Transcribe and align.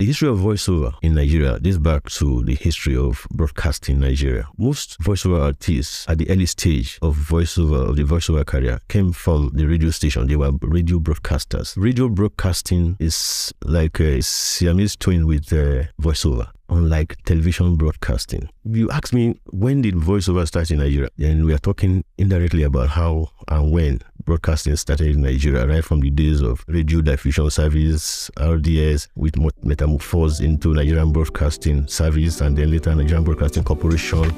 The 0.00 0.06
history 0.06 0.28
of 0.28 0.38
voiceover 0.38 0.92
in 1.02 1.14
Nigeria 1.14 1.60
dates 1.60 1.78
back 1.78 2.10
to 2.10 2.42
the 2.42 2.56
history 2.56 2.96
of 2.96 3.24
broadcasting 3.30 3.94
in 3.94 4.00
Nigeria. 4.00 4.48
Most 4.58 4.98
voiceover 4.98 5.40
artists 5.40 6.04
at 6.08 6.18
the 6.18 6.28
early 6.30 6.46
stage 6.46 6.98
of 7.00 7.16
voiceover 7.16 7.90
of 7.90 7.94
the 7.94 8.02
voiceover 8.02 8.44
career 8.44 8.80
came 8.88 9.12
from 9.12 9.52
the 9.54 9.66
radio 9.66 9.90
station. 9.90 10.26
They 10.26 10.34
were 10.34 10.50
radio 10.62 10.98
broadcasters. 10.98 11.74
Radio 11.76 12.08
broadcasting 12.08 12.96
is 12.98 13.54
like 13.62 14.00
a 14.00 14.20
Siamese 14.20 14.96
twin 14.96 15.28
with 15.28 15.52
uh, 15.52 15.84
voiceover 16.02 16.48
unlike 16.68 17.16
television 17.24 17.76
broadcasting. 17.76 18.48
You 18.64 18.90
ask 18.90 19.12
me 19.12 19.38
when 19.50 19.82
did 19.82 19.94
voiceover 19.94 20.46
start 20.46 20.70
in 20.70 20.78
Nigeria, 20.78 21.10
then 21.16 21.44
we 21.44 21.52
are 21.52 21.58
talking 21.58 22.04
indirectly 22.18 22.62
about 22.62 22.88
how 22.90 23.30
and 23.48 23.72
when 23.72 24.00
broadcasting 24.24 24.76
started 24.76 25.14
in 25.14 25.22
Nigeria, 25.22 25.66
right 25.66 25.84
from 25.84 26.00
the 26.00 26.10
days 26.10 26.40
of 26.40 26.64
radio 26.66 27.00
diffusion 27.02 27.50
service, 27.50 28.30
RDS, 28.40 29.08
with 29.14 29.34
metamorphosed 29.64 30.40
into 30.40 30.72
Nigerian 30.74 31.12
Broadcasting 31.12 31.86
Service 31.86 32.40
and 32.40 32.56
then 32.56 32.70
later 32.70 32.94
Nigerian 32.94 33.24
Broadcasting 33.24 33.64
Corporation. 33.64 34.32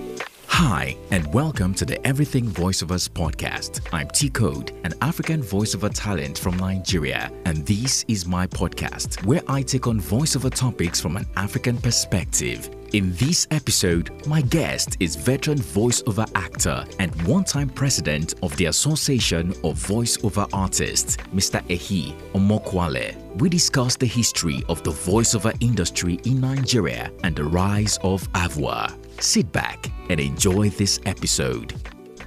Hi, 0.59 0.97
and 1.11 1.31
welcome 1.35 1.75
to 1.75 1.85
the 1.85 2.05
Everything 2.07 2.47
Voiceovers 2.47 3.11
podcast. 3.11 3.87
I'm 3.93 4.09
T 4.09 4.31
Code, 4.31 4.73
an 4.85 4.95
African 5.03 5.43
voiceover 5.43 5.91
talent 5.93 6.39
from 6.39 6.57
Nigeria, 6.57 7.31
and 7.45 7.59
this 7.67 8.07
is 8.09 8.25
my 8.25 8.47
podcast 8.47 9.23
where 9.27 9.43
I 9.49 9.61
take 9.61 9.87
on 9.87 10.01
voiceover 10.01 10.51
topics 10.51 10.99
from 10.99 11.19
an 11.19 11.27
African 11.37 11.77
perspective. 11.77 12.71
In 12.95 13.13
this 13.17 13.47
episode, 13.51 14.11
my 14.27 14.41
guest 14.41 14.97
is 14.99 15.15
veteran 15.15 15.59
voiceover 15.59 16.27
actor 16.35 16.87
and 17.01 17.11
one 17.29 17.45
time 17.45 17.69
president 17.69 18.33
of 18.43 18.57
the 18.57 18.65
Association 18.65 19.51
of 19.63 19.77
Voiceover 19.77 20.49
Artists, 20.55 21.19
Mr. 21.35 21.61
Ehi 21.69 22.15
Omokhuale. 22.33 23.15
We 23.37 23.51
discuss 23.51 23.97
the 23.97 24.07
history 24.07 24.63
of 24.71 24.83
the 24.85 24.93
voiceover 24.93 25.55
industry 25.61 26.15
in 26.25 26.41
Nigeria 26.41 27.13
and 27.25 27.37
the 27.37 27.45
rise 27.45 27.99
of 28.03 28.27
AVOA. 28.33 29.06
Sit 29.21 29.51
back 29.51 29.91
and 30.11 30.21
enjoy 30.21 30.69
this 30.71 31.01
episode. 31.07 31.75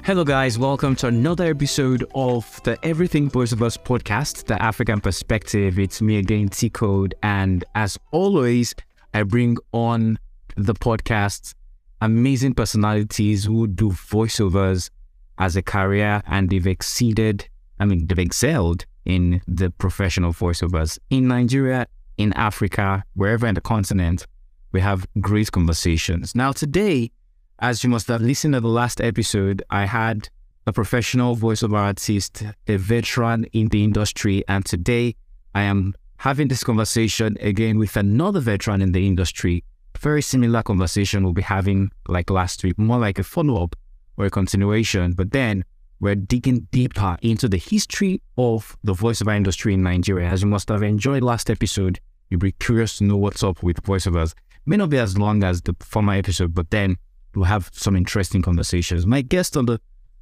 Hello, 0.04 0.24
guys. 0.24 0.58
Welcome 0.58 0.96
to 0.98 1.08
another 1.08 1.46
episode 1.46 2.04
of 2.16 2.60
the 2.64 2.84
Everything 2.84 3.30
Voiceovers 3.30 3.78
podcast, 3.78 4.46
the 4.46 4.60
African 4.60 5.00
perspective. 5.00 5.78
It's 5.78 6.02
me 6.02 6.18
again, 6.18 6.50
T 6.50 6.70
Code. 6.70 7.14
And 7.22 7.64
as 7.76 8.00
always, 8.12 8.74
I 9.14 9.22
bring 9.22 9.58
on 9.72 10.18
the 10.56 10.74
podcast 10.74 11.54
amazing 12.02 12.56
personalities 12.56 13.46
who 13.46 13.68
do 13.68 13.92
voiceovers 13.92 14.90
as 15.38 15.56
a 15.56 15.62
career 15.62 16.24
and 16.26 16.50
they've 16.50 16.66
exceeded, 16.66 17.48
I 17.80 17.86
mean, 17.86 18.08
they've 18.08 18.18
excelled 18.18 18.86
in 19.06 19.42
the 19.48 19.70
professional 19.70 20.34
voiceovers 20.34 20.98
in 21.12 21.28
Nigeria, 21.28 21.86
in 22.18 22.34
Africa, 22.34 23.04
wherever 23.14 23.46
in 23.46 23.54
the 23.54 23.62
continent 23.62 24.26
we 24.72 24.82
have 24.82 25.08
great 25.20 25.52
conversations. 25.52 26.36
Now, 26.36 26.52
today, 26.52 27.12
as 27.60 27.84
you 27.84 27.90
must 27.90 28.08
have 28.08 28.22
listened 28.22 28.54
to 28.54 28.62
the 28.62 28.68
last 28.68 29.02
episode, 29.02 29.64
I 29.70 29.86
had 29.86 30.30
a 30.68 30.74
professional 30.74 31.36
voiceover 31.36 31.78
artist, 31.78 32.44
a 32.68 32.78
veteran 32.78 33.46
in 33.54 33.70
the 33.70 33.84
industry, 33.84 34.44
and 34.48 34.64
today 34.66 35.16
I 35.56 35.64
am 35.64 35.96
having 36.18 36.48
this 36.48 36.64
conversation 36.64 37.38
again 37.42 37.80
with 37.80 37.98
another 37.98 38.40
veteran 38.40 38.82
in 38.82 38.92
the 38.92 39.08
industry. 39.08 39.64
Very 39.98 40.22
similar 40.22 40.62
conversation 40.62 41.24
we'll 41.24 41.34
be 41.34 41.42
having 41.42 41.90
like 42.08 42.30
last 42.30 42.64
week, 42.64 42.78
more 42.78 43.00
like 43.00 43.20
a 43.20 43.24
follow 43.24 43.64
up 43.64 43.76
or 44.18 44.26
a 44.26 44.30
continuation, 44.30 45.14
but 45.14 45.32
then 45.32 45.66
we're 46.00 46.16
digging 46.16 46.68
deeper 46.72 47.18
into 47.22 47.50
the 47.50 47.58
history 47.58 48.22
of 48.38 48.78
the 48.84 48.94
voiceover 48.94 49.36
industry 49.36 49.74
in 49.74 49.84
Nigeria. 49.84 50.30
As 50.30 50.44
you 50.44 50.48
must 50.48 50.70
have 50.70 50.84
enjoyed 50.84 51.24
last 51.24 51.50
episode, 51.50 52.00
you'll 52.30 52.40
be 52.40 52.54
curious 52.54 53.00
to 53.00 53.06
know 53.06 53.18
what's 53.18 53.44
up 53.44 53.64
with 53.64 53.82
voiceovers 53.84 54.34
may 54.66 54.78
not 54.78 54.90
be 54.90 54.98
as 54.98 55.18
long 55.18 55.44
as 55.44 55.62
the 55.62 55.76
former 55.80 56.14
episode, 56.14 56.54
but 56.54 56.70
then 56.72 56.98
we'll 57.36 57.46
have 57.46 57.70
some 57.74 57.96
interesting 57.96 58.42
conversations. 58.42 59.06
My 59.06 59.22
guest 59.22 59.58
on 59.58 59.66
the 59.66 59.80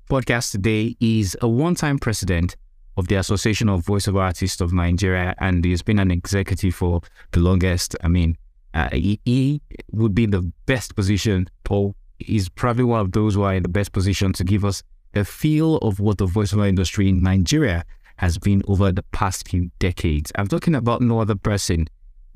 podcast 0.10 0.52
today 0.52 0.96
is 1.00 1.36
a 1.42 1.48
one 1.48 1.76
time 1.76 2.00
president 2.00 2.56
of 2.98 3.08
the 3.08 3.16
Association 3.16 3.70
of 3.70 3.86
Voiceover 3.86 4.22
Artists 4.22 4.60
of 4.60 4.74
Nigeria, 4.74 5.36
and 5.38 5.64
he's 5.64 5.82
been 5.84 6.00
an 6.00 6.12
executive 6.12 6.74
for 6.74 7.02
the 7.32 7.40
longest. 7.40 7.96
I 8.04 8.08
mean, 8.08 8.38
uh, 8.74 8.90
he, 8.92 9.20
he, 9.24 9.62
would 9.92 10.16
be 10.16 10.26
the 10.26 10.52
best 10.66 10.96
position, 10.96 11.48
or 11.70 11.94
he's 12.20 12.50
probably 12.50 12.84
one 12.84 13.00
of 13.00 13.12
those 13.12 13.36
who 13.36 13.44
are 13.44 13.54
in 13.54 13.64
the 13.64 13.70
best 13.70 13.92
position 13.92 14.34
to 14.34 14.44
give 14.44 14.66
us 14.66 14.82
a 15.14 15.24
feel 15.24 15.78
of 15.78 16.00
what 16.00 16.18
the 16.18 16.26
voiceover 16.26 16.68
industry 16.68 17.10
in 17.10 17.22
Nigeria 17.22 17.86
has 18.18 18.38
been 18.38 18.64
over 18.68 18.92
the 18.92 19.04
past 19.04 19.48
few 19.48 19.70
decades. 19.80 20.32
I'm 20.36 20.48
talking 20.48 20.76
about 20.76 21.02
no 21.02 21.22
other 21.22 21.36
person 21.36 21.88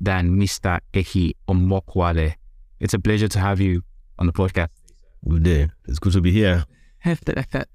than 0.02 0.36
Mr. 0.36 0.80
Ehi 0.92 1.34
Omokhuale. 1.48 2.34
It's 2.80 2.92
a 2.92 2.98
pleasure 2.98 3.28
to 3.28 3.38
have 3.38 3.60
you 3.60 3.82
on 4.18 4.26
the 4.26 4.32
podcast. 4.32 4.68
Good 5.26 5.44
day. 5.44 5.70
It's 5.86 6.00
good 6.00 6.12
to 6.14 6.20
be 6.20 6.32
here. 6.32 6.64
Mr. 7.04 7.66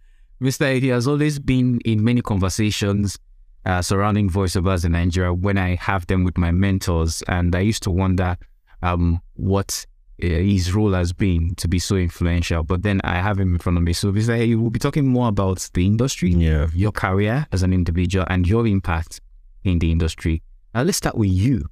Ehi 0.41 0.91
has 0.91 1.07
always 1.07 1.39
been 1.39 1.79
in 1.85 2.03
many 2.03 2.21
conversations 2.21 3.17
uh, 3.65 3.81
surrounding 3.81 4.29
voiceovers 4.29 4.85
in 4.85 4.91
Nigeria 4.91 5.33
when 5.33 5.57
I 5.57 5.75
have 5.75 6.05
them 6.07 6.25
with 6.25 6.37
my 6.37 6.51
mentors. 6.51 7.23
And 7.29 7.55
I 7.55 7.61
used 7.61 7.83
to 7.83 7.91
wonder 7.91 8.37
um, 8.81 9.21
what 9.35 9.85
uh, 10.21 10.27
his 10.27 10.73
role 10.73 10.91
has 10.93 11.13
been 11.13 11.55
to 11.55 11.69
be 11.69 11.79
so 11.79 11.95
influential. 11.95 12.63
But 12.63 12.83
then 12.83 12.99
I 13.05 13.15
have 13.21 13.39
him 13.39 13.53
in 13.53 13.59
front 13.59 13.77
of 13.77 13.83
me. 13.83 13.93
So 13.93 14.11
Mr. 14.11 14.37
Ehi, 14.37 14.59
we'll 14.59 14.69
be 14.69 14.79
talking 14.79 15.07
more 15.07 15.29
about 15.29 15.69
the 15.73 15.85
industry, 15.85 16.31
yeah. 16.31 16.67
your 16.73 16.91
career 16.91 17.47
as 17.53 17.63
an 17.63 17.71
individual, 17.71 18.25
and 18.29 18.45
your 18.45 18.67
impact 18.67 19.21
in 19.63 19.79
the 19.79 19.91
industry. 19.91 20.43
Now, 20.73 20.83
let's 20.83 20.97
start 20.97 21.15
with 21.17 21.31
you 21.31 21.65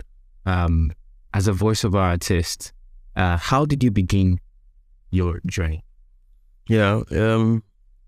um, 0.45 0.91
as 1.33 1.47
a 1.47 1.51
voiceover 1.51 1.99
artist, 1.99 2.73
uh, 3.15 3.37
how 3.37 3.65
did 3.65 3.83
you 3.83 3.91
begin 3.91 4.39
your 5.11 5.41
journey? 5.45 5.83
Yeah, 6.67 7.01
um, 7.11 7.63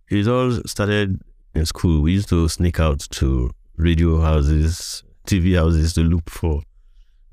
it 0.09 0.27
all 0.27 0.51
started 0.65 1.21
in 1.53 1.65
school. 1.65 2.01
We 2.01 2.13
used 2.13 2.29
to 2.29 2.47
sneak 2.47 2.79
out 2.79 2.99
to 3.11 3.51
radio 3.75 4.21
houses, 4.21 5.03
TV 5.27 5.55
houses 5.55 5.93
to 5.93 6.01
look 6.01 6.29
for 6.29 6.63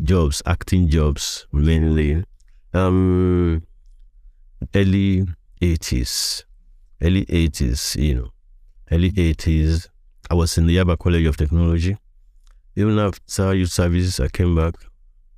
jobs, 0.02 0.42
acting 0.46 0.88
jobs 0.88 1.46
mainly. 1.52 2.24
Um, 2.72 3.62
early 4.74 5.24
80s, 5.62 6.44
early 7.02 7.24
80s, 7.26 7.96
you 8.02 8.14
know, 8.16 8.28
early 8.90 9.12
80s. 9.12 9.88
I 10.30 10.34
was 10.34 10.58
in 10.58 10.66
the 10.66 10.76
Yaba 10.76 10.98
College 10.98 11.26
of 11.26 11.36
Technology. 11.36 11.96
Even 12.76 12.98
after 12.98 13.54
youth 13.54 13.70
service, 13.70 14.18
I 14.18 14.28
came 14.28 14.56
back 14.56 14.74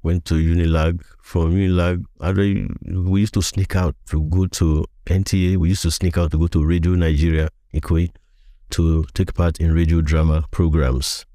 went 0.06 0.24
to 0.24 0.34
Unilag. 0.34 1.02
From 1.20 1.56
Unilag, 1.56 2.04
we 3.10 3.20
used 3.20 3.34
to 3.34 3.42
sneak 3.42 3.74
out 3.74 3.96
to 4.10 4.22
go 4.22 4.46
to 4.46 4.86
NTA. 5.06 5.56
We 5.56 5.70
used 5.70 5.82
to 5.82 5.90
sneak 5.90 6.16
out 6.16 6.30
to 6.30 6.38
go 6.38 6.46
to 6.46 6.64
Radio 6.64 6.92
Nigeria, 6.92 7.48
Ikoyi, 7.74 8.10
to 8.70 9.04
take 9.14 9.34
part 9.34 9.58
in 9.58 9.74
radio 9.74 10.00
drama 10.00 10.44
programs, 10.52 11.26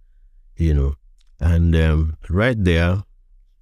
you 0.55 0.73
know. 0.73 0.95
And 1.41 1.75
um, 1.75 2.17
right 2.29 2.55
there, 2.57 3.03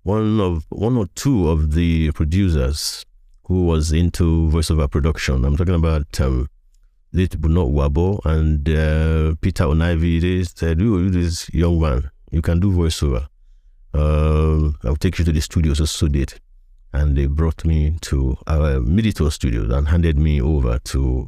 one 0.04 0.40
of 0.40 0.66
one 0.70 0.96
or 0.96 1.08
two 1.16 1.50
of 1.50 1.74
the 1.74 2.12
producers 2.12 3.04
who 3.46 3.66
was 3.66 3.92
into 3.92 4.48
voiceover 4.54 4.90
production. 4.92 5.44
I'm 5.44 5.58
talking 5.58 5.74
about 5.74 6.22
um, 6.22 6.48
late 7.14 7.36
Bunot 7.42 7.72
Wabo 7.74 8.20
and 8.26 8.70
uh, 8.70 9.36
Peter 9.42 9.64
Onaivi. 9.64 10.22
They 10.22 10.44
said, 10.44 10.80
"You, 10.80 11.10
this 11.10 11.50
young 11.52 11.82
man, 11.82 12.12
you 12.32 12.44
can 12.44 12.60
do 12.60 12.72
voiceover." 12.72 13.28
Uh, 13.94 14.72
I'll 14.84 14.96
take 14.96 15.20
you 15.20 15.26
to 15.26 15.32
the 15.32 15.42
studios 15.42 15.78
to 15.78 15.88
study 15.88 16.22
it. 16.22 16.40
And 16.92 17.16
they 17.16 17.28
brought 17.28 17.66
me 17.66 17.98
to 18.02 18.38
our 18.48 18.80
Midito 18.80 19.32
studios 19.32 19.70
and 19.72 19.88
handed 19.88 20.18
me 20.18 20.42
over 20.42 20.80
to 20.80 21.28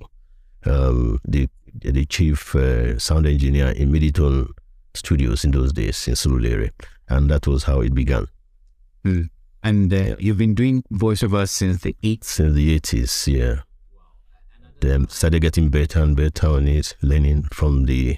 um, 0.66 1.20
the 1.26 1.48
the 1.74 2.06
chief 2.06 2.54
uh, 2.56 3.00
sound 3.00 3.26
engineer 3.26 3.70
in 3.70 3.92
Midito 3.92 4.50
Studios 4.94 5.46
in 5.46 5.52
those 5.52 5.72
days 5.72 6.08
in 6.08 6.16
Surulere. 6.16 6.72
And 7.08 7.30
that 7.30 7.48
was 7.48 7.64
how 7.64 7.82
it 7.82 7.94
began. 7.94 8.28
Mm. 9.06 9.30
And 9.64 9.94
uh, 9.94 10.16
you've 10.20 10.38
been 10.38 10.56
doing 10.56 10.84
voiceover 10.92 11.48
since 11.48 11.82
the 11.82 11.96
80s? 12.04 12.24
Since 12.24 12.56
the 12.56 12.80
80s, 12.80 13.28
yeah. 13.28 13.62
Then 14.82 15.08
started 15.10 15.42
getting 15.42 15.70
better 15.70 16.02
and 16.02 16.16
better 16.16 16.48
on 16.48 16.68
it, 16.68 16.96
learning 17.02 17.44
from 17.44 17.86
the 17.86 18.18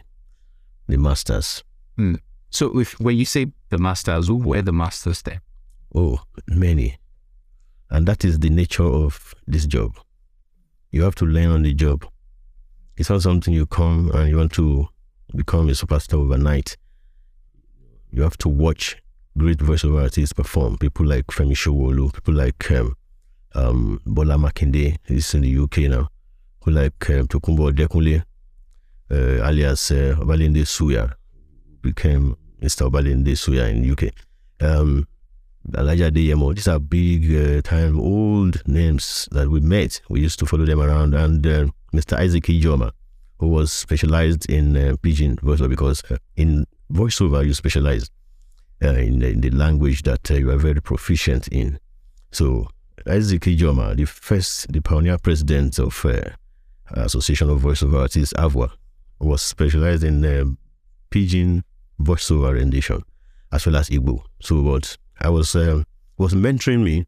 the 0.87 0.97
masters. 0.97 1.63
Mm. 1.97 2.19
So 2.53 2.79
if 2.79 2.99
when 2.99 3.17
you 3.17 3.25
say 3.25 3.47
the 3.69 3.79
masters, 3.79 4.27
who 4.27 4.35
were 4.35 4.61
the 4.61 4.71
masters 4.71 5.23
there? 5.23 5.41
Oh, 5.95 6.19
many. 6.47 6.97
And 7.89 8.05
that 8.05 8.23
is 8.23 8.39
the 8.39 8.49
nature 8.51 8.83
of 8.85 9.33
this 9.47 9.65
job. 9.65 9.97
You 10.91 11.01
have 11.01 11.15
to 11.15 11.25
learn 11.25 11.49
on 11.49 11.63
the 11.63 11.73
job. 11.73 12.05
It's 12.95 13.09
not 13.09 13.23
something 13.23 13.55
you 13.55 13.65
come 13.65 14.11
and 14.13 14.29
you 14.29 14.37
want 14.37 14.53
to 14.53 14.87
become 15.35 15.67
a 15.67 15.71
superstar 15.71 16.19
overnight. 16.19 16.77
You 18.11 18.21
have 18.21 18.37
to 18.37 18.49
watch 18.49 18.97
great 19.35 19.57
voiceover 19.57 20.03
artists 20.03 20.33
perform. 20.33 20.77
People 20.77 21.07
like 21.07 21.25
Femi 21.27 21.55
Sowolu, 21.55 22.13
people 22.13 22.35
like 22.35 22.69
um, 22.69 22.95
um, 23.55 23.99
Bola 24.05 24.35
Makinde, 24.35 24.97
he's 25.07 25.33
in 25.33 25.41
the 25.41 25.57
UK 25.57 25.89
now, 25.89 26.07
who 26.63 26.69
like 26.69 27.09
um, 27.09 27.27
Tokunbo 27.27 27.71
Dekunle, 27.71 28.23
uh, 29.09 29.43
alias 29.43 29.89
uh, 29.89 30.15
Obalende 30.19 30.61
Suya, 30.67 31.13
became 31.81 32.37
Mr. 32.63 32.89
Obalende 32.89 33.35
Suya 33.35 33.69
in 33.69 33.91
UK. 33.91 34.13
Um, 34.61 35.05
Elijah 35.77 36.11
Deyemo. 36.11 36.55
These 36.55 36.67
are 36.67 36.79
big 36.79 37.33
uh, 37.35 37.61
time 37.61 37.99
old 37.99 38.65
names 38.67 39.27
that 39.31 39.49
we 39.49 39.59
met. 39.59 40.01
We 40.09 40.21
used 40.21 40.39
to 40.39 40.45
follow 40.45 40.65
them 40.65 40.81
around. 40.81 41.13
And 41.13 41.45
uh, 41.45 41.65
Mr. 41.93 42.17
Isaac 42.17 42.43
Ijoma, 42.43 42.91
who 43.39 43.47
was 43.47 43.71
specialized 43.71 44.49
in 44.49 44.75
uh, 44.75 44.95
pidgin 45.01 45.37
voiceover 45.37 45.69
because 45.69 46.03
uh, 46.09 46.17
in 46.35 46.65
voiceover 46.91 47.45
you 47.45 47.53
specialize 47.53 48.09
uh, 48.83 48.89
in, 48.89 49.21
in, 49.21 49.41
the 49.41 49.49
language 49.51 50.03
that 50.03 50.29
uh, 50.31 50.35
you 50.35 50.49
are 50.49 50.57
very 50.57 50.81
proficient 50.81 51.47
in. 51.49 51.79
So 52.31 52.67
Isaac 53.07 53.41
Ijoma, 53.41 53.95
the 53.95 54.05
first, 54.05 54.71
the 54.71 54.81
pioneer 54.81 55.17
president 55.17 55.79
of 55.79 56.05
Association 56.91 57.49
of 57.49 57.61
Voiceover 57.61 58.01
Artists, 58.01 58.33
AVOA, 58.33 58.71
was 59.19 59.41
specialized 59.41 60.03
in 60.03 60.57
pidgin 61.09 61.63
voiceover 62.03 62.53
rendition 62.53 63.01
as 63.51 63.65
well 63.65 63.75
as 63.77 63.89
Igbo. 63.89 64.23
So 64.41 64.61
what 64.61 64.97
I 65.21 65.29
was 65.29 65.55
uh, 65.55 65.83
was 66.17 66.33
mentoring 66.33 66.83
me 66.83 67.05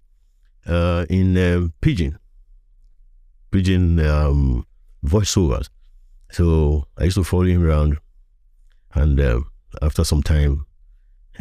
uh, 0.67 1.05
in 1.09 1.37
um, 1.37 1.73
pidgin, 1.81 2.17
pidgin 3.51 3.99
um, 3.99 4.65
voiceovers. 5.05 5.69
So 6.31 6.85
I 6.97 7.05
used 7.05 7.15
to 7.17 7.23
follow 7.23 7.43
him 7.45 7.63
around, 7.65 7.97
and 8.93 9.19
uh, 9.19 9.41
after 9.81 10.03
some 10.03 10.23
time, 10.23 10.65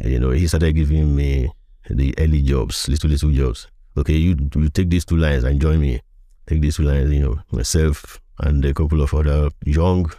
you 0.03 0.19
know, 0.19 0.31
he 0.31 0.47
started 0.47 0.75
giving 0.75 1.15
me 1.15 1.51
the 1.91 2.15
early 2.19 2.43
jobs, 2.43 2.89
little 2.89 3.11
little 3.11 3.31
jobs. 3.31 3.69
Okay, 3.97 4.15
you 4.15 4.37
you 4.55 4.69
take 4.69 4.91
these 4.91 5.05
two 5.05 5.17
lines 5.17 5.45
and 5.45 5.61
join 5.61 5.81
me. 5.81 6.01
Take 6.47 6.61
these 6.61 6.77
two 6.77 6.83
lines, 6.83 7.11
you 7.11 7.21
know, 7.21 7.39
myself 7.53 8.21
and 8.41 8.65
a 8.65 8.75
couple 8.75 9.01
of 9.01 9.15
other 9.15 9.49
young 9.65 10.11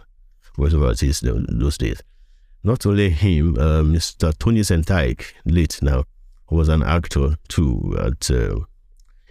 voiceover 0.56 0.88
artists 0.88 1.22
those 1.22 1.78
days. 1.78 2.02
Not 2.66 2.84
only 2.84 3.10
him, 3.10 3.56
uh, 3.60 3.82
Mr. 3.82 4.36
Tony 4.36 4.62
Sentaik, 4.62 5.34
late 5.44 5.78
now, 5.82 6.02
was 6.50 6.68
an 6.68 6.82
actor 6.82 7.36
too 7.46 7.96
at 7.96 8.28
uh, 8.28 8.58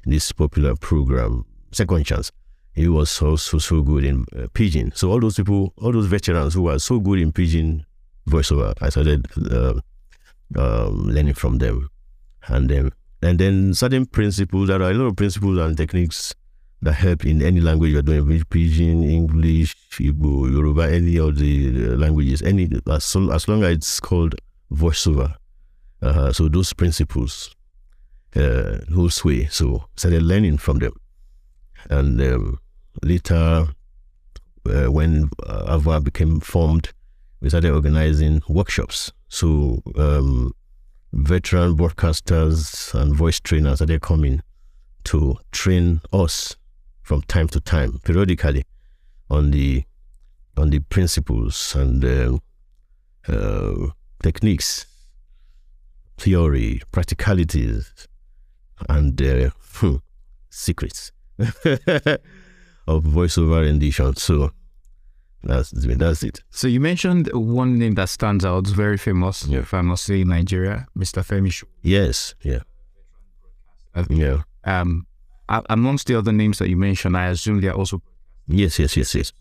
this 0.05 0.31
popular 0.31 0.73
program, 0.77 1.43
Second 1.73 2.05
Chance. 2.05 2.31
He 2.75 2.87
was 2.87 3.21
also 3.21 3.57
so 3.57 3.81
good 3.81 4.05
in 4.05 4.25
uh, 4.33 4.47
pidgin. 4.53 4.93
So 4.95 5.11
all 5.11 5.19
those 5.19 5.35
people, 5.35 5.73
all 5.81 5.91
those 5.91 6.05
veterans 6.05 6.53
who 6.53 6.61
were 6.61 6.79
so 6.79 6.97
good 7.01 7.19
in 7.19 7.33
pidgin 7.33 7.85
voiceover, 8.25 8.73
I 8.79 8.87
started 8.87 9.27
uh, 9.51 9.81
um, 10.57 11.09
learning 11.09 11.33
from 11.33 11.57
them, 11.57 11.89
and 12.47 12.69
then 12.69 12.93
and 13.21 13.37
then 13.37 13.73
certain 13.73 14.05
principles. 14.05 14.69
There 14.69 14.81
are 14.81 14.91
a 14.91 14.93
lot 14.93 15.07
of 15.07 15.17
principles 15.17 15.57
and 15.57 15.75
techniques 15.75 16.33
that 16.85 16.93
help 16.93 17.25
in 17.25 17.41
any 17.41 17.59
language 17.59 17.91
you're 17.91 18.03
doing, 18.03 18.43
Pidgin, 18.43 19.03
English, 19.03 19.75
Igbo, 19.93 20.51
Yoruba, 20.51 20.93
any 20.93 21.17
of 21.17 21.35
the 21.35 21.93
uh, 21.93 21.97
languages, 21.97 22.43
any 22.43 22.69
as, 22.87 23.15
as 23.15 23.47
long 23.47 23.63
as 23.63 23.71
it's 23.71 23.99
called 23.99 24.35
voiceover. 24.71 25.33
Uh, 26.01 26.31
so 26.31 26.47
those 26.47 26.73
principles 26.73 27.55
uh, 28.35 28.77
hold 28.93 29.11
sway. 29.13 29.47
So 29.47 29.85
started 29.95 30.21
learning 30.21 30.59
from 30.59 30.77
them, 30.77 30.93
and 31.89 32.21
um, 32.21 32.59
later 33.01 33.67
uh, 34.69 34.85
when 34.91 35.31
uh, 35.43 35.77
AVOA 35.77 36.03
became 36.03 36.39
formed, 36.39 36.93
we 37.41 37.49
started 37.49 37.71
organizing 37.71 38.43
workshops. 38.47 39.11
So 39.27 39.81
um, 39.95 40.53
veteran 41.13 41.75
broadcasters 41.75 42.93
and 42.93 43.15
voice 43.15 43.39
trainers 43.39 43.79
started 43.79 44.01
coming 44.03 44.41
to 45.05 45.37
train 45.51 46.01
us 46.13 46.55
from 47.05 47.21
time 47.21 47.47
to 47.47 47.59
time, 47.59 47.99
periodically, 48.03 48.65
on 49.29 49.51
the 49.51 49.83
on 50.57 50.71
the 50.71 50.79
principles 50.79 51.75
and 51.75 52.03
uh, 52.03 52.37
uh, 53.27 53.91
techniques, 54.23 54.87
theory, 56.17 56.81
practicalities, 56.91 58.07
and 58.89 59.21
uh, 59.21 59.51
hmm, 59.75 59.97
secrets 60.49 61.11
of 61.39 63.03
voiceover 63.03 63.61
rendition. 63.61 64.15
So 64.15 64.51
that's 65.43 65.69
that's 65.69 66.23
it. 66.23 66.39
So 66.49 66.67
you 66.67 66.79
mentioned 66.79 67.29
one 67.33 67.77
name 67.77 67.93
that 67.95 68.09
stands 68.09 68.43
out, 68.43 68.65
very 68.65 68.97
famous, 68.97 69.45
yeah. 69.45 69.59
if 69.59 69.75
I 69.75 69.81
must 69.81 70.05
say, 70.05 70.21
in 70.21 70.29
Nigeria, 70.29 70.87
Mr. 70.97 71.23
Femi. 71.23 71.63
Yes, 71.83 72.33
yeah, 72.41 72.61
yeah. 74.09 74.41
Um, 74.63 75.05
amongst 75.47 76.07
the 76.07 76.15
other 76.15 76.31
names 76.31 76.59
that 76.59 76.69
you 76.69 76.77
mentioned, 76.77 77.17
I 77.17 77.27
assume 77.27 77.61
they 77.61 77.67
are 77.67 77.75
also. 77.75 78.01
Yes, 78.47 78.79
yes, 78.79 78.95
yes, 78.97 79.15
yes. 79.15 79.31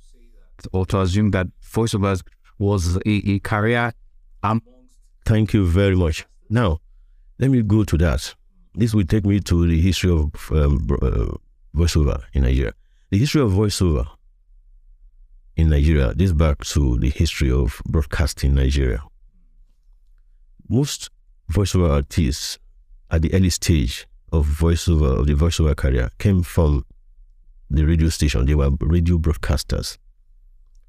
Or 0.72 0.86
to 0.86 1.00
assume 1.00 1.30
that 1.32 1.46
voiceovers 1.62 2.22
was 2.58 2.96
a, 2.96 3.00
a 3.06 3.38
career. 3.40 3.92
Um, 4.42 4.62
Thank 5.24 5.54
you 5.54 5.66
very 5.66 5.96
much. 5.96 6.26
Now, 6.48 6.80
let 7.38 7.50
me 7.50 7.62
go 7.62 7.84
to 7.84 7.98
that. 7.98 8.34
This 8.74 8.94
will 8.94 9.04
take 9.04 9.24
me 9.24 9.40
to 9.40 9.66
the 9.66 9.80
history 9.80 10.10
of 10.10 10.30
um, 10.52 10.86
uh, 11.02 11.36
voiceover 11.74 12.22
in 12.32 12.42
Nigeria. 12.42 12.72
The 13.10 13.18
history 13.18 13.40
of 13.42 13.52
voiceover 13.52 14.06
in 15.56 15.70
Nigeria 15.70 16.12
this 16.14 16.32
back 16.32 16.64
to 16.64 16.98
the 16.98 17.10
history 17.10 17.50
of 17.50 17.80
broadcasting 17.86 18.50
in 18.50 18.56
Nigeria. 18.56 19.02
Most 20.68 21.10
voiceover 21.52 21.90
artists 21.90 22.58
at 23.10 23.22
the 23.22 23.32
early 23.34 23.50
stage 23.50 24.06
of 24.34 24.46
voiceover 24.46 25.20
of 25.20 25.26
the 25.26 25.34
voiceover 25.34 25.76
career 25.76 26.10
came 26.18 26.42
from 26.42 26.84
the 27.70 27.84
radio 27.84 28.08
station. 28.08 28.46
They 28.46 28.54
were 28.54 28.70
radio 28.80 29.18
broadcasters. 29.18 29.96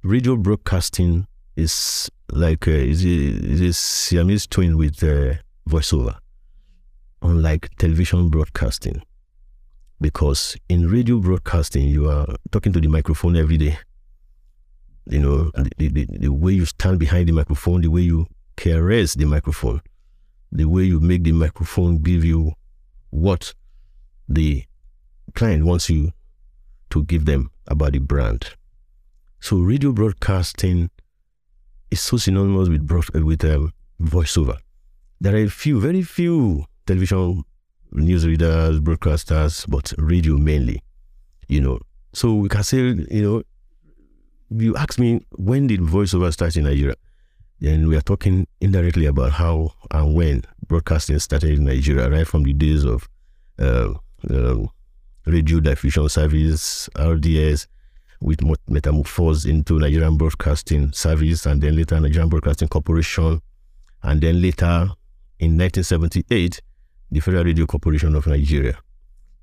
Radio 0.04 0.36
broadcasting 0.36 1.28
is 1.56 2.10
like 2.32 2.68
a, 2.68 2.90
is 2.90 3.62
a 3.62 3.74
Siamese 3.74 4.48
twin 4.48 4.78
with 4.78 5.04
uh, 5.04 5.36
voiceover, 5.70 6.18
unlike 7.22 7.70
television 7.78 8.30
broadcasting. 8.30 9.02
Because 10.02 10.58
in 10.68 10.90
radio 10.90 11.20
broadcasting, 11.20 11.88
you 11.88 12.10
are 12.10 12.28
talking 12.52 12.74
to 12.74 12.82
the 12.82 12.88
microphone 12.88 13.36
every 13.38 13.58
day. 13.58 13.78
You 15.08 15.20
know, 15.20 15.52
the, 15.78 15.88
the, 15.88 16.06
the 16.20 16.34
way 16.34 16.54
you 16.54 16.66
stand 16.66 17.00
behind 17.00 17.30
the 17.30 17.32
microphone, 17.32 17.82
the 17.82 17.90
way 17.90 18.02
you 18.02 18.28
caress 18.58 19.14
the 19.14 19.26
microphone, 19.26 19.82
the 20.52 20.66
way 20.66 20.84
you 20.84 21.00
make 21.00 21.24
the 21.24 21.32
microphone 21.32 22.00
give 22.00 22.26
you 22.26 22.54
what 23.16 23.54
the 24.28 24.64
client 25.34 25.66
wants 25.66 25.90
you 25.90 26.12
to 26.90 27.04
give 27.04 27.26
them 27.26 27.50
about 27.68 27.94
the 27.94 28.00
brand. 28.00 28.46
So 29.40 29.58
radio 29.58 29.92
broadcasting 29.94 30.90
is 31.92 32.02
so 32.02 32.18
synonymous 32.18 32.68
with 32.68 32.86
broad, 32.86 33.10
with 33.12 33.44
um, 33.46 33.72
voiceover. 34.02 34.58
There 35.22 35.34
are 35.34 35.44
a 35.44 35.48
few, 35.48 35.80
very 35.80 36.02
few 36.02 36.66
television 36.86 37.44
newsreaders, 37.94 38.80
broadcasters, 38.82 39.66
but 39.70 39.94
radio 39.98 40.38
mainly. 40.38 40.84
You 41.48 41.62
know, 41.62 41.80
so 42.14 42.34
we 42.34 42.50
can 42.50 42.64
say, 42.64 42.78
you 42.80 43.22
know, 43.22 43.44
you 44.50 44.76
ask 44.76 45.00
me 45.00 45.26
when 45.38 45.68
did 45.68 45.80
voiceover 45.80 46.34
start 46.34 46.56
in 46.58 46.66
Nigeria? 46.66 46.96
Then 47.62 47.88
we 47.88 47.96
are 47.96 48.02
talking 48.02 48.48
indirectly 48.60 49.06
about 49.06 49.32
how 49.32 49.72
and 49.92 50.14
when 50.14 50.44
broadcasting 50.68 51.20
started 51.20 51.58
in 51.58 51.66
Nigeria, 51.66 52.10
right 52.10 52.28
from 52.28 52.44
the 52.44 52.54
days 52.54 52.84
of 52.84 53.08
uh, 53.60 53.94
uh, 54.30 54.66
radio 55.26 55.60
diffusion 55.60 56.08
service, 56.10 56.90
RDS, 57.00 57.68
with 58.22 58.40
metamorphose 58.68 59.46
into 59.46 59.80
Nigerian 59.80 60.18
Broadcasting 60.18 60.92
Service, 60.94 61.46
and 61.46 61.62
then 61.62 61.76
later 61.76 62.00
Nigerian 62.00 62.30
Broadcasting 62.30 62.68
Corporation, 62.68 63.42
and 64.04 64.22
then 64.22 64.42
later 64.42 64.90
in 65.40 65.58
1978, 65.58 66.62
the 67.12 67.20
Federal 67.20 67.44
Radio 67.44 67.66
Corporation 67.66 68.16
of 68.16 68.26
Nigeria. 68.28 68.78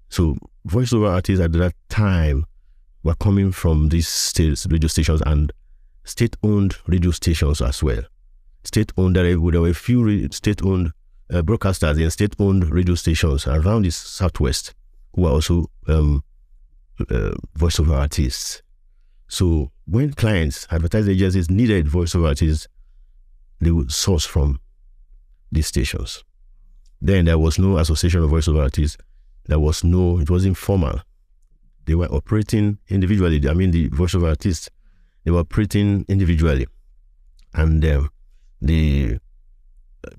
So 0.08 0.36
voiceover 0.66 1.10
artists 1.10 1.42
at 1.42 1.52
that 1.52 1.74
time 1.88 2.44
were 3.02 3.14
coming 3.14 3.52
from 3.52 3.88
these 3.88 4.08
states, 4.08 4.66
radio 4.70 4.88
stations 4.88 5.22
and 5.26 5.52
state-owned 6.04 6.76
radio 6.86 7.10
stations 7.10 7.60
as 7.60 7.82
well. 7.82 8.02
State-owned, 8.64 9.16
there 9.16 9.38
were 9.40 9.68
a 9.68 9.74
few 9.74 10.28
state-owned 10.30 10.92
uh, 11.32 11.42
broadcasters 11.42 12.00
in 12.00 12.10
state-owned 12.10 12.70
radio 12.70 12.94
stations 12.94 13.46
around 13.46 13.84
the 13.84 13.90
southwest 13.90 14.74
who 15.14 15.26
are 15.26 15.32
also 15.32 15.70
um, 15.88 16.22
uh, 17.00 17.34
voiceover 17.56 17.96
artists. 17.96 18.62
So 19.28 19.70
when 19.86 20.12
clients, 20.12 20.66
advertising 20.70 21.14
agencies 21.14 21.50
needed 21.50 21.86
voiceover 21.86 22.28
artists, 22.28 22.68
they 23.60 23.70
would 23.70 23.92
source 23.92 24.26
from 24.26 24.60
these 25.50 25.66
stations. 25.66 26.24
Then 27.00 27.24
there 27.24 27.38
was 27.38 27.58
no 27.58 27.78
association 27.78 28.22
of 28.22 28.30
voiceover 28.30 28.62
artists. 28.62 28.96
There 29.46 29.58
was 29.58 29.84
no, 29.84 30.18
it 30.18 30.30
was 30.30 30.44
informal. 30.44 31.00
They 31.86 31.94
were 31.94 32.06
operating 32.06 32.78
individually. 32.88 33.40
I 33.48 33.54
mean, 33.54 33.70
the 33.70 33.88
voiceover 33.88 34.28
artists, 34.28 34.68
they 35.24 35.30
were 35.30 35.40
operating 35.40 36.04
individually. 36.08 36.66
And 37.54 37.84
um, 37.84 38.10
the 38.60 39.18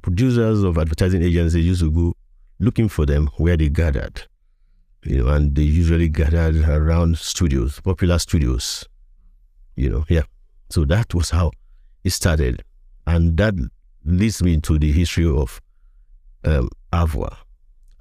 producers 0.01 0.63
of 0.63 0.77
advertising 0.77 1.23
agencies 1.23 1.65
used 1.65 1.81
to 1.81 1.91
go 1.91 2.13
looking 2.59 2.87
for 2.87 3.05
them 3.05 3.29
where 3.37 3.57
they 3.57 3.69
gathered. 3.69 4.23
You 5.03 5.23
know, 5.23 5.29
and 5.29 5.53
they 5.55 5.63
usually 5.63 6.07
gathered 6.07 6.57
around 6.67 7.17
studios, 7.17 7.79
popular 7.81 8.19
studios. 8.19 8.87
You 9.75 9.89
know, 9.89 10.05
yeah. 10.07 10.23
So 10.69 10.85
that 10.85 11.13
was 11.13 11.29
how 11.29 11.51
it 12.03 12.11
started. 12.11 12.63
And 13.05 13.35
that 13.37 13.55
leads 14.05 14.41
me 14.41 14.59
to 14.61 14.79
the 14.79 14.91
history 14.91 15.25
of 15.25 15.61
um. 16.43 16.69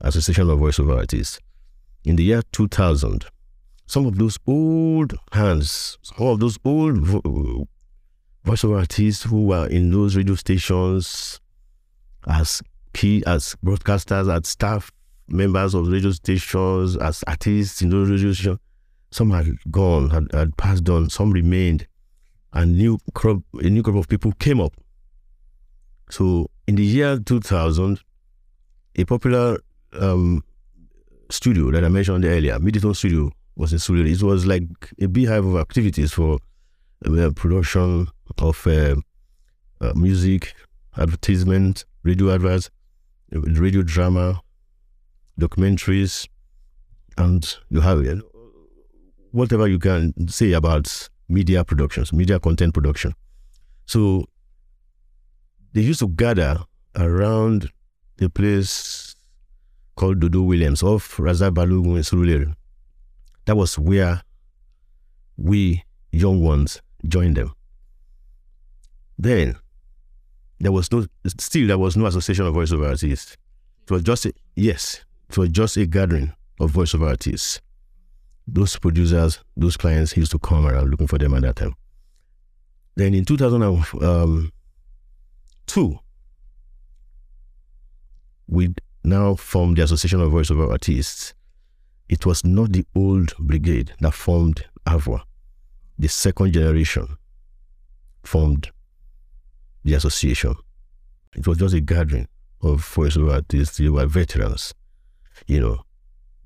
Association 0.05 0.51
of 0.51 0.59
Voiceover 0.59 0.99
Artists. 0.99 1.39
In 2.05 2.17
the 2.17 2.25
year 2.25 2.43
2000, 2.51 3.25
some 3.87 4.07
of 4.07 4.19
those 4.19 4.37
old 4.47 5.15
hands, 5.33 5.97
some 6.03 6.27
of 6.27 6.41
those 6.41 6.59
old 6.65 6.99
vo- 6.99 7.69
voiceover 8.45 8.81
artists 8.81 9.23
who 9.23 9.47
were 9.47 9.67
in 9.69 9.91
those 9.93 10.17
radio 10.17 10.35
stations 10.35 11.41
as 12.27 12.63
key, 12.93 13.23
as 13.27 13.57
broadcasters, 13.65 14.35
as 14.35 14.49
staff 14.49 14.91
members 15.29 15.75
of 15.75 15.89
radio 15.89 16.11
stations, 16.11 16.97
as 16.97 17.25
artists 17.27 17.83
in 17.83 17.91
those 17.91 18.11
radio 18.11 18.33
stations, 18.33 18.59
some 19.11 19.31
had 19.31 19.47
gone, 19.71 20.11
had, 20.11 20.27
had 20.33 20.57
passed 20.57 20.89
on, 20.89 21.11
some 21.11 21.33
remained, 21.33 21.87
and 22.53 22.77
new 22.77 22.99
crop, 23.15 23.39
a 23.55 23.69
new 23.69 23.83
group 23.83 23.97
of 23.97 24.09
people 24.09 24.33
came 24.33 24.61
up. 24.61 24.75
So 26.11 26.51
in 26.67 26.77
the 26.77 26.85
year 26.85 27.19
2000, 27.19 28.01
a 28.97 29.05
popular 29.05 29.59
um, 29.99 30.45
studio 31.31 31.71
that 31.71 31.85
I 31.85 31.89
mentioned 31.89 32.25
earlier, 32.25 32.59
Middleton 32.59 32.95
Studio, 32.95 33.31
was 33.57 33.73
in 33.73 33.79
Surulere. 33.79 34.13
It 34.13 34.23
was 34.23 34.47
like 34.47 34.65
a 35.01 35.07
beehive 35.07 35.45
of 35.45 35.57
activities 35.57 36.13
for 36.13 36.39
uh, 37.07 37.31
production 37.35 38.09
of 38.39 38.67
uh, 38.67 38.97
uh, 39.81 39.93
music, 39.95 40.55
advertisement, 40.97 41.85
radio 42.03 42.35
adverts, 42.35 42.71
radio 43.31 43.83
drama, 43.83 44.41
documentaries, 45.41 46.29
and 47.17 47.57
you 47.71 47.81
have 47.81 48.05
whatever 49.31 49.67
you 49.67 49.79
can 49.79 50.13
say 50.29 50.53
about 50.53 51.09
media 51.29 51.65
productions, 51.65 52.13
media 52.13 52.39
content 52.39 52.75
production. 52.75 53.15
So 53.87 54.27
they 55.73 55.81
used 55.81 56.01
to 56.01 56.09
gather 56.09 56.59
around 56.97 57.71
the 58.19 58.29
place 58.29 59.17
called 59.97 60.21
Dodo 60.21 60.43
Williams 60.43 60.83
off 60.83 61.17
Razak 61.17 61.55
Balogun 61.55 61.97
in 61.97 62.03
Surulere. 62.03 62.55
That 63.47 63.57
was 63.57 63.79
where 63.79 64.23
we 65.37 65.83
young 66.13 66.43
ones 66.43 66.81
joined 67.07 67.37
them. 67.37 67.55
Then 69.19 69.57
there 70.63 70.71
was 70.73 70.91
no 70.93 71.05
still 71.27 71.67
there 71.67 71.77
was 71.77 71.97
no 71.97 72.07
association 72.07 72.47
of 72.47 72.55
voiceover 72.55 72.89
artists. 72.89 73.37
It 73.83 73.91
was 73.91 74.05
just 74.05 74.27
a, 74.27 74.33
yes, 74.55 75.05
it 75.29 75.37
was 75.37 75.49
just 75.49 75.77
a 75.77 75.87
gathering 75.87 76.33
of 76.61 76.71
voiceover 76.71 77.09
artists. 77.09 77.61
Those 78.47 78.77
producers, 78.77 79.41
those 79.57 79.77
clients 79.77 80.17
used 80.17 80.31
to 80.31 80.39
come 80.39 80.65
around 80.67 80.89
looking 80.89 81.09
for 81.09 81.19
them 81.19 81.35
at 81.35 81.43
that 81.43 81.57
time. 81.57 81.75
Then 82.95 83.13
in 83.13 83.25
2002, 83.25 84.07
um, 84.07 84.53
we 88.47 88.73
now 89.03 89.35
formed 89.35 89.79
the 89.79 89.83
Association 89.83 90.21
of 90.21 90.31
Voiceover 90.31 90.71
Artists. 90.71 91.35
It 92.09 92.25
was 92.25 92.45
not 92.45 92.73
the 92.73 92.85
old 92.95 93.35
brigade 93.39 93.95
that 94.01 94.15
formed 94.15 94.65
AVOA. 94.87 95.23
The 95.99 96.09
second 96.09 96.53
generation 96.53 97.17
formed 98.23 98.71
the 99.85 99.95
association. 99.95 100.55
It 101.35 101.47
was 101.47 101.59
just 101.59 101.75
a 101.75 101.81
gathering 101.81 102.29
of 102.61 102.83
voiceover 102.83 103.33
artists. 103.35 103.79
They 103.79 103.89
were 103.89 104.07
veterans, 104.07 104.75
you 105.47 105.61
know. 105.61 105.79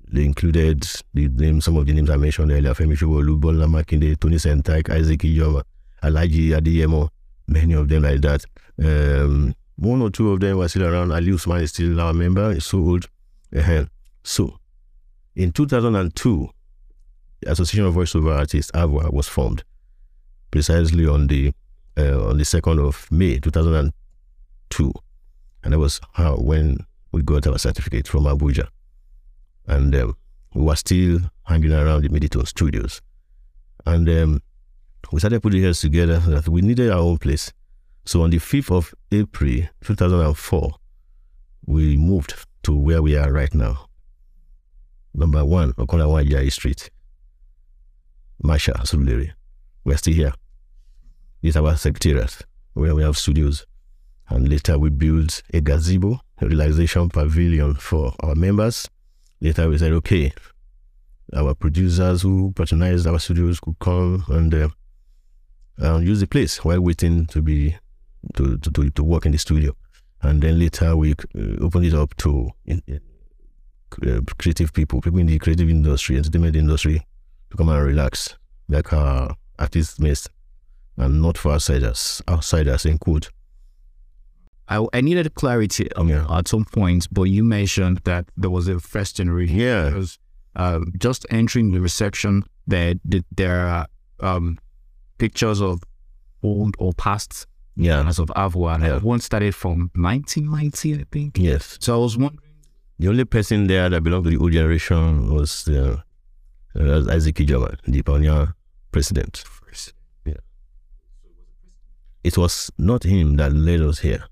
They 0.09 0.23
included 0.23 0.87
the 1.13 1.27
names, 1.27 1.65
some 1.65 1.75
of 1.75 1.85
the 1.85 1.91
names 1.93 2.09
I 2.09 2.15
mentioned 2.15 2.51
earlier, 2.51 2.73
Femi 2.73 2.97
Showolu, 2.97 3.37
Bola 3.37 3.65
Makinde, 3.65 4.17
Tony 4.17 4.37
Sentak, 4.37 4.89
Isaac 4.89 5.19
Iyoma, 5.19 5.63
Alhaji 6.01 6.51
Adeyemo, 6.51 7.09
many 7.47 7.73
of 7.73 7.89
them 7.89 8.03
like 8.03 8.21
that. 8.21 8.45
Um, 8.81 9.53
one 9.75 10.01
or 10.01 10.09
two 10.09 10.31
of 10.31 10.39
them 10.39 10.57
were 10.57 10.67
still 10.69 10.85
around. 10.85 11.11
Ali 11.11 11.33
Usman 11.33 11.61
is 11.61 11.71
still 11.71 11.99
our 11.99 12.13
member. 12.13 12.53
He's 12.53 12.65
so 12.65 12.77
old. 12.77 13.09
Uh-huh. 13.55 13.85
So, 14.23 14.57
in 15.35 15.51
2002, 15.51 16.49
the 17.41 17.51
Association 17.51 17.85
of 17.85 17.93
Voiceover 17.95 18.37
Artists, 18.37 18.71
AVOA, 18.71 19.11
was 19.13 19.27
formed 19.27 19.63
precisely 20.51 21.05
on 21.05 21.27
the 21.27 21.53
uh, 21.97 22.29
on 22.29 22.37
the 22.37 22.43
2nd 22.43 22.85
of 22.85 23.07
May 23.11 23.39
2002. 23.39 24.93
And 25.63 25.73
that 25.73 25.79
was 25.79 25.99
how 26.13 26.35
when 26.37 26.77
we 27.11 27.21
got 27.21 27.47
our 27.47 27.57
certificate 27.57 28.07
from 28.07 28.25
Abuja. 28.25 28.67
And 29.65 29.93
um, 29.95 30.15
we 30.53 30.63
were 30.63 30.75
still 30.75 31.19
hanging 31.43 31.73
around 31.73 32.03
the 32.03 32.09
Middleton 32.09 32.45
studios. 32.45 33.01
And 33.85 34.07
um, 34.09 34.41
we 35.11 35.19
started 35.19 35.41
putting 35.41 35.63
heads 35.63 35.81
together 35.81 36.19
that 36.19 36.47
we 36.47 36.61
needed 36.61 36.91
our 36.91 36.99
own 36.99 37.17
place. 37.17 37.51
So 38.05 38.23
on 38.23 38.29
the 38.29 38.37
5th 38.37 38.71
of 38.71 38.93
April 39.11 39.63
2004, 39.83 40.71
we 41.65 41.97
moved 41.97 42.33
to 42.63 42.75
where 42.75 43.01
we 43.01 43.17
are 43.17 43.31
right 43.31 43.53
now. 43.53 43.87
Number 45.13 45.43
one, 45.43 45.73
Okonawa 45.73 46.29
Jai 46.29 46.49
Street, 46.49 46.89
Masha, 48.41 48.73
Surulere. 48.83 49.31
We're 49.83 49.97
still 49.97 50.13
here. 50.13 50.33
Is 51.41 51.55
our 51.55 51.77
secretariat 51.77 52.41
where 52.73 52.95
we 52.95 53.03
have 53.03 53.17
studios. 53.17 53.65
And 54.29 54.49
later 54.49 54.77
we 54.77 54.89
built 54.89 55.41
a 55.53 55.61
gazebo, 55.61 56.19
a 56.39 56.47
realization 56.47 57.09
pavilion 57.09 57.75
for 57.75 58.13
our 58.21 58.35
members. 58.35 58.89
Later 59.39 59.69
we 59.69 59.77
said, 59.77 59.93
okay, 59.93 60.33
our 61.33 61.53
producers 61.53 62.21
who 62.23 62.51
patronized 62.53 63.07
our 63.07 63.19
studios 63.19 63.59
could 63.59 63.77
come 63.79 64.23
and 64.29 64.53
uh, 65.81 65.97
use 65.97 66.19
the 66.19 66.27
place 66.27 66.63
while 66.63 66.81
waiting 66.81 67.25
to 67.27 67.41
be 67.41 67.75
to, 68.35 68.57
to, 68.57 68.71
to, 68.71 68.89
to 68.89 69.03
work 69.03 69.25
in 69.25 69.31
the 69.31 69.37
studio. 69.37 69.75
And 70.21 70.41
then 70.41 70.59
later 70.59 70.95
we 70.97 71.11
uh, 71.13 71.61
opened 71.61 71.85
it 71.85 71.93
up 71.93 72.15
to 72.17 72.49
in, 72.65 72.81
uh, 74.05 74.19
creative 74.37 74.73
people, 74.73 75.01
people 75.01 75.19
in 75.19 75.27
the 75.27 75.39
creative 75.39 75.69
industry, 75.69 76.17
entertainment 76.17 76.55
industry, 76.55 77.05
to 77.51 77.57
come 77.57 77.69
and 77.69 77.85
relax, 77.85 78.35
like 78.67 78.91
our 78.91 79.35
artist 79.57 79.99
mates, 79.99 80.29
and 80.97 81.21
not 81.21 81.37
for 81.37 81.53
outsiders, 81.53 82.21
outsiders 82.27 82.85
in 82.85 82.97
quote. 82.97 83.29
I, 84.67 84.85
I 84.93 85.01
needed 85.01 85.33
clarity 85.35 85.91
um, 85.93 86.09
Yeah. 86.09 86.25
at 86.29 86.47
some 86.47 86.65
point, 86.65 87.07
but 87.11 87.23
you 87.23 87.43
mentioned 87.43 88.01
that 88.03 88.25
there 88.35 88.49
was 88.49 88.67
a 88.67 88.79
first 88.79 89.15
generation. 89.17 89.55
Yeah. 89.55 89.89
Because 89.89 90.19
um, 90.55 90.91
just 90.97 91.25
entering 91.29 91.71
the 91.71 91.79
reception, 91.79 92.43
there 92.65 92.95
th- 93.09 93.23
there 93.35 93.59
are 93.67 93.85
um, 94.19 94.57
pictures 95.19 95.61
of 95.61 95.81
old 96.43 96.75
or 96.79 96.91
past 96.93 97.47
Yeah. 97.77 98.05
as 98.07 98.19
of 98.19 98.27
Avoa. 98.35 98.75
And 98.75 98.83
Yeah. 98.83 98.97
One 98.99 99.19
started 99.21 99.55
from 99.55 99.89
1990, 99.95 100.95
I 101.01 101.05
think. 101.11 101.37
Yes. 101.37 101.77
So 101.79 101.95
I 101.95 101.97
was 101.99 102.17
wondering. 102.17 102.41
The 102.99 103.07
only 103.09 103.25
person 103.25 103.67
there 103.67 103.87
that 103.89 104.01
belonged 104.01 104.23
to 104.25 104.31
the 104.31 104.37
old 104.37 104.51
generation 104.51 105.31
was 105.31 105.67
uh, 105.67 105.97
uh, 106.75 107.05
Isaac 107.11 107.35
the 107.35 108.01
pioneer 108.03 108.53
president. 108.91 109.43
It 112.27 112.37
was 112.37 112.69
not 112.77 113.03
him 113.03 113.37
that 113.37 113.53
led 113.53 113.79
us 113.79 113.99
here. 113.99 114.25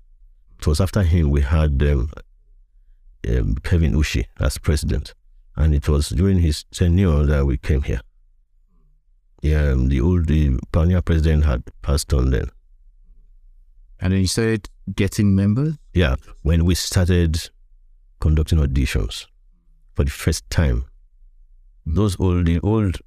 It 0.58 0.66
was 0.66 0.82
after 0.82 1.02
him 1.02 1.30
we 1.30 1.40
had 1.40 1.82
um, 1.82 2.10
um, 3.26 3.54
Kevin 3.62 3.94
Ushi 3.94 4.26
as 4.38 4.58
president. 4.58 5.14
And 5.56 5.74
it 5.74 5.88
was 5.88 6.10
during 6.10 6.40
his 6.40 6.64
tenure 6.64 7.24
that 7.24 7.46
we 7.46 7.56
came 7.56 7.80
here. 7.80 8.02
Yeah, 9.40 9.70
um, 9.70 9.88
the 9.88 10.02
old 10.02 10.26
the 10.26 10.58
pioneer 10.72 11.00
president 11.00 11.46
had 11.46 11.62
passed 11.80 12.12
on 12.12 12.32
then. 12.32 12.50
And 13.98 14.12
then 14.12 14.20
you 14.20 14.26
started 14.26 14.68
getting 14.94 15.34
members. 15.34 15.76
Yeah, 15.94 16.16
when 16.42 16.66
we 16.66 16.74
started 16.74 17.48
conducting 18.20 18.58
auditions 18.58 19.24
for 19.94 20.04
the 20.04 20.10
first 20.10 20.44
time, 20.50 20.84
those 21.86 22.20
old 22.20 22.44
the 22.44 22.60
old 22.60 22.98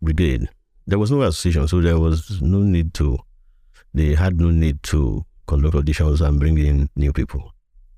brigade, 0.00 0.48
there 0.86 1.00
was 1.00 1.10
no 1.10 1.22
association, 1.22 1.66
so 1.66 1.80
there 1.80 1.98
was 1.98 2.40
no 2.40 2.58
need 2.58 2.94
to. 2.94 3.18
They 3.94 4.14
had 4.14 4.40
no 4.40 4.50
need 4.50 4.82
to 4.84 5.24
conduct 5.46 5.76
auditions 5.76 6.20
and 6.20 6.40
bring 6.40 6.58
in 6.58 6.88
new 6.96 7.12
people. 7.12 7.52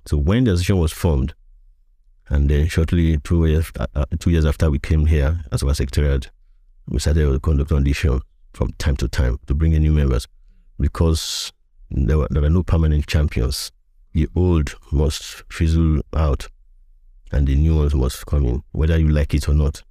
So 0.06 0.16
when 0.18 0.44
the 0.44 0.52
association 0.52 0.78
was 0.78 0.92
formed, 0.92 1.34
and 2.28 2.48
then 2.48 2.66
shortly 2.68 3.18
two 3.18 3.46
years 3.46 3.70
uh, 3.78 3.86
uh, 3.94 4.04
two 4.18 4.30
years 4.30 4.44
after 4.44 4.70
we 4.70 4.78
came 4.78 5.06
here 5.06 5.40
as 5.52 5.62
our 5.62 5.74
secretariat, 5.74 6.30
we 6.88 6.98
started 6.98 7.24
to 7.32 7.40
conduct 7.40 7.72
audition 7.72 8.20
from 8.52 8.72
time 8.78 8.96
to 8.96 9.08
time 9.08 9.38
to 9.46 9.54
bring 9.54 9.72
in 9.72 9.82
new 9.82 9.92
members 9.92 10.26
because 10.78 11.52
there 11.90 12.18
were, 12.18 12.28
there 12.30 12.42
were 12.42 12.50
no 12.50 12.62
permanent 12.62 13.06
champions. 13.06 13.70
The 14.12 14.28
old 14.34 14.74
must 14.92 15.44
fizzle 15.52 16.00
out 16.14 16.48
and 17.32 17.46
the 17.46 17.54
new 17.54 17.76
ones 17.76 17.94
must 17.94 18.26
come 18.26 18.44
in, 18.44 18.62
whether 18.72 18.98
you 18.98 19.08
like 19.08 19.34
it 19.34 19.48
or 19.48 19.54
not. 19.54 19.82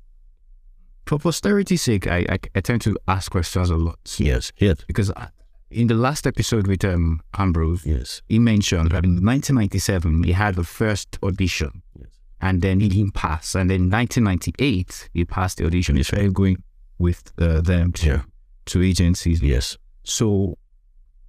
For 1.06 1.20
posterity's 1.20 1.84
sake, 1.84 2.08
I, 2.08 2.26
I, 2.30 2.40
I 2.56 2.62
tend 2.62 2.82
to 2.82 2.98
ask 3.08 3.32
questions 3.32 3.70
a 3.70 3.76
lot. 3.78 4.00
Yes, 4.18 4.52
yes, 4.58 4.78
Because 4.88 5.12
I- 5.12 5.30
in 5.72 5.88
the 5.88 5.96
last 5.96 6.28
episode 6.28 6.68
with 6.68 6.86
um, 6.86 7.22
Ambrose, 7.38 7.86
yes, 7.86 8.22
he 8.30 8.40
mentioned 8.40 8.92
that 8.92 9.04
in 9.04 9.24
1997 9.26 10.24
he 10.24 10.32
had 10.32 10.56
the 10.56 10.64
first 10.64 11.18
audition 11.24 11.82
Yes. 12.00 12.10
and 12.42 12.62
then 12.62 12.80
he 12.80 12.90
didn't 12.90 13.14
pass. 13.14 13.56
And 13.56 13.70
then 13.70 13.90
1998 13.90 15.10
he 15.14 15.26
passed 15.26 15.58
the 15.58 15.66
audition. 15.66 15.96
He 15.96 16.04
started 16.04 16.34
going 16.34 16.64
with 17.00 17.32
uh, 17.40 17.62
them 17.62 17.92
to, 17.94 18.06
Yeah. 18.08 18.22
to 18.68 18.82
agencies. 18.84 19.42
yes. 19.42 19.78
So 20.04 20.58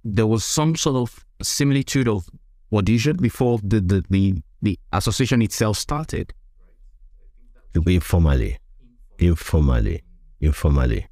there 0.03 0.27
was 0.27 0.43
some 0.45 0.75
sort 0.75 0.95
of 0.97 1.25
similitude 1.41 2.07
of 2.07 2.29
audition 2.71 3.17
before 3.17 3.59
the, 3.63 3.79
the, 3.81 4.03
the 4.09 4.35
the 4.61 4.79
association 4.91 5.41
itself 5.43 5.77
started? 5.77 6.33
Informally, 7.85 8.57
informally, 9.19 10.01
informally. 10.41 11.07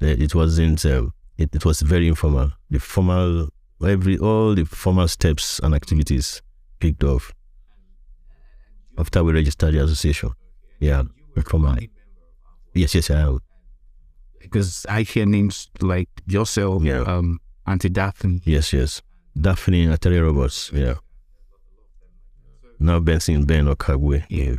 It 0.00 0.34
wasn't. 0.34 0.84
Um, 0.84 1.12
it, 1.38 1.54
it 1.54 1.64
was 1.64 1.80
very 1.80 2.08
informal. 2.08 2.52
The 2.70 2.78
formal, 2.80 3.48
every 3.84 4.18
all 4.18 4.54
the 4.54 4.64
formal 4.64 5.08
steps 5.08 5.60
and 5.62 5.74
activities 5.74 6.42
kicked 6.80 7.04
off 7.04 7.32
after 8.98 9.22
we 9.24 9.32
registered 9.32 9.74
the 9.74 9.82
association. 9.84 10.30
Yeah, 10.80 11.04
informally. 11.36 11.90
Yes, 12.74 12.94
yes, 12.94 13.10
I 13.10 13.20
am. 13.20 13.38
Because 14.40 14.86
I 14.88 15.02
hear 15.02 15.26
names 15.26 15.68
like 15.80 16.08
yourself, 16.26 16.82
Yeah. 16.84 17.00
um, 17.02 17.38
Auntie 17.66 17.88
Daphne. 17.88 18.40
Yes, 18.44 18.72
yes. 18.72 19.02
Daphne 19.40 19.84
and 19.84 19.94
Atari 19.94 20.20
Robots. 20.22 20.70
Yeah. 20.72 20.94
Now 22.80 23.00
Benson 23.00 23.44
Ben 23.44 23.66
Okagwe. 23.66 24.24
Yeah. 24.28 24.56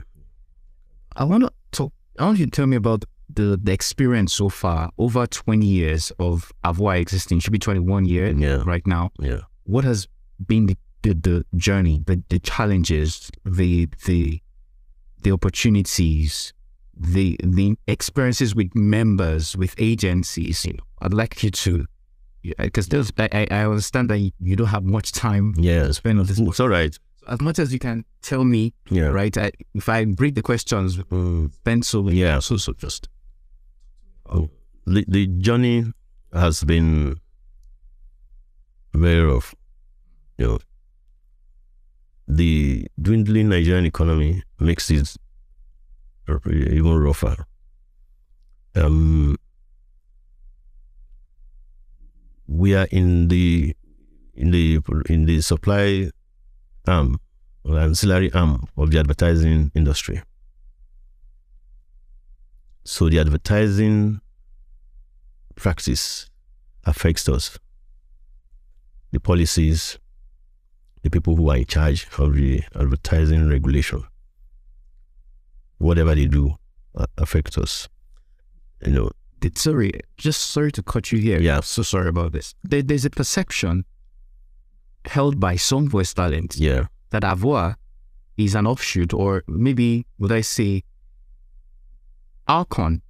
I 1.16 1.24
want 1.24 1.44
to 1.44 1.52
talk. 1.72 1.94
I 2.18 2.26
want 2.26 2.40
you 2.40 2.46
to 2.46 2.52
tell 2.52 2.68
me 2.68 2.76
about 2.76 3.06
the, 3.32 3.60
the 3.62 3.72
experience 3.72 4.34
so 4.34 4.50
far 4.50 4.90
over 4.98 5.28
20 5.28 5.66
years 5.66 6.12
of 6.20 6.52
Avoa 6.64 7.00
existing. 7.00 7.40
Should 7.40 7.54
be 7.54 7.60
21 7.60 8.06
years 8.06 8.36
Yeah. 8.40 8.64
right 8.66 8.86
now. 8.88 9.12
Yeah. 9.20 9.42
What 9.66 9.84
has 9.84 10.08
been 10.46 10.66
the, 10.66 10.78
the, 11.04 11.14
the 11.14 11.46
journey, 11.56 12.02
the, 12.06 12.22
the 12.30 12.40
challenges, 12.40 13.30
the 13.46 13.88
the 14.06 14.42
the 15.22 15.32
opportunities, 15.32 16.54
the 16.98 17.38
the 17.44 17.76
experiences 17.88 18.56
with 18.56 18.74
members, 18.76 19.56
with 19.56 19.76
agencies? 19.78 20.66
You 20.66 20.74
know, 20.74 20.84
I'd 21.02 21.14
like 21.14 21.42
you 21.44 21.52
to, 21.52 21.86
because 22.58 22.88
there's 22.88 23.12
I, 23.18 23.48
I 23.52 23.66
understand 23.66 24.10
that 24.10 24.18
you 24.40 24.56
don't 24.56 24.68
have 24.68 24.84
much 24.84 25.12
time 25.12 25.54
to 25.56 25.94
spend 25.94 26.20
on 26.20 26.26
this. 26.26 26.40
It's 26.40 26.60
all 26.60 26.70
right. 26.70 26.98
As 27.28 27.42
much 27.42 27.60
as 27.60 27.72
you 27.72 27.78
can 27.80 28.06
tell 28.24 28.44
me, 28.44 28.74
Yeah. 28.90 29.08
right? 29.10 29.38
I, 29.38 29.52
if 29.76 29.88
I 29.88 30.06
break 30.06 30.34
the 30.36 30.42
questions, 30.42 30.98
Mm. 30.98 31.52
pencil, 31.64 32.12
Yeah. 32.12 32.40
so 32.40 32.58
so 32.58 32.74
just 32.74 33.08
the, 34.90 35.06
the 35.08 35.28
journey 35.28 35.86
has 36.34 36.64
been 36.64 37.20
very 38.94 39.24
rough. 39.24 39.54
You 40.38 40.48
know, 40.48 40.60
the 42.28 42.88
dwindling 43.02 43.50
Nigerian 43.50 43.86
economy 43.86 44.44
makes 44.60 44.90
it 44.90 45.16
even 46.46 46.98
rougher. 46.98 47.46
Um, 48.76 49.38
we 52.48 52.76
are 52.76 52.88
in 52.92 53.28
the 53.28 53.76
in 54.36 54.52
the 54.52 54.80
in 55.08 55.26
the 55.26 55.42
supply 55.42 56.10
arm 56.88 57.20
or 57.64 57.78
ancillary 57.78 58.32
arm 58.34 58.66
of 58.78 58.92
the 58.92 59.00
advertising 59.00 59.72
industry. 59.76 60.22
So 62.90 63.08
the 63.08 63.20
advertising 63.20 64.20
practice 65.56 66.28
affects 66.86 67.30
us. 67.30 67.60
The 69.12 69.20
policies, 69.20 70.00
the 71.04 71.12
people 71.12 71.36
who 71.36 71.52
are 71.52 71.58
in 71.58 71.66
charge 71.66 72.08
of 72.18 72.34
the 72.34 72.64
advertising 72.74 73.48
regulation, 73.48 74.04
whatever 75.78 76.16
they 76.16 76.26
do, 76.26 76.56
uh, 76.96 77.06
affects 77.20 77.60
us. 77.60 77.88
You 78.84 78.94
know, 78.94 79.12
sorry, 79.54 79.92
just 80.18 80.50
sorry 80.50 80.72
to 80.72 80.82
cut 80.82 81.12
you 81.12 81.20
here. 81.20 81.40
Yeah. 81.40 81.60
So 81.60 81.84
sorry 81.84 82.10
about 82.10 82.32
this. 82.32 82.56
There, 82.64 82.82
there's 82.82 83.06
a 83.06 83.12
perception 83.12 83.86
held 85.06 85.40
by 85.40 85.58
some 85.58 85.88
voice 85.88 86.12
talent 86.16 86.58
yeah, 86.58 86.88
that 87.12 87.22
Avoa 87.22 87.76
is 88.36 88.56
an 88.56 88.66
offshoot, 88.66 89.14
or 89.14 89.44
maybe 89.48 90.08
would 90.18 90.32
I 90.32 90.42
say 90.42 90.86
Alcon, 92.50 93.02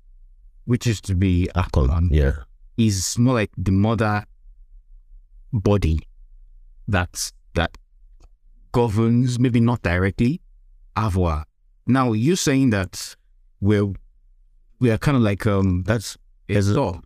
which 0.65 0.85
is 0.85 0.99
to 1.01 1.15
be 1.15 1.49
ARCON, 1.55 2.09
yeah, 2.11 2.33
is 2.77 3.17
more 3.17 3.33
like 3.35 3.51
the 3.57 3.71
mother 3.71 4.25
body 5.53 5.99
that 6.87 7.31
that 7.55 7.77
governs, 8.71 9.39
maybe 9.39 9.59
not 9.59 9.81
directly, 9.81 10.41
Avoa. 10.95 11.45
Now 11.87 12.11
you're 12.13 12.35
saying 12.35 12.69
that 12.71 13.15
we're 13.61 13.87
we 14.79 14.91
are 14.91 14.97
kind 14.97 15.17
of 15.17 15.23
like 15.23 15.47
um 15.47 15.83
that's 15.83 16.17
Yes. 16.47 16.67
all 16.75 17.01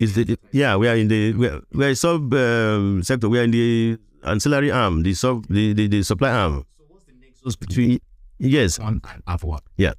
is 0.00 0.14
the 0.16 0.36
yeah 0.50 0.74
we 0.76 0.88
are 0.88 0.96
in 0.96 1.06
the 1.08 1.32
we 1.34 1.46
are, 1.48 1.60
we 1.72 1.84
are 1.86 1.94
sub 1.94 2.34
um, 2.34 3.02
sector. 3.02 3.28
We 3.28 3.38
are 3.38 3.44
in 3.44 3.50
the 3.52 3.98
ancillary 4.24 4.70
arm, 4.70 5.02
the 5.04 5.14
sub 5.14 5.46
the 5.48 5.72
the, 5.72 5.86
the 5.88 6.02
supply 6.02 6.30
arm. 6.30 6.64
So 6.76 6.84
what's 6.88 7.06
the 7.06 7.12
nexus 7.14 7.56
between 7.56 8.00
Yes, 8.38 8.78
on 8.78 9.00
and 9.14 9.24
Avoa. 9.24 9.60
Yeah. 9.78 9.94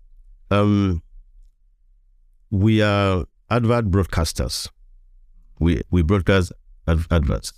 Um, 0.52 1.02
we 2.51 2.81
are 2.81 3.25
advert 3.49 3.86
broadcasters. 3.91 4.69
We 5.60 5.81
we 5.91 6.01
broadcast 6.03 6.51
ad- 6.88 7.05
adverts. 7.12 7.53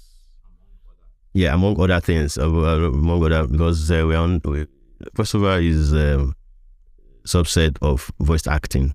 Yeah, 1.34 1.54
among 1.54 1.80
other 1.80 2.00
things, 2.00 2.38
uh, 2.38 2.50
among 2.50 3.24
other 3.24 3.48
because 3.48 3.92
uh, 3.92 4.06
we 4.08 4.16
are 4.16 4.24
on. 4.24 4.42
We, 4.44 4.66
voiceover 5.16 5.64
is 5.64 5.94
um, 5.94 6.36
subset 7.26 7.78
of 7.82 8.12
voice 8.20 8.48
acting. 8.48 8.94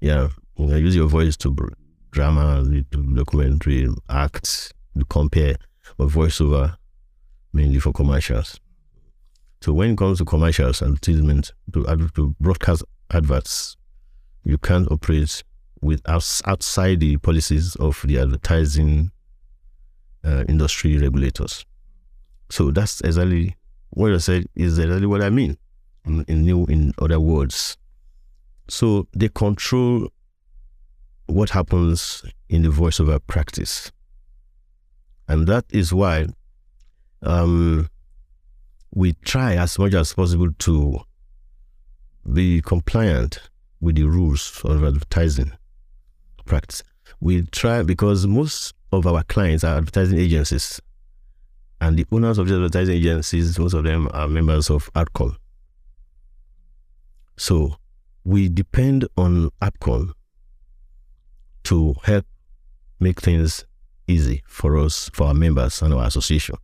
Yeah, 0.00 0.28
you 0.56 0.66
know, 0.66 0.76
use 0.76 0.96
your 0.96 1.08
voice 1.08 1.36
to 1.38 1.56
drama, 2.10 2.64
to 2.90 3.14
documentary, 3.14 3.88
act, 4.08 4.72
to 4.98 5.04
compare, 5.06 5.56
but 5.96 6.08
voiceover 6.08 6.76
mainly 7.52 7.80
for 7.80 7.92
commercials. 7.92 8.60
So 9.62 9.72
when 9.72 9.90
it 9.90 9.98
comes 9.98 10.18
to 10.18 10.24
commercials, 10.24 10.82
advertisement, 10.82 11.52
to 11.72 11.84
to 12.14 12.34
broadcast 12.40 12.84
adverts, 13.10 13.76
you 14.44 14.58
can't 14.58 14.90
operate 14.90 15.42
with 15.80 16.00
outs- 16.08 16.42
outside 16.46 17.00
the 17.00 17.16
policies 17.18 17.76
of 17.76 18.00
the 18.04 18.18
advertising 18.18 19.10
uh, 20.24 20.44
industry 20.48 20.98
regulators. 20.98 21.64
So 22.50 22.70
that's 22.70 23.00
exactly 23.00 23.56
what 23.90 24.12
I 24.12 24.18
said 24.18 24.46
is 24.54 24.78
exactly 24.78 25.06
what 25.06 25.22
I 25.22 25.30
mean 25.30 25.56
in, 26.04 26.24
in 26.28 26.42
new 26.42 26.64
in 26.66 26.92
other 26.98 27.20
words. 27.20 27.76
So 28.68 29.08
they 29.14 29.28
control 29.28 30.08
what 31.26 31.50
happens 31.50 32.24
in 32.48 32.62
the 32.62 32.68
voiceover 32.68 33.20
practice. 33.26 33.92
And 35.28 35.46
that 35.46 35.64
is 35.70 35.92
why 35.92 36.26
um, 37.22 37.88
we 38.92 39.12
try 39.24 39.54
as 39.56 39.78
much 39.78 39.94
as 39.94 40.12
possible 40.12 40.50
to 40.58 41.00
be 42.32 42.60
compliant 42.62 43.49
with 43.80 43.96
the 43.96 44.04
rules 44.04 44.60
of 44.64 44.84
advertising 44.84 45.52
practice. 46.44 46.82
We 47.20 47.42
try 47.42 47.82
because 47.82 48.26
most 48.26 48.74
of 48.92 49.06
our 49.06 49.22
clients 49.24 49.64
are 49.64 49.76
advertising 49.76 50.18
agencies, 50.18 50.80
and 51.80 51.96
the 51.96 52.06
owners 52.12 52.38
of 52.38 52.48
the 52.48 52.56
advertising 52.56 52.96
agencies, 52.96 53.58
most 53.58 53.74
of 53.74 53.84
them 53.84 54.08
are 54.12 54.28
members 54.28 54.68
of 54.70 54.90
ARCON. 54.94 55.36
So 57.36 57.76
we 58.24 58.48
depend 58.48 59.08
on 59.16 59.50
ARCON 59.62 60.12
to 61.64 61.94
help 62.04 62.26
make 62.98 63.20
things 63.20 63.64
easy 64.06 64.42
for 64.46 64.76
us, 64.76 65.10
for 65.14 65.28
our 65.28 65.34
members 65.34 65.80
and 65.80 65.94
our 65.94 66.06
association. 66.06 66.56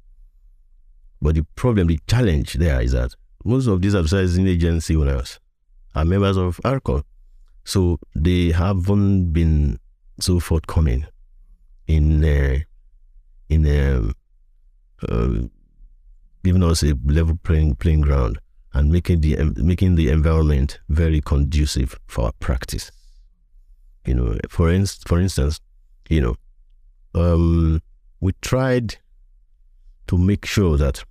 But 1.22 1.36
the 1.36 1.46
problem, 1.54 1.86
the 1.86 1.98
challenge 2.06 2.54
there 2.54 2.80
is 2.80 2.92
that 2.92 3.14
most 3.44 3.68
of 3.68 3.80
these 3.80 3.94
advertising 3.94 4.46
agency 4.46 4.96
owners 4.96 5.38
are 5.96 6.04
members 6.04 6.36
of 6.36 6.60
ARCON. 6.64 7.02
So 7.64 7.98
they 8.14 8.52
haven't 8.52 9.32
been 9.32 9.80
so 10.20 10.38
forthcoming 10.38 11.06
in 11.88 12.22
uh, 12.24 12.58
in 13.48 13.66
um, 13.66 14.14
uh, 15.08 15.48
giving 16.44 16.62
us 16.62 16.82
a 16.82 16.94
level 17.06 17.36
playing 17.42 17.74
playing 17.76 18.02
ground 18.02 18.38
and 18.74 18.92
making 18.92 19.20
the 19.22 19.36
making 19.56 19.96
the 19.96 20.10
environment 20.10 20.78
very 20.90 21.20
conducive 21.20 21.98
for 22.06 22.26
our 22.26 22.32
practice. 22.40 22.92
You 24.06 24.14
know, 24.14 24.38
for 24.48 24.70
inst- 24.70 25.08
for 25.08 25.18
instance, 25.18 25.60
you 26.08 26.20
know, 26.20 26.36
um, 27.14 27.82
we 28.20 28.32
tried 28.42 28.96
to 30.06 30.18
make 30.18 30.44
sure 30.46 30.76
that, 30.76 31.02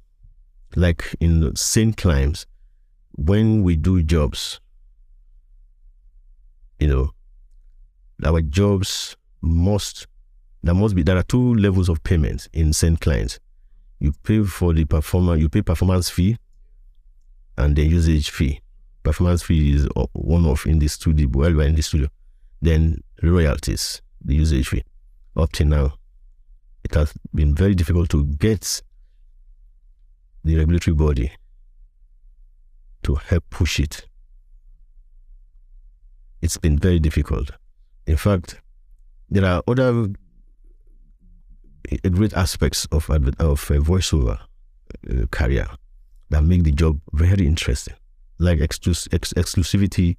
like 0.75 1.03
in 1.19 1.53
St. 1.55 1.97
Climes, 1.97 2.45
when 3.17 3.63
we 3.63 3.75
do 3.75 4.01
jobs, 4.01 4.61
you 6.79 6.87
know, 6.87 7.11
our 8.23 8.41
jobs 8.41 9.15
must 9.41 10.07
there 10.63 10.73
must 10.73 10.95
be 10.95 11.03
there 11.03 11.17
are 11.17 11.23
two 11.23 11.53
levels 11.55 11.89
of 11.89 12.03
payment 12.03 12.47
in 12.51 12.73
St. 12.73 12.99
Clients. 12.99 13.39
You 13.99 14.13
pay 14.23 14.43
for 14.43 14.73
the 14.73 14.85
performer, 14.85 15.35
you 15.35 15.47
pay 15.47 15.61
performance 15.61 16.09
fee, 16.09 16.37
and 17.55 17.75
then 17.75 17.89
usage 17.89 18.31
fee. 18.31 18.61
Performance 19.03 19.43
fee 19.43 19.75
is 19.75 19.87
one 20.13 20.45
off 20.45 20.65
in 20.65 20.79
the 20.79 20.87
studio 20.87 21.27
while 21.27 21.53
we're 21.53 21.67
in 21.67 21.75
the 21.75 21.83
studio. 21.83 22.07
Then 22.61 23.03
royalties, 23.21 24.01
the 24.23 24.33
usage 24.33 24.67
fee. 24.69 24.83
Up 25.35 25.51
till 25.51 25.67
now, 25.67 25.93
it 26.83 26.95
has 26.95 27.13
been 27.33 27.53
very 27.53 27.75
difficult 27.75 28.09
to 28.09 28.23
get 28.25 28.81
the 30.43 30.57
regulatory 30.57 30.95
body 30.95 31.31
to 33.03 33.15
help 33.15 33.43
push 33.51 33.79
it. 33.79 34.07
It's 36.45 36.59
been 36.59 36.77
very 36.77 36.99
difficult. 36.99 37.49
In 38.05 38.17
fact, 38.17 38.61
there 39.31 39.45
are 39.45 39.63
other 39.67 40.09
great 42.11 42.33
aspects 42.33 42.85
of 42.91 43.09
of 43.09 43.71
a 43.71 43.79
voiceover 43.79 44.37
uh, 45.09 45.25
career 45.31 45.67
that 46.29 46.43
make 46.43 46.63
the 46.63 46.71
job 46.71 46.99
very 47.13 47.47
interesting, 47.47 47.95
like 48.37 48.61
ex- 48.61 48.77
exclusivity 48.77 50.17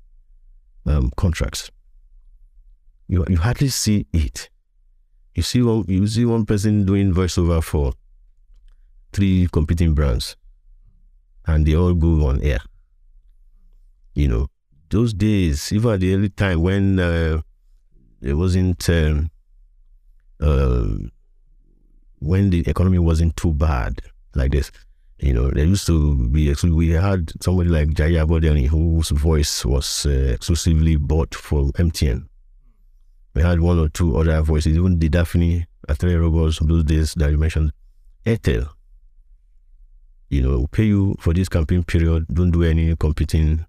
um, 0.85 1.13
contracts. 1.17 1.71
You 3.07 3.25
you 3.29 3.37
hardly 3.37 3.69
see 3.69 4.07
it. 4.13 4.51
You 5.37 5.45
see 5.45 5.63
one 5.63 5.85
you 5.87 6.09
see 6.09 6.25
one 6.25 6.45
person 6.45 6.85
doing 6.85 7.15
voiceover 7.15 7.63
for 7.63 7.93
three 9.13 9.47
competing 9.53 9.95
brands, 9.95 10.37
and 11.47 11.65
they 11.65 11.77
all 11.77 11.95
go 11.95 12.27
on 12.27 12.43
air. 12.43 12.63
You 14.15 14.27
know, 14.27 14.51
those 14.91 15.13
days, 15.13 15.73
even 15.73 15.93
at 15.93 16.01
the 16.01 16.15
early 16.15 16.29
time 16.29 16.63
when 16.63 16.99
uh, 16.99 17.41
it 18.21 18.35
wasn't 18.35 18.89
um, 18.89 19.31
uh, 20.41 20.87
when 22.21 22.51
the 22.51 22.61
economy 22.69 22.99
wasn't 22.99 23.37
too 23.37 23.53
bad 23.53 24.01
like 24.35 24.53
this. 24.53 24.71
You 25.19 25.33
know, 25.33 25.51
there 25.51 25.65
used 25.65 25.87
to 25.87 26.29
be, 26.29 26.55
we 26.65 26.91
had 26.91 27.33
somebody 27.43 27.71
like 27.71 27.95
Jaya 27.95 28.27
Bodeni 28.27 28.69
whose 28.69 29.09
voice 29.11 29.65
was 29.65 30.05
uh, 30.05 30.11
exclusively 30.11 30.97
bought 30.97 31.35
for 31.35 31.71
MTN. 31.73 32.29
We 33.35 33.43
had 33.43 33.61
one 33.61 33.79
or 33.79 33.89
two 33.89 34.17
other 34.19 34.43
voices, 34.43 34.77
even 34.77 34.99
the 34.99 35.09
Daphne 35.09 35.67
Atelier 35.89 36.21
Robots, 36.21 36.59
those 36.61 36.85
days 36.85 37.15
that 37.15 37.31
you 37.31 37.39
mentioned. 37.39 37.73
Airtel, 38.27 38.69
you 40.29 40.43
know, 40.43 40.67
pay 40.67 40.85
you 40.85 41.17
for 41.21 41.33
this 41.33 41.49
campaign 41.49 41.83
period, 41.85 42.27
don't 42.33 42.51
do 42.51 42.63
any 42.63 42.95
competing 42.97 43.65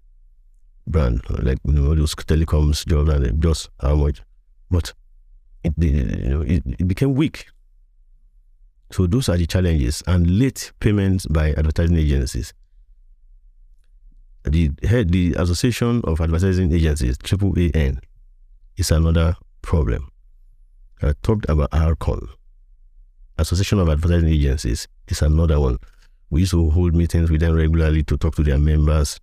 brand, 0.90 1.22
like, 1.28 1.58
you 1.64 1.72
know, 1.72 1.94
those 1.94 2.14
telecoms 2.14 2.86
jobs 2.86 3.10
and 3.10 3.42
just 3.42 3.70
how 3.80 3.94
much. 3.96 4.22
But 4.70 4.92
it, 5.64 5.72
you 5.78 6.28
know, 6.28 6.42
it, 6.42 6.62
it 6.66 6.88
became 6.88 7.14
weak 7.14 7.46
so 8.90 9.06
those 9.06 9.28
are 9.28 9.36
the 9.36 9.46
challenges 9.46 10.02
and 10.06 10.38
late 10.38 10.72
payments 10.80 11.26
by 11.26 11.50
advertising 11.52 11.96
agencies. 11.96 12.54
The 14.44 14.70
head, 14.82 15.10
the 15.10 15.34
Association 15.36 16.00
of 16.04 16.20
Advertising 16.20 16.72
Agencies, 16.72 17.18
Triple 17.18 17.52
AN, 17.74 18.00
is 18.76 18.90
another 18.90 19.36
problem. 19.60 20.08
I 21.02 21.12
talked 21.22 21.46
about 21.50 21.68
ARCON. 21.72 22.28
Association 23.36 23.78
of 23.78 23.90
Advertising 23.90 24.30
Agencies 24.30 24.88
is 25.06 25.20
another 25.20 25.60
one. 25.60 25.76
We 26.30 26.40
used 26.40 26.52
to 26.52 26.70
hold 26.70 26.94
meetings 26.94 27.30
with 27.30 27.40
them 27.40 27.54
regularly 27.54 28.02
to 28.04 28.16
talk 28.16 28.36
to 28.36 28.42
their 28.42 28.58
members 28.58 29.20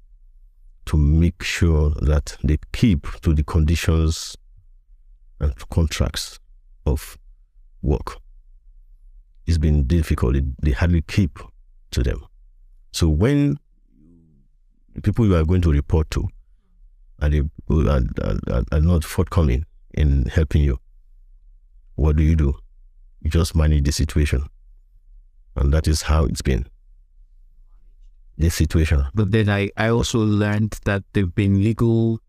to 0.86 0.98
make 0.98 1.42
sure 1.44 1.92
that 2.02 2.38
they 2.44 2.58
keep 2.74 3.08
to 3.22 3.34
the 3.34 3.44
conditions 3.44 4.36
and 5.40 5.54
contracts 5.70 6.40
of 6.86 7.18
work 7.82 8.22
it's 9.46 9.58
been 9.58 9.86
difficult. 9.86 10.36
They 10.62 10.72
hardly 10.72 11.02
keep 11.02 11.40
to 11.92 12.04
them. 12.04 12.26
So 12.92 13.10
when 13.10 13.58
people 15.04 15.26
you 15.26 15.36
are 15.36 15.46
going 15.46 15.62
to 15.62 15.72
report 15.72 16.10
to 16.12 16.28
are, 17.22 17.30
they, 17.30 17.42
are, 17.70 18.02
are, 18.52 18.64
are 18.72 18.82
not 18.82 19.04
forthcoming 19.04 19.66
in 19.94 20.26
helping 20.26 20.64
you, 20.64 20.80
what 21.96 22.16
do 22.16 22.24
you 22.24 22.36
do? 22.36 22.56
You 23.22 23.30
just 23.30 23.56
manage 23.56 23.84
the 23.84 23.92
situation. 23.92 24.44
And 25.56 25.74
that 25.74 25.88
is 25.88 26.02
how 26.04 26.26
it's 26.26 26.42
been. 26.42 26.68
The 28.38 28.50
situation. 28.50 29.06
But 29.14 29.32
then 29.32 29.50
I, 29.50 29.70
I 29.78 29.90
also 29.90 30.20
learned 30.20 30.78
that 30.84 31.04
there 31.14 31.24
have 31.24 31.36
been 31.36 31.64
legal 31.64 32.20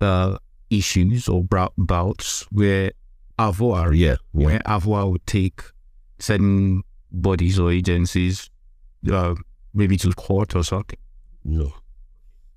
uh, 0.00 0.38
issues 0.70 1.28
or 1.28 1.44
bouts 1.76 2.46
where 2.52 2.92
Avoa, 3.38 3.96
yeah, 3.96 4.16
yeah. 4.34 4.46
where 4.46 4.58
Avoa 4.60 5.10
would 5.10 5.26
take 5.26 5.62
certain 6.18 6.82
bodies 7.10 7.58
or 7.58 7.72
agencies, 7.72 8.50
uh, 9.10 9.34
maybe 9.74 9.96
to 9.96 10.12
court 10.12 10.54
or 10.54 10.62
something? 10.62 10.98
No, 11.44 11.72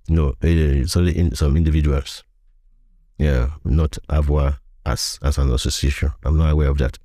no, 0.10 0.36
it's 0.42 0.98
only 0.98 1.18
in 1.18 1.36
some 1.36 1.56
individuals. 1.58 2.24
Yeah, 3.18 3.52
not 3.64 3.98
Avoa 4.10 4.58
as 4.86 5.20
as 5.22 5.38
an 5.38 5.52
association. 5.52 6.12
I'm 6.24 6.38
not 6.38 6.52
aware 6.52 6.70
of 6.70 6.78
that, 6.80 7.00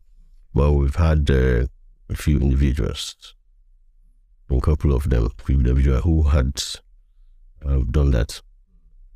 but 0.54 0.72
we've 0.72 0.96
had 0.96 1.30
uh, 1.30 1.66
a 2.10 2.16
few 2.16 2.40
individuals, 2.40 3.34
a 4.50 4.60
couple 4.60 4.94
of 4.94 5.08
them, 5.08 5.30
individuals 5.48 6.02
who 6.04 6.22
had 6.22 6.62
uh, 7.66 7.80
done 7.90 8.10
that. 8.12 8.40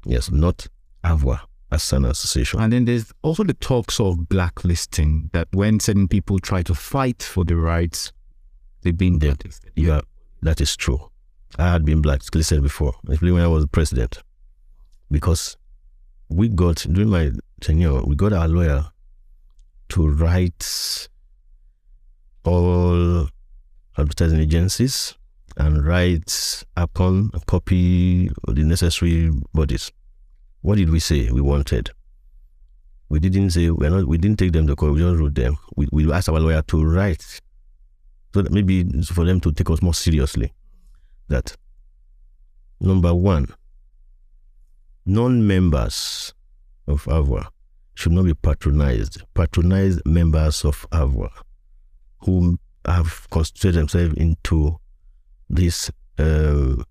Yes, 0.05 0.31
not 0.31 0.67
Avoa 1.05 1.41
as 1.71 1.93
an 1.93 2.05
association. 2.05 2.61
And 2.61 2.73
then 2.73 2.85
there's 2.85 3.13
also 3.23 3.45
the 3.45 3.55
talks 3.55 3.99
of 3.99 4.29
blacklisting 4.29 5.31
that 5.33 5.49
when 5.53 5.81
certain 5.81 6.07
people 6.09 6.39
try 6.39 6.63
to 6.63 6.75
fight 6.75 7.23
for 7.23 7.45
the 7.45 7.57
rights, 7.57 8.13
they've 8.83 8.97
been 8.97 9.19
blacklisted. 9.19 9.73
Yeah, 9.75 10.03
that 10.43 10.61
is 10.61 10.77
true. 10.77 11.11
I 11.59 11.73
had 11.73 11.85
been 11.85 12.03
blacklisted 12.03 12.63
before, 12.63 12.95
especially 13.09 13.33
when 13.33 13.43
I 13.43 13.49
was 13.49 13.67
president, 13.67 14.23
because 15.11 15.57
we 16.29 16.49
got 16.49 16.77
during 16.91 17.11
my 17.11 17.31
tenure, 17.61 18.03
we 18.03 18.17
got 18.17 18.33
our 18.33 18.49
lawyer 18.49 18.87
to 19.91 20.09
write 20.09 21.09
all 22.45 23.29
advertising 23.97 24.41
agencies 24.41 25.17
and 25.57 25.85
write 25.87 26.65
upon 26.77 27.31
a 27.35 27.41
copy 27.41 28.31
of 28.47 28.55
the 28.55 28.63
necessary 28.65 29.31
bodies. 29.53 29.91
What 30.63 30.77
did 30.77 30.91
we 30.91 31.01
say 31.01 31.31
we 31.31 31.41
wanted? 31.41 31.91
We 33.09 33.19
didn't 33.19 33.51
say 33.51 33.71
we're 33.71 33.91
not. 33.91 34.07
We 34.07 34.17
didn't 34.19 34.39
take 34.39 34.53
them 34.53 34.67
to 34.67 34.77
court. 34.77 34.95
We 34.95 35.01
just 35.01 35.21
wrote 35.21 35.35
them. 35.35 35.59
We, 35.77 35.89
we 35.93 36.11
asked 36.13 36.29
our 36.29 36.41
lawyer 36.41 36.63
to 36.63 36.85
write, 36.85 37.23
so 38.33 38.43
that 38.43 38.53
maybe 38.53 38.85
for 39.03 39.25
them 39.25 39.41
to 39.41 39.53
take 39.53 39.69
us 39.71 39.83
more 39.83 39.95
seriously. 39.95 40.53
That 41.29 41.57
number 42.81 43.13
one, 43.13 43.49
non-members 45.05 46.33
of 46.87 47.05
AVOA 47.05 47.49
should 47.95 48.13
not 48.13 48.25
be 48.25 48.35
patronized. 48.35 49.23
Patronized 49.35 50.01
members 50.07 50.65
of 50.65 50.89
AVOA 50.91 51.31
who 52.21 52.59
have 52.87 53.29
constituted 53.31 53.79
themselves 53.79 54.15
into 54.15 54.79
this 55.53 55.91
uh, 56.19 56.83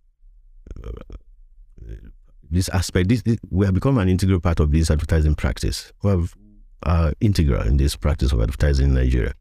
this 2.49 2.69
aspect, 2.69 3.09
this, 3.09 3.21
this, 3.23 3.37
we 3.49 3.65
have 3.65 3.73
become 3.73 3.97
an 3.97 4.09
integral 4.09 4.39
part 4.39 4.59
of 4.59 4.71
this 4.71 4.91
advertising 4.91 5.35
practice. 5.35 5.91
We 6.03 6.11
have 6.11 6.35
uh, 6.83 7.11
integral 7.21 7.63
in 7.63 7.77
this 7.77 7.95
practice 7.95 8.31
of 8.31 8.41
advertising 8.41 8.89
in 8.89 8.93
Nigeria. 8.93 9.33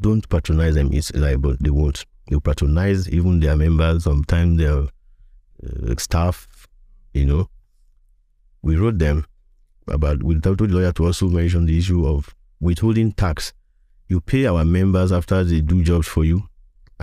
Don't 0.00 0.28
patronize 0.28 0.74
them. 0.74 0.90
It's 0.92 1.12
liable. 1.14 1.56
They 1.60 1.70
won't. 1.70 2.04
They 2.28 2.38
patronize 2.38 3.08
even 3.08 3.40
their 3.40 3.56
members, 3.56 4.04
sometimes 4.04 4.58
their 4.58 4.78
uh, 4.82 5.94
staff. 5.98 6.68
You 7.12 7.26
know, 7.26 7.48
we 8.62 8.76
wrote 8.76 8.98
them 8.98 9.26
about. 9.88 10.22
We 10.22 10.38
told 10.40 10.58
the 10.58 10.68
lawyer 10.68 10.92
to 10.92 11.06
also 11.06 11.28
mention 11.28 11.66
the 11.66 11.78
issue 11.78 12.06
of 12.06 12.34
withholding 12.60 13.12
tax. 13.12 13.52
You 14.08 14.20
pay 14.20 14.46
our 14.46 14.64
members 14.64 15.12
after 15.12 15.44
they 15.44 15.60
do 15.60 15.82
jobs 15.82 16.08
for 16.08 16.24
you, 16.24 16.48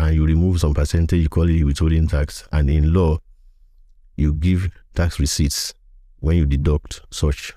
and 0.01 0.15
you 0.15 0.25
remove 0.25 0.59
some 0.59 0.73
percentage. 0.73 1.21
You 1.21 1.29
call 1.29 1.47
it 1.47 1.63
withholding 1.63 2.07
tax. 2.07 2.47
And 2.51 2.69
in 2.71 2.91
law, 2.91 3.19
you 4.15 4.33
give 4.33 4.69
tax 4.95 5.19
receipts 5.19 5.75
when 6.19 6.37
you 6.37 6.45
deduct 6.47 7.01
such 7.11 7.53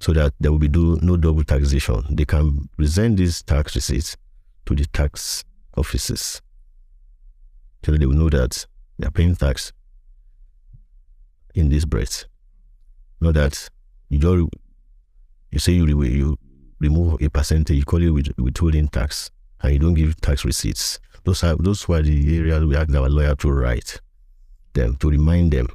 so 0.00 0.12
that 0.14 0.32
there 0.40 0.50
will 0.50 0.58
be 0.58 0.68
do, 0.68 0.98
no 1.02 1.18
double 1.18 1.44
taxation. 1.44 2.02
They 2.10 2.24
can 2.24 2.68
present 2.78 3.18
these 3.18 3.42
tax 3.42 3.74
receipts 3.74 4.16
to 4.64 4.74
the 4.74 4.86
tax 4.86 5.44
offices 5.76 6.40
so 7.84 7.92
they 7.92 8.06
will 8.06 8.14
know 8.14 8.30
that 8.30 8.66
they 8.98 9.06
are 9.06 9.10
paying 9.10 9.36
tax 9.36 9.72
in 11.54 11.68
this 11.68 11.84
breath. 11.84 12.24
Not 13.20 13.34
that 13.34 13.68
you 14.08 14.18
just 14.18 14.48
you 15.50 15.58
say 15.58 15.72
you, 15.72 16.02
you 16.02 16.38
remove 16.80 17.20
a 17.20 17.28
percentage, 17.28 17.76
you 17.76 17.84
call 17.84 18.02
it 18.02 18.10
with, 18.10 18.28
withholding 18.38 18.88
tax, 18.88 19.30
and 19.62 19.72
you 19.72 19.78
don't 19.78 19.94
give 19.94 20.20
tax 20.20 20.44
receipts. 20.44 20.98
Those 21.24 21.42
are 21.44 21.56
those 21.56 21.88
were 21.88 22.02
the 22.02 22.38
areas 22.38 22.64
we 22.64 22.76
asked 22.76 22.94
our 22.94 23.08
lawyer 23.08 23.34
to 23.36 23.50
write 23.50 24.00
them, 24.74 24.96
to 24.96 25.10
remind 25.10 25.52
them. 25.52 25.68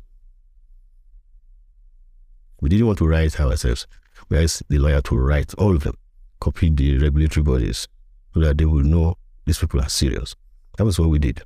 We 2.62 2.70
didn't 2.70 2.86
want 2.86 3.00
to 3.00 3.08
write 3.08 3.40
ourselves. 3.40 3.88
We 4.30 4.38
asked 4.38 4.64
the 4.70 4.78
lawyer 4.78 5.02
to 5.02 5.18
write 5.18 5.54
all 5.56 5.76
of 5.76 5.84
them, 5.84 5.98
copy 6.40 6.70
the 6.70 7.00
regulatory 7.00 7.44
bodies 7.44 7.88
so 8.34 8.40
that 8.40 8.58
they 8.58 8.66
will 8.66 8.84
know 8.84 9.18
these 9.46 9.60
people 9.60 9.82
are 9.82 9.90
serious. 9.90 10.36
That 10.78 10.86
was 10.86 11.00
what 11.00 11.10
we 11.10 11.20
did. 11.20 11.42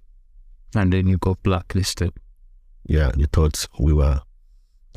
And 0.76 0.92
then 0.92 1.08
you 1.08 1.18
got 1.18 1.42
blacklisted. 1.42 2.12
Yeah, 2.86 3.12
they 3.16 3.26
thought 3.26 3.66
we 3.80 3.94
were, 3.94 4.22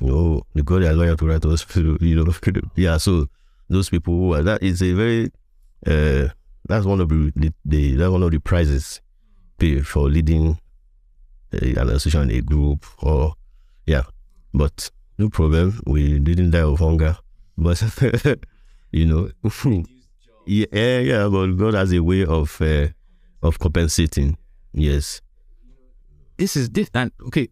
you 0.00 0.08
know, 0.08 0.42
they 0.54 0.62
got 0.62 0.80
their 0.80 0.92
lawyer 0.92 1.16
to 1.16 1.26
write 1.26 1.44
us, 1.46 1.64
you 1.76 2.24
know. 2.24 2.32
yeah, 2.74 2.98
so 2.98 3.26
those 3.68 3.88
people 3.88 4.14
who 4.14 4.34
are, 4.34 4.42
that 4.42 4.62
is 4.62 4.82
a 4.82 4.92
very, 4.92 5.30
uh, 5.86 6.28
that's 6.66 6.86
one 6.86 7.00
of 7.00 7.08
the, 7.08 7.32
the, 7.36 7.52
the 7.64 7.96
that's 7.96 8.10
one 8.10 8.22
of 8.22 8.30
the 8.30 8.38
prizes 8.38 9.00
for 9.84 10.08
leading 10.08 10.58
a, 11.52 11.74
an 11.80 11.88
association, 11.88 12.30
a 12.30 12.40
group, 12.40 12.86
or 13.02 13.34
yeah. 13.86 14.02
But 14.54 14.90
no 15.18 15.28
problem. 15.28 15.80
We 15.86 16.18
didn't 16.18 16.50
die 16.50 16.60
of 16.60 16.78
hunger, 16.78 17.18
but 17.56 17.82
you 18.92 19.06
know, 19.06 19.30
yeah, 20.46 20.98
yeah. 20.98 21.28
But 21.28 21.52
God 21.52 21.74
has 21.74 21.92
a 21.92 22.02
way 22.02 22.24
of 22.24 22.60
uh, 22.60 22.88
of 23.42 23.58
compensating. 23.58 24.36
Yes. 24.72 25.20
This 26.36 26.56
is 26.56 26.70
this 26.70 26.88
and 26.94 27.10
okay 27.26 27.48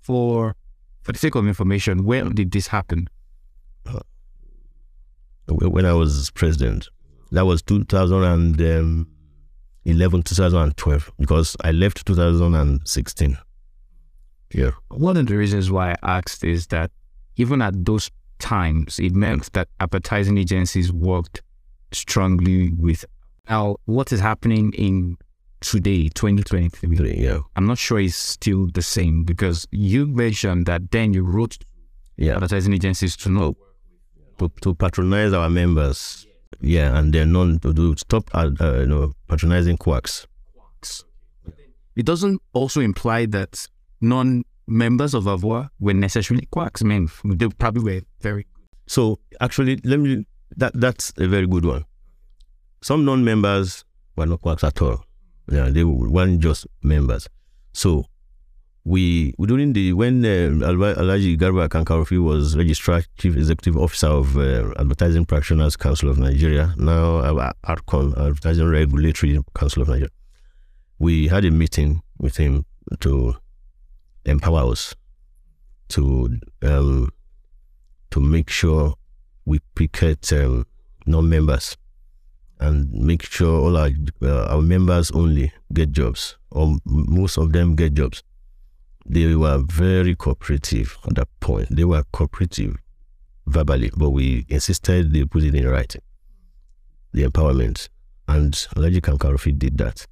for 0.00 0.54
for 1.02 1.12
the 1.12 1.18
sake 1.18 1.34
of 1.34 1.46
information. 1.46 2.04
Where 2.04 2.24
did 2.24 2.50
this 2.50 2.66
happen? 2.68 3.08
when 5.48 5.86
I 5.86 5.92
was 5.92 6.30
president. 6.30 6.88
That 7.30 7.46
was 7.46 7.62
2011, 7.62 9.06
um, 9.84 10.22
2012, 10.22 11.12
because 11.18 11.56
I 11.62 11.72
left 11.72 12.06
2016. 12.06 13.38
Yeah. 14.54 14.70
One 14.88 15.16
of 15.16 15.26
the 15.26 15.36
reasons 15.36 15.70
why 15.70 15.92
I 15.92 15.96
asked 16.18 16.42
is 16.44 16.68
that 16.68 16.90
even 17.36 17.60
at 17.60 17.84
those 17.84 18.10
times, 18.38 18.98
it 18.98 19.14
meant 19.14 19.42
mm. 19.42 19.52
that 19.52 19.68
advertising 19.80 20.38
agencies 20.38 20.92
worked 20.92 21.42
strongly 21.92 22.72
with. 22.72 23.04
Now, 23.48 23.76
what 23.84 24.12
is 24.12 24.20
happening 24.20 24.72
in 24.72 25.16
today, 25.60 26.08
2023? 26.08 27.14
Yeah. 27.14 27.40
I'm 27.56 27.66
not 27.66 27.78
sure 27.78 27.98
it's 27.98 28.16
still 28.16 28.68
the 28.72 28.82
same 28.82 29.24
because 29.24 29.66
you 29.70 30.06
mentioned 30.06 30.66
that 30.66 30.90
then 30.90 31.12
you 31.12 31.22
wrote 31.24 31.58
Yeah. 32.16 32.34
advertising 32.34 32.72
agencies 32.72 33.16
to 33.18 33.28
know. 33.28 33.56
To, 34.38 34.50
to 34.62 34.74
patronize 34.74 35.32
our 35.32 35.50
members. 35.50 36.27
Yeah. 36.60 36.96
And 36.98 37.12
they're 37.12 37.26
non 37.26 37.58
to 37.60 37.72
do 37.72 37.94
stop, 37.96 38.30
uh, 38.34 38.50
uh, 38.60 38.80
you 38.80 38.86
know, 38.86 39.12
patronizing 39.28 39.76
quacks. 39.76 40.26
It 41.96 42.06
doesn't 42.06 42.40
also 42.52 42.80
imply 42.80 43.26
that 43.26 43.66
non-members 44.00 45.14
of 45.14 45.24
Avoa 45.24 45.68
were 45.80 45.94
necessarily 45.94 46.46
quacks. 46.46 46.80
I 46.80 46.84
mean, 46.84 47.10
they 47.24 47.48
probably 47.48 47.82
were 47.82 48.02
very 48.20 48.46
So 48.86 49.18
actually, 49.40 49.76
let 49.84 50.00
me 50.00 50.24
that 50.56 50.72
that's 50.74 51.12
a 51.18 51.28
very 51.28 51.46
good 51.46 51.64
one. 51.64 51.84
Some 52.82 53.04
non-members 53.04 53.84
were 54.16 54.26
not 54.26 54.40
quacks 54.40 54.64
at 54.64 54.80
all. 54.80 55.04
Yeah, 55.50 55.70
they 55.70 55.84
weren't 55.84 56.40
just 56.40 56.66
members. 56.82 57.28
So 57.72 58.06
we 58.88 59.34
during 59.38 59.74
the 59.74 59.92
when 59.92 60.24
uh, 60.24 60.48
Alhaji 60.66 61.36
Garba 61.36 61.68
Kankarofi 61.68 62.18
was 62.22 62.56
registrar 62.56 63.02
chief 63.18 63.36
executive 63.36 63.76
officer 63.76 64.06
of 64.06 64.38
uh, 64.38 64.72
Advertising 64.78 65.26
Practitioners 65.26 65.76
Council 65.76 66.08
of 66.08 66.18
Nigeria, 66.18 66.72
now 66.78 67.18
uh, 67.18 67.52
ARCON, 67.64 68.14
Advertising 68.16 68.66
Regulatory 68.66 69.38
Council 69.54 69.82
of 69.82 69.88
Nigeria. 69.88 70.08
We 70.98 71.28
had 71.28 71.44
a 71.44 71.50
meeting 71.50 72.00
with 72.18 72.38
him 72.38 72.64
to 73.00 73.34
empower 74.24 74.72
us 74.72 74.94
to 75.88 76.38
um, 76.62 77.10
to 78.10 78.20
make 78.20 78.48
sure 78.48 78.94
we 79.44 79.58
picket 79.74 80.32
um, 80.32 80.64
non-members 81.04 81.76
and 82.58 82.90
make 82.90 83.22
sure 83.22 83.60
all 83.60 83.76
our 83.76 83.90
uh, 84.22 84.46
our 84.46 84.62
members 84.62 85.10
only 85.10 85.52
get 85.74 85.92
jobs, 85.92 86.38
or 86.50 86.78
most 86.86 87.36
of 87.36 87.52
them 87.52 87.76
get 87.76 87.92
jobs. 87.92 88.22
They 89.08 89.34
were 89.34 89.58
very 89.66 90.14
cooperative 90.14 90.98
on 91.04 91.14
that 91.14 91.28
point. 91.40 91.68
They 91.74 91.84
were 91.84 92.04
cooperative 92.12 92.76
verbally, 93.46 93.90
but 93.96 94.10
we 94.10 94.44
insisted 94.48 95.12
they 95.12 95.24
put 95.24 95.44
it 95.44 95.54
in 95.54 95.66
writing. 95.66 96.02
The 97.12 97.22
empowerment, 97.24 97.88
and 98.28 98.52
Alhaji 98.52 99.00
Kankarofi 99.00 99.58
did 99.58 99.78
that. 99.78 100.06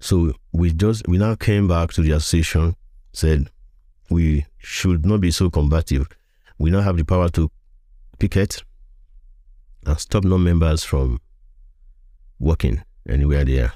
So 0.00 0.34
we 0.52 0.72
just 0.72 1.08
we 1.08 1.16
now 1.16 1.34
came 1.34 1.66
back 1.66 1.92
to 1.94 2.02
the 2.02 2.10
association, 2.12 2.76
said 3.12 3.48
we 4.10 4.44
should 4.58 5.06
not 5.06 5.22
be 5.22 5.30
so 5.30 5.48
combative. 5.48 6.06
We 6.58 6.70
now 6.70 6.82
have 6.82 6.98
the 6.98 7.04
power 7.04 7.30
to 7.30 7.50
picket 8.18 8.62
and 9.86 9.98
stop 9.98 10.24
non-members 10.24 10.84
from 10.84 11.20
working 12.38 12.82
anywhere 13.08 13.44
they 13.44 13.60
are. 13.60 13.72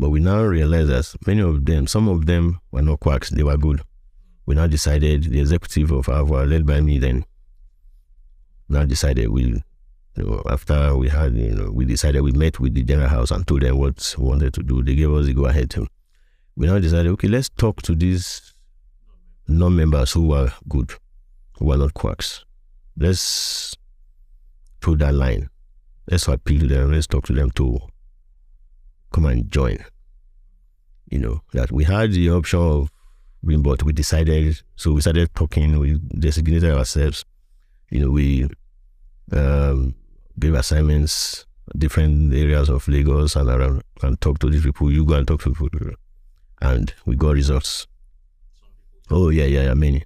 But 0.00 0.08
we 0.08 0.20
now 0.20 0.42
realize 0.42 0.88
that 0.88 1.14
many 1.26 1.42
of 1.42 1.66
them, 1.66 1.86
some 1.86 2.08
of 2.08 2.24
them 2.24 2.58
were 2.72 2.80
not 2.80 3.00
quacks, 3.00 3.28
they 3.28 3.42
were 3.42 3.58
good. 3.58 3.82
We 4.46 4.54
now 4.54 4.66
decided, 4.66 5.24
the 5.24 5.40
executive 5.40 5.90
of 5.90 6.06
Avoa, 6.06 6.48
led 6.48 6.64
by 6.64 6.80
me 6.80 6.98
then, 6.98 7.26
now 8.66 8.86
decided 8.86 9.28
we, 9.28 9.42
you 9.42 9.62
know, 10.16 10.42
after 10.48 10.96
we 10.96 11.10
had, 11.10 11.34
you 11.34 11.54
know, 11.54 11.70
we 11.70 11.84
decided 11.84 12.22
we 12.22 12.32
met 12.32 12.58
with 12.58 12.72
the 12.72 12.82
general 12.82 13.10
house 13.10 13.30
and 13.30 13.46
told 13.46 13.60
them 13.60 13.76
what 13.76 14.14
we 14.16 14.24
wanted 14.24 14.54
to 14.54 14.62
do. 14.62 14.82
They 14.82 14.94
gave 14.94 15.12
us 15.12 15.26
the 15.26 15.34
go 15.34 15.44
ahead. 15.44 15.74
We 16.56 16.66
now 16.66 16.78
decided, 16.78 17.12
okay, 17.12 17.28
let's 17.28 17.50
talk 17.50 17.82
to 17.82 17.94
these 17.94 18.54
non-members 19.48 20.12
who 20.12 20.28
were 20.28 20.50
good, 20.66 20.92
who 21.58 21.66
were 21.66 21.76
not 21.76 21.92
quacks. 21.92 22.46
Let's 22.96 23.76
through 24.80 24.96
that 24.96 25.12
line. 25.12 25.50
Let's 26.10 26.26
appeal 26.26 26.60
to 26.60 26.68
them. 26.68 26.92
Let's 26.92 27.06
talk 27.06 27.26
to 27.26 27.34
them 27.34 27.50
to 27.50 27.80
come 29.12 29.26
and 29.26 29.50
join. 29.50 29.84
You 31.10 31.18
know, 31.18 31.42
that 31.52 31.72
we 31.72 31.84
had 31.84 32.12
the 32.12 32.30
option 32.30 32.60
of 32.60 32.90
being, 33.44 33.62
but 33.62 33.82
we 33.82 33.92
decided, 33.92 34.60
so 34.76 34.92
we 34.92 35.00
started 35.00 35.34
talking, 35.34 35.78
we 35.78 35.98
designated 36.18 36.72
ourselves. 36.72 37.24
You 37.90 38.00
know, 38.00 38.10
we 38.10 38.48
um, 39.32 39.94
gave 40.38 40.54
assignments, 40.54 41.46
different 41.76 42.32
areas 42.32 42.68
of 42.68 42.86
Lagos 42.86 43.34
and 43.36 43.48
around, 43.48 43.82
and 44.02 44.20
talk 44.20 44.38
to 44.38 44.50
these 44.50 44.62
people. 44.62 44.90
You 44.92 45.04
go 45.04 45.14
and 45.14 45.26
talk 45.26 45.42
to 45.42 45.52
people. 45.52 45.68
And 46.62 46.94
we 47.06 47.16
got 47.16 47.32
results. 47.34 47.88
Oh, 49.10 49.30
yeah, 49.30 49.46
yeah, 49.46 49.62
yeah, 49.64 49.74
many. 49.74 50.04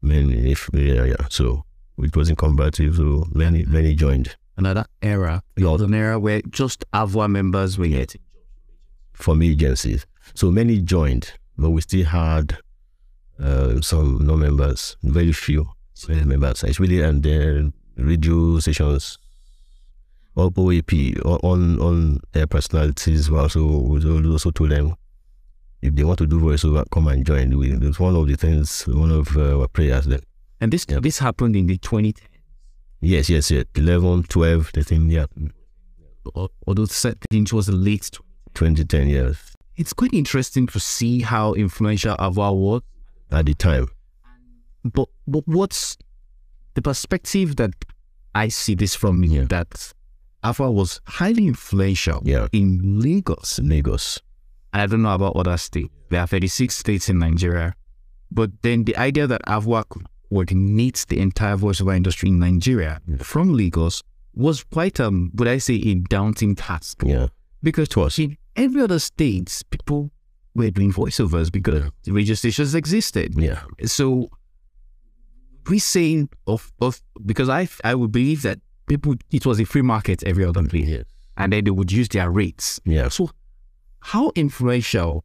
Many, 0.00 0.52
if, 0.52 0.68
yeah, 0.72 1.04
yeah. 1.04 1.26
So 1.30 1.64
it 1.98 2.14
wasn't 2.16 2.38
combative, 2.38 2.96
so 2.96 3.26
many, 3.32 3.64
many 3.64 3.94
joined. 3.96 4.36
another 4.56 4.84
era. 5.00 5.42
It 5.56 5.64
was 5.64 5.80
an 5.80 5.94
era 5.94 6.18
where 6.20 6.42
just 6.50 6.84
Avoa 6.92 7.28
members 7.28 7.78
were 7.78 7.88
getting. 7.88 8.20
from 9.12 9.42
agencies. 9.42 10.06
So 10.34 10.50
many 10.50 10.80
joined, 10.80 11.32
but 11.58 11.70
we 11.70 11.80
still 11.82 12.04
had 12.06 12.56
uh, 13.38 13.80
some 13.80 14.26
no 14.26 14.36
members, 14.36 14.96
very 15.02 15.32
few 15.32 15.68
members. 16.08 16.64
It's 16.64 16.80
really 16.80 17.02
and 17.02 17.22
the 17.22 17.72
radio 17.96 18.58
stations, 18.60 19.18
or 20.34 20.50
OAP, 20.50 21.20
on 21.44 21.78
on 21.80 22.20
their 22.32 22.46
personalities. 22.46 23.30
We 23.30 23.38
also 23.38 23.64
we 23.66 24.30
also 24.30 24.50
told 24.50 24.70
them 24.70 24.94
if 25.82 25.94
they 25.94 26.04
want 26.04 26.18
to 26.18 26.26
do 26.26 26.38
voiceover, 26.40 26.84
come 26.90 27.08
and 27.08 27.26
join. 27.26 27.56
We, 27.58 27.72
it's 27.72 27.98
one 28.00 28.14
of 28.16 28.26
the 28.28 28.36
things, 28.36 28.82
one 28.86 29.10
of 29.10 29.36
uh, 29.36 29.58
our 29.60 29.68
prayers. 29.68 30.06
Then 30.06 30.20
And 30.60 30.72
this 30.72 30.86
Yeah. 30.88 31.00
this 31.00 31.18
happened 31.18 31.56
in 31.56 31.66
the 31.66 31.76
2010s. 31.78 32.20
yes, 33.00 33.28
yes, 33.28 33.50
yes, 33.50 33.64
11, 33.74 34.22
12, 34.24 34.68
13, 34.72 35.10
yeah, 35.10 35.26
Although 36.66 36.84
certainly 36.86 37.42
it 37.42 37.52
was 37.52 37.66
the 37.66 37.72
late. 37.72 38.10
tw- 38.12 38.22
2010 38.54 39.08
years 39.08 39.51
It's 39.82 39.92
quite 39.92 40.14
interesting 40.14 40.68
to 40.68 40.78
see 40.78 41.22
how 41.22 41.54
influential 41.54 42.14
Avoa 42.16 42.54
was. 42.54 42.82
at 43.32 43.46
the 43.46 43.54
time. 43.54 43.86
But 44.84 45.08
but 45.26 45.42
what's 45.48 45.96
the 46.74 46.82
perspective 46.82 47.56
that 47.56 47.72
I 48.32 48.46
see 48.48 48.76
this 48.76 48.94
from? 48.94 49.24
Yeah. 49.24 49.46
That 49.48 49.92
Avoa 50.44 50.70
was 50.72 51.00
highly 51.18 51.46
influential 51.48 52.22
Yeah, 52.24 52.46
in 52.52 53.00
Lagos. 53.00 53.58
Lagos. 53.58 54.20
I 54.72 54.86
don't 54.86 55.02
know 55.02 55.14
about 55.14 55.34
other 55.34 55.56
states. 55.56 55.90
There 56.10 56.20
are 56.20 56.28
36 56.28 56.76
states 56.76 57.08
in 57.08 57.18
Nigeria. 57.18 57.74
But 58.30 58.50
then 58.62 58.84
the 58.84 58.96
idea 58.96 59.26
that 59.26 59.42
AVOA 59.46 59.88
could 59.88 60.06
coordinate 60.28 61.04
the 61.08 61.18
entire 61.18 61.56
voiceover 61.56 61.94
industry 61.96 62.28
in 62.28 62.38
Nigeria 62.38 63.00
from 63.18 63.52
Lagos 63.52 64.02
was 64.34 64.62
quite, 64.64 65.00
um, 65.00 65.30
would 65.34 65.48
I 65.48 65.58
say, 65.58 65.74
a 65.74 65.94
daunting 65.96 66.54
task. 66.54 67.02
Yeah, 67.04 67.26
Because 67.62 67.88
it 67.88 67.96
was. 67.96 68.18
in 68.18 68.36
every 68.56 68.82
other 68.82 68.98
state, 68.98 69.62
people 69.70 70.10
were 70.54 70.70
doing 70.70 70.92
voiceovers 70.92 71.50
because 71.50 71.90
the 72.04 72.12
radio 72.12 72.34
stations 72.34 72.74
existed. 72.74 73.34
Yeah, 73.38 73.62
So 73.84 74.28
we 75.68 75.78
say 75.78 76.26
of, 76.46 76.72
of 76.80 77.00
because 77.24 77.48
I 77.48 77.68
I 77.84 77.94
would 77.94 78.12
believe 78.12 78.42
that 78.42 78.58
people 78.86 79.14
it 79.30 79.46
was 79.46 79.60
a 79.60 79.64
free 79.64 79.82
market 79.82 80.22
every 80.24 80.44
other 80.44 80.62
place, 80.64 80.88
yeah, 80.88 81.02
and 81.36 81.52
then 81.52 81.64
they 81.64 81.70
would 81.70 81.92
use 81.92 82.08
their 82.08 82.30
rates. 82.30 82.80
yeah. 82.84 83.08
So, 83.08 83.30
how 84.00 84.32
influential 84.34 85.24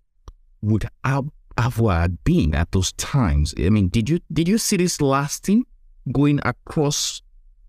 would 0.62 0.86
Av- 1.06 1.32
Avoa 1.58 2.02
have 2.02 2.24
been 2.24 2.54
at 2.56 2.72
those 2.72 2.92
times? 2.94 3.54
I 3.58 3.70
mean, 3.70 3.90
did 3.90 4.10
you 4.10 4.20
did 4.32 4.48
you 4.48 4.58
see 4.60 4.78
this 4.78 5.02
lasting, 5.02 5.66
going 6.14 6.40
across 6.46 7.22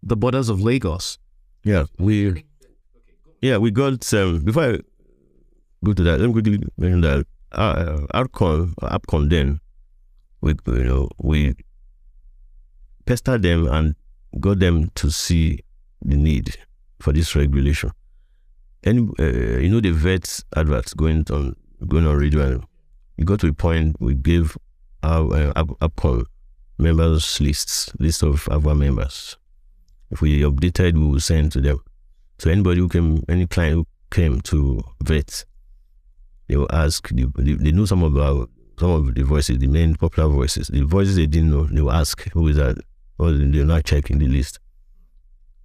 the 0.02 0.16
borders 0.16 0.48
of 0.50 0.60
Lagos? 0.60 1.18
Yeah, 1.64 1.84
we 1.98 2.44
yeah 3.40 3.56
we 3.56 3.70
got 3.70 4.12
um, 4.14 4.40
before 4.44 4.62
I 4.64 4.78
go 5.84 5.92
to 5.92 6.02
that. 6.02 6.20
Let 6.20 6.26
me 6.26 6.32
quickly 6.32 6.60
mention 6.76 7.00
that 7.02 7.26
uh, 7.52 8.06
Outcon 8.14 8.74
APCON 8.82 9.30
then 9.30 9.60
we 10.40 10.54
you 10.66 10.84
know 10.84 11.08
we 11.18 11.54
pestered 13.06 13.42
them 13.42 13.66
and 13.66 13.94
got 14.40 14.58
them 14.58 14.90
to 14.96 15.10
see 15.10 15.60
the 16.02 16.16
need 16.16 16.56
for 17.00 17.12
this 17.12 17.34
regulation. 17.34 17.90
And 18.84 19.10
uh, 19.18 19.24
you 19.24 19.68
know 19.68 19.80
the 19.80 19.90
vet 19.90 20.40
adverts 20.56 20.94
going 20.94 21.24
on 21.30 21.56
going 21.86 22.06
on 22.06 22.16
radio 22.16 22.42
and 22.42 22.64
got 23.26 23.40
to 23.40 23.48
a 23.48 23.52
point 23.52 23.96
we 24.00 24.14
gave 24.14 24.56
our 25.02 25.52
uh, 25.56 26.22
members 26.78 27.40
lists, 27.40 27.90
list 27.98 28.22
of 28.22 28.48
our 28.50 28.74
members. 28.74 29.36
If 30.10 30.20
we 30.20 30.40
updated, 30.42 30.94
we 30.94 31.06
will 31.06 31.20
send 31.20 31.52
to 31.52 31.60
them. 31.60 31.78
So 32.38 32.50
anybody 32.50 32.80
who 32.80 32.88
came, 32.88 33.22
any 33.28 33.46
client 33.46 33.74
who 33.74 33.86
came 34.10 34.40
to 34.42 34.82
vet, 35.02 35.44
they 36.48 36.56
will 36.56 36.70
ask. 36.72 37.08
They, 37.10 37.24
they, 37.36 37.52
they 37.54 37.72
know 37.72 37.84
some 37.84 38.02
of 38.02 38.16
our 38.16 38.46
some 38.78 38.90
of 38.90 39.14
the 39.14 39.22
voices, 39.22 39.58
the 39.58 39.66
main 39.66 39.96
popular 39.96 40.28
voices. 40.28 40.68
The 40.68 40.82
voices 40.82 41.16
they 41.16 41.26
didn't 41.26 41.50
know, 41.50 41.64
they 41.64 41.80
will 41.80 41.92
ask, 41.92 42.28
"Who 42.30 42.48
is 42.48 42.56
that?" 42.56 42.78
Or 43.18 43.32
they're 43.32 43.64
not 43.64 43.84
checking 43.84 44.18
the 44.18 44.28
list. 44.28 44.60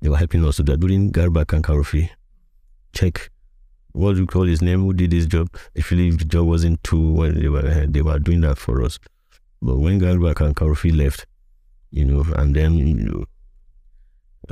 They 0.02 0.10
were 0.10 0.17
helping 0.17 0.43
us 0.46 0.58
to 0.58 0.63
that 0.63 0.80
during 0.80 1.12
Garba 1.12 1.52
and 1.54 1.63
Karofi. 1.63 2.10
Check 2.93 3.30
what 3.93 4.13
do 4.13 4.22
you 4.22 4.26
call 4.26 4.43
his 4.43 4.62
name? 4.62 4.82
Who 4.82 4.93
did 4.93 5.12
this 5.12 5.28
job? 5.28 5.56
Actually, 5.78 6.10
the 6.12 6.26
job 6.26 6.48
wasn't 6.48 6.84
too 6.84 7.13
when 7.13 7.39
they 7.39 7.48
were 7.48 7.86
they 7.88 8.02
were 8.02 8.19
doing 8.19 8.41
that 8.41 8.58
for 8.58 8.84
us. 8.84 9.00
But 9.62 9.78
when 9.78 10.00
Garba 10.00 10.39
and 10.41 10.56
Karofi 10.56 10.96
left, 10.96 11.26
you 11.91 12.04
know, 12.04 12.26
and 12.36 12.56
then 12.56 12.74
you 12.74 12.93
know, 12.96 13.26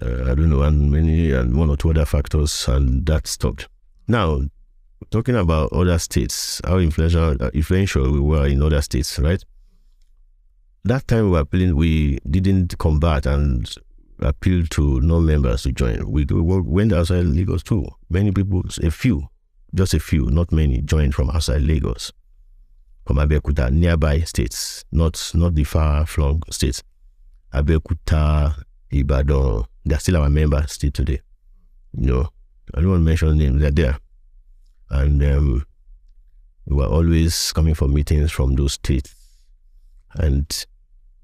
uh, 0.02 0.32
I 0.32 0.36
don't 0.36 0.50
know, 0.52 0.62
and 0.62 0.92
many 0.92 1.32
and 1.32 1.58
one 1.58 1.70
or 1.70 1.78
two 1.78 1.90
other 1.90 2.06
factors, 2.06 2.68
and 2.68 3.06
that 3.08 3.28
stopped. 3.28 3.68
Now, 4.08 4.42
talking 5.10 5.36
about 5.36 5.74
other 5.74 5.98
states, 5.98 6.62
how 6.64 6.78
influential 6.78 7.36
uh, 7.40 7.50
influential 7.54 8.12
we 8.12 8.20
were 8.20 8.48
in 8.48 8.62
other 8.62 8.82
states, 8.82 9.18
right? 9.20 9.44
That 10.84 11.08
time 11.08 11.26
we 11.26 11.32
were 11.32 11.40
appealing, 11.40 11.76
we 11.76 12.20
didn't 12.30 12.78
combat 12.78 13.26
and 13.26 13.72
appeal 14.20 14.66
to 14.68 15.02
non-members 15.02 15.64
to 15.64 15.72
join. 15.72 16.10
We, 16.12 16.26
we 16.26 16.42
went 16.42 16.94
outside 16.94 17.26
Lagos 17.26 17.64
too. 17.64 17.88
Many 18.10 18.32
people, 18.32 18.64
a 18.82 18.92
few, 18.92 19.28
just 19.74 19.94
a 19.94 20.00
few, 20.00 20.26
not 20.30 20.52
many, 20.52 20.82
joined 20.82 21.16
from 21.16 21.30
outside 21.30 21.62
Lagos, 21.62 22.12
from 23.06 23.18
Abeokuta, 23.18 23.72
nearby 23.72 24.22
states, 24.22 24.84
not 24.92 25.32
not 25.34 25.56
the 25.56 25.64
far-flung 25.64 26.42
states. 26.50 26.84
Abeokuta, 27.54 28.64
Ibadan, 28.92 29.66
they're 29.86 30.00
still 30.00 30.18
our 30.18 30.30
members 30.30 30.72
still 30.74 30.92
today. 30.92 31.22
You 31.98 32.08
know, 32.08 32.30
I 32.74 32.82
don't 32.82 32.90
want 32.90 33.02
to 33.02 33.06
mention 33.06 33.38
names, 33.38 33.62
they're 33.62 33.72
there. 33.72 33.98
And 34.92 35.24
um, 35.24 35.66
we 36.66 36.76
were 36.76 36.86
always 36.86 37.52
coming 37.54 37.74
for 37.74 37.88
meetings 37.88 38.32
from 38.32 38.56
those 38.56 38.74
states. 38.74 39.16
And 40.14 40.46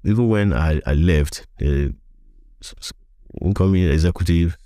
even 0.04 0.28
when 0.28 0.52
I, 0.52 0.80
I 0.86 0.94
left, 0.94 1.46
the 1.58 1.94
incoming 3.42 3.84
executive 3.88 4.56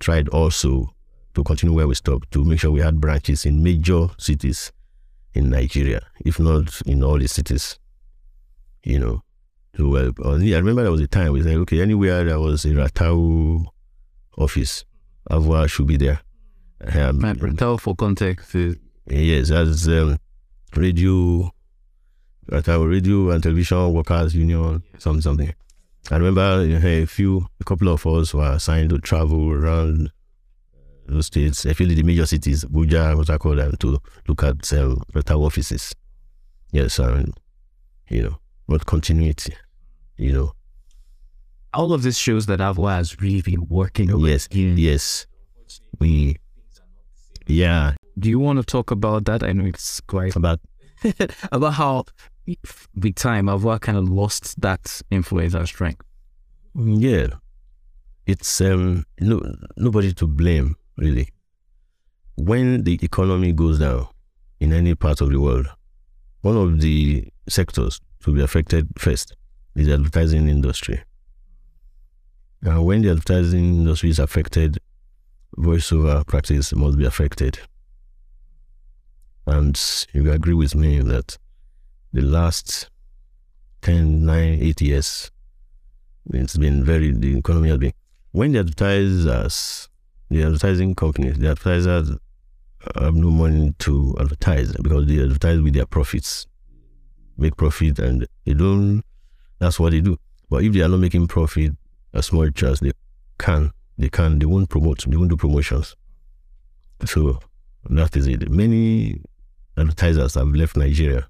tried 0.00 0.28
also 0.28 0.90
to 1.34 1.44
continue 1.44 1.74
where 1.74 1.86
we 1.86 1.94
stopped 1.94 2.30
to 2.32 2.44
make 2.44 2.58
sure 2.58 2.72
we 2.72 2.80
had 2.80 3.00
branches 3.00 3.46
in 3.46 3.62
major 3.62 4.08
cities 4.18 4.72
in 5.32 5.48
Nigeria, 5.48 6.04
if 6.26 6.40
not 6.40 6.82
in 6.82 7.02
all 7.04 7.18
the 7.18 7.28
cities. 7.28 7.78
You 8.84 8.98
know, 8.98 9.22
so 9.76 9.96
I 9.96 10.02
remember 10.58 10.82
there 10.82 10.90
was 10.90 11.00
a 11.00 11.06
time 11.06 11.32
we 11.32 11.42
said, 11.42 11.54
okay, 11.58 11.80
anywhere 11.80 12.24
there 12.24 12.40
was 12.40 12.64
a 12.64 12.70
RATTAWU 12.70 13.64
office, 14.36 14.84
AVOA 15.30 15.70
should 15.70 15.86
be 15.86 15.96
there. 15.96 16.20
Um, 16.84 17.20
RATTAWU, 17.20 17.80
for 17.80 17.94
context, 17.94 18.54
is 18.54 18.76
yes, 19.06 19.50
as 19.50 19.86
um, 19.88 20.18
radio 20.76 21.50
at 22.50 22.68
our 22.68 22.88
radio 22.88 23.30
and 23.30 23.42
television 23.42 23.92
workers 23.92 24.34
union, 24.34 24.82
something, 24.98 25.22
something. 25.22 25.54
I 26.10 26.16
remember 26.16 26.64
a 26.84 27.06
few, 27.06 27.46
a 27.60 27.64
couple 27.64 27.88
of 27.88 28.04
us 28.06 28.34
were 28.34 28.52
assigned 28.52 28.90
to 28.90 28.98
travel 28.98 29.52
around 29.52 30.10
those 31.06 31.26
states, 31.26 31.64
especially 31.64 31.94
the 31.94 32.02
major 32.02 32.26
cities, 32.26 32.64
Abuja, 32.64 33.16
what 33.16 33.30
I 33.30 33.38
call 33.38 33.54
them, 33.54 33.76
to 33.78 33.98
look 34.26 34.42
at 34.42 34.72
um, 34.72 35.02
offices. 35.30 35.94
Yes, 36.72 36.98
and 36.98 37.32
you 38.08 38.22
know, 38.22 38.38
but 38.66 38.86
continuity, 38.86 39.54
you 40.16 40.32
know. 40.32 40.52
All 41.74 41.92
of 41.92 42.02
this 42.02 42.18
shows 42.18 42.46
that 42.46 42.60
AVOA 42.60 42.96
has 42.96 43.20
really 43.20 43.40
been 43.40 43.66
working. 43.68 44.10
Yes, 44.18 44.48
yes. 44.50 45.26
We, 45.98 46.36
yeah. 47.46 47.94
Do 48.18 48.28
you 48.28 48.38
want 48.38 48.58
to 48.58 48.64
talk 48.64 48.90
about 48.90 49.24
that? 49.24 49.42
I 49.42 49.52
know 49.52 49.64
it's 49.64 50.00
quite 50.02 50.36
about 50.36 50.60
about 51.52 51.72
how 51.74 52.04
with 52.46 53.14
time 53.14 53.46
AVOA 53.46 53.80
kind 53.80 53.98
of 53.98 54.08
lost 54.08 54.60
that 54.60 55.02
influence 55.10 55.54
and 55.54 55.66
strength. 55.66 56.02
Yeah, 56.74 57.28
it's 58.26 58.60
um 58.60 59.04
no 59.20 59.40
nobody 59.76 60.12
to 60.14 60.26
blame 60.26 60.76
really. 60.96 61.28
When 62.36 62.84
the 62.84 62.98
economy 63.02 63.52
goes 63.52 63.78
down 63.78 64.08
in 64.60 64.72
any 64.72 64.94
part 64.94 65.20
of 65.20 65.30
the 65.30 65.40
world, 65.40 65.68
one 66.40 66.56
of 66.56 66.80
the 66.80 67.28
sectors 67.48 68.00
to 68.24 68.32
be 68.32 68.40
affected 68.40 68.88
first 68.96 69.36
is 69.74 69.86
the 69.86 69.94
advertising 69.94 70.48
industry. 70.48 71.02
And 72.62 72.84
when 72.84 73.02
the 73.02 73.10
advertising 73.10 73.76
industry 73.76 74.10
is 74.10 74.18
affected, 74.18 74.78
voiceover 75.56 76.26
practice 76.26 76.74
must 76.74 76.98
be 76.98 77.04
affected. 77.04 77.58
And 79.46 79.80
you 80.12 80.30
agree 80.30 80.54
with 80.54 80.74
me 80.74 81.00
that 81.00 81.38
the 82.12 82.22
last 82.22 82.88
10, 83.82 84.24
9, 84.24 84.58
8 84.62 84.80
years, 84.80 85.30
it's 86.32 86.56
been 86.56 86.84
very, 86.84 87.12
the 87.12 87.36
economy 87.38 87.68
has 87.68 87.78
been, 87.78 87.92
when 88.30 88.52
the 88.52 88.60
advertisers, 88.60 89.88
the 90.30 90.44
advertising 90.44 90.94
companies, 90.94 91.38
the 91.38 91.50
advertisers 91.50 92.16
have 92.94 93.14
no 93.14 93.30
money 93.30 93.74
to 93.78 94.14
advertise 94.20 94.72
because 94.72 95.06
they 95.06 95.22
advertise 95.22 95.60
with 95.60 95.74
their 95.74 95.86
profits, 95.86 96.46
make 97.36 97.56
profit, 97.56 97.98
and 97.98 98.26
they 98.44 98.54
don't, 98.54 99.02
that's 99.58 99.78
what 99.78 99.92
they 99.92 100.00
do. 100.00 100.16
But 100.48 100.64
if 100.64 100.72
they 100.72 100.82
are 100.82 100.88
not 100.88 101.00
making 101.00 101.26
profit, 101.28 101.72
as 102.14 102.32
much 102.32 102.62
as 102.62 102.80
they 102.80 102.92
can, 103.38 103.70
they 103.98 104.08
can, 104.08 104.38
they 104.38 104.46
won't 104.46 104.68
promote, 104.68 105.04
they 105.06 105.16
won't 105.16 105.30
do 105.30 105.36
promotions. 105.36 105.96
So 107.04 107.38
that 107.90 108.16
is 108.16 108.26
it. 108.26 108.48
Many 108.50 109.20
advertisers 109.76 110.34
have 110.34 110.48
left 110.48 110.76
Nigeria 110.76 111.28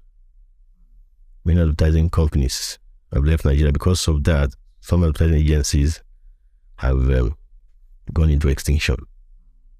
many 1.45 1.61
advertising 1.61 2.09
companies 2.09 2.79
have 3.11 3.23
left 3.23 3.45
Nigeria 3.45 3.71
because 3.71 4.07
of 4.07 4.23
that. 4.23 4.51
Some 4.81 5.03
advertising 5.03 5.37
agencies 5.37 6.01
have 6.77 6.97
um, 7.11 7.35
gone 8.11 8.29
into 8.29 8.47
extinction 8.47 8.97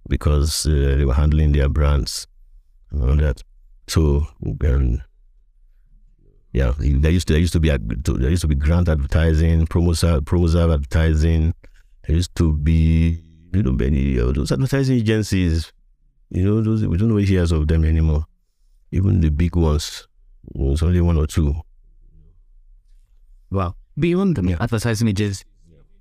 because 0.07 0.65
uh, 0.65 0.95
they 0.97 1.05
were 1.05 1.13
handling 1.13 1.51
their 1.51 1.69
brands 1.69 2.27
and 2.91 3.03
all 3.03 3.15
that. 3.17 3.41
So, 3.87 4.27
um, 4.65 5.01
yeah, 6.53 6.73
there 6.77 7.11
used 7.11 7.27
to 7.27 7.33
there 7.33 7.41
used 7.41 7.53
to 7.53 7.59
be 7.59 7.69
a, 7.69 7.77
there 7.79 8.29
used 8.29 8.43
to 8.43 8.47
be 8.47 8.55
grant 8.55 8.87
advertising, 8.87 9.65
Promoserve 9.67 10.25
Promoserve 10.25 10.71
advertising. 10.71 11.53
There 12.05 12.15
used 12.15 12.35
to 12.35 12.53
be 12.53 13.23
you 13.53 13.63
know 13.63 13.71
many 13.71 14.19
uh, 14.19 14.31
those 14.31 14.51
advertising 14.51 14.97
agencies. 14.97 15.71
You 16.29 16.43
know 16.43 16.61
those 16.61 16.85
we 16.85 16.97
don't 16.97 17.09
know 17.09 17.17
hears 17.17 17.51
of 17.51 17.67
them 17.67 17.85
anymore. 17.85 18.25
Even 18.91 19.21
the 19.21 19.29
big 19.29 19.55
ones 19.55 20.07
it 20.47 20.59
was 20.59 20.83
only 20.83 21.01
one 21.01 21.17
or 21.17 21.27
two. 21.27 21.55
Well, 23.49 23.77
Beyond 23.99 24.35
the 24.35 24.43
yeah. 24.43 24.57
advertising 24.59 25.07
agencies 25.07 25.45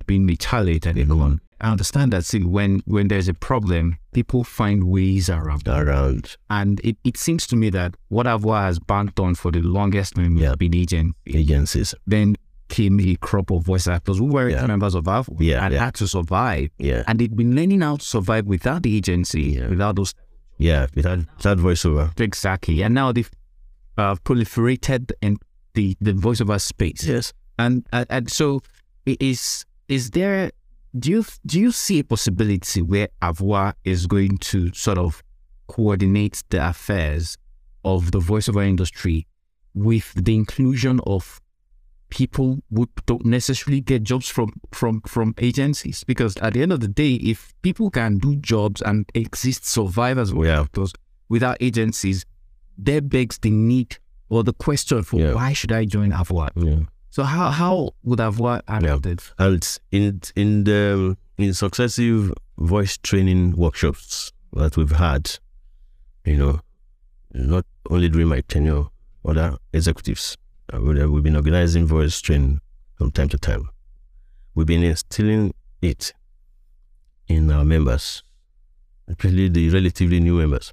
being 0.07 0.27
retaliated 0.27 0.97
and 0.97 0.99
everyone. 0.99 1.41
I 1.61 1.71
understand 1.71 2.12
that 2.12 2.25
see, 2.25 2.43
when 2.43 2.81
when 2.87 3.09
there's 3.09 3.29
a 3.29 3.35
problem, 3.35 3.99
people 4.12 4.43
find 4.43 4.85
ways 4.85 5.31
around. 5.31 5.69
Around. 5.69 6.37
And 6.51 6.81
it, 6.83 6.97
it 7.05 7.17
seems 7.17 7.47
to 7.49 7.57
me 7.57 7.71
that 7.71 7.95
what 8.09 8.27
AVOA 8.27 8.62
has 8.62 8.81
banked 8.81 9.21
on 9.21 9.37
for 9.37 9.53
the 9.53 9.61
longest 9.61 10.17
time 10.17 10.37
yeah. 10.37 10.57
been 10.57 10.75
agent 10.75 11.15
agencies. 11.27 11.95
Then 12.07 12.37
came 12.72 12.98
a 13.00 13.14
crop 13.16 13.50
of 13.50 13.62
voice 13.64 13.87
actors 13.87 14.18
who 14.18 14.24
were 14.24 14.48
yeah. 14.48 14.66
members 14.66 14.94
of 14.94 15.04
AVOA 15.04 15.37
yeah, 15.38 15.64
and 15.64 15.74
yeah. 15.74 15.85
had 15.85 15.94
to 15.94 16.08
survive. 16.08 16.70
Yeah. 16.78 17.04
And 17.06 17.18
they'd 17.18 17.37
been 17.37 17.54
learning 17.54 17.82
how 17.82 17.96
to 17.96 18.04
survive 18.04 18.46
without 18.46 18.82
the 18.82 18.96
agency, 18.96 19.42
yeah. 19.42 19.68
without 19.68 19.96
those 19.96 20.14
Yeah, 20.56 20.87
without 20.94 21.18
without 21.37 21.58
voiceover. 21.58 22.18
Exactly. 22.18 22.83
And 22.83 22.94
now 22.94 23.12
they've 23.12 23.31
uh, 23.98 24.14
proliferated 24.25 25.12
in 25.20 25.37
the, 25.75 25.96
the 26.00 26.14
voiceover 26.14 26.58
space. 26.58 27.04
Yes. 27.04 27.35
And, 27.58 27.87
and 27.92 28.06
and 28.08 28.31
so 28.31 28.62
is 29.04 29.66
is 29.88 30.10
there 30.10 30.50
do 30.98 31.10
you 31.10 31.25
do 31.44 31.60
you 31.60 31.73
see 31.73 31.98
a 31.98 32.04
possibility 32.04 32.81
where 32.81 33.08
AVOA 33.20 33.75
is 33.85 34.06
going 34.06 34.38
to 34.38 34.73
sort 34.73 34.96
of 34.96 35.23
coordinate 35.66 36.42
the 36.48 36.66
affairs 36.66 37.37
of 37.85 38.12
the 38.12 38.18
voiceover 38.18 38.66
industry 38.66 39.27
with 39.75 40.12
the 40.14 40.35
inclusion 40.35 41.00
of 41.06 41.40
people 42.13 42.58
who 42.75 42.87
don't 43.06 43.25
necessarily 43.25 43.81
get 43.81 44.02
jobs 44.02 44.29
from 44.29 44.52
from 44.71 45.00
from 45.06 45.35
agencies 45.38 46.04
because 46.04 46.37
at 46.37 46.52
the 46.52 46.60
end 46.60 46.71
of 46.71 46.81
the 46.81 46.88
day 46.88 47.15
if 47.15 47.54
people 47.63 47.88
can 47.90 48.19
do 48.19 48.37
jobs 48.37 48.83
and 48.83 49.06
exist 49.15 49.65
survive 49.65 50.19
as 50.19 50.35
well 50.35 50.69
yeah. 50.77 50.85
without 51.31 51.56
agencies 51.60 52.27
that 52.77 53.08
begs 53.08 53.38
the 53.38 53.50
need 53.50 53.96
or 54.29 54.44
the 54.44 54.52
question 54.52 55.02
for 55.02 55.19
Yeah. 55.21 55.33
why 55.33 55.54
should 55.54 55.73
I 55.73 55.87
join 55.87 56.10
AVOA? 56.13 56.50
Yeah. 56.54 56.85
So 57.08 57.23
how 57.23 57.50
how 57.50 57.90
would 58.02 58.19
AVOA 58.19 58.60
handle 58.69 59.00
Yeah. 59.04 59.15
And 59.38 59.79
in 59.90 60.21
in 60.37 60.65
the 60.65 61.17
in 61.38 61.54
successive 61.54 62.33
voice 62.58 62.98
training 62.98 63.52
workshops 63.56 64.33
that 64.52 64.77
we've 64.77 64.96
had, 65.08 65.38
you 66.27 66.37
know, 66.37 66.60
not 67.33 67.65
only 67.88 68.10
during 68.10 68.29
my 68.29 68.42
tenure 68.42 68.85
other 69.25 69.56
executives. 69.73 70.37
Uh, 70.73 70.81
we- 70.81 71.06
We've 71.06 71.23
been 71.23 71.37
organizing 71.37 71.87
voice 71.87 72.21
training 72.21 72.60
from 72.96 73.10
time 73.10 73.29
to 73.31 73.38
time. 73.38 73.69
We've 74.54 74.67
been 74.67 74.83
instilling 74.83 75.54
it 75.81 76.13
in 77.27 77.50
our 77.50 77.65
members, 77.65 78.23
especially 79.08 79.48
the 79.48 79.71
relatively 79.71 80.21
new 80.21 80.37
members, 80.37 80.73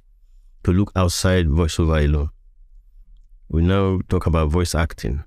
to 0.64 0.72
look 0.72 0.92
outside 0.94 1.46
voiceover 1.46 2.04
alone. 2.04 2.30
We 3.48 3.62
now 3.62 4.00
talk 4.08 4.26
about 4.26 4.50
voice 4.50 4.74
acting. 4.74 5.24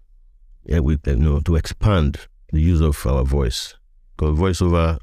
Yeah, 0.66 0.80
we 0.80 0.98
you 1.06 1.16
know 1.18 1.40
to 1.42 1.56
expand 1.56 2.20
the 2.52 2.62
use 2.62 2.80
of 2.82 3.06
our 3.06 3.24
voice. 3.24 3.76
Because 4.16 4.38
voiceover 4.38 5.00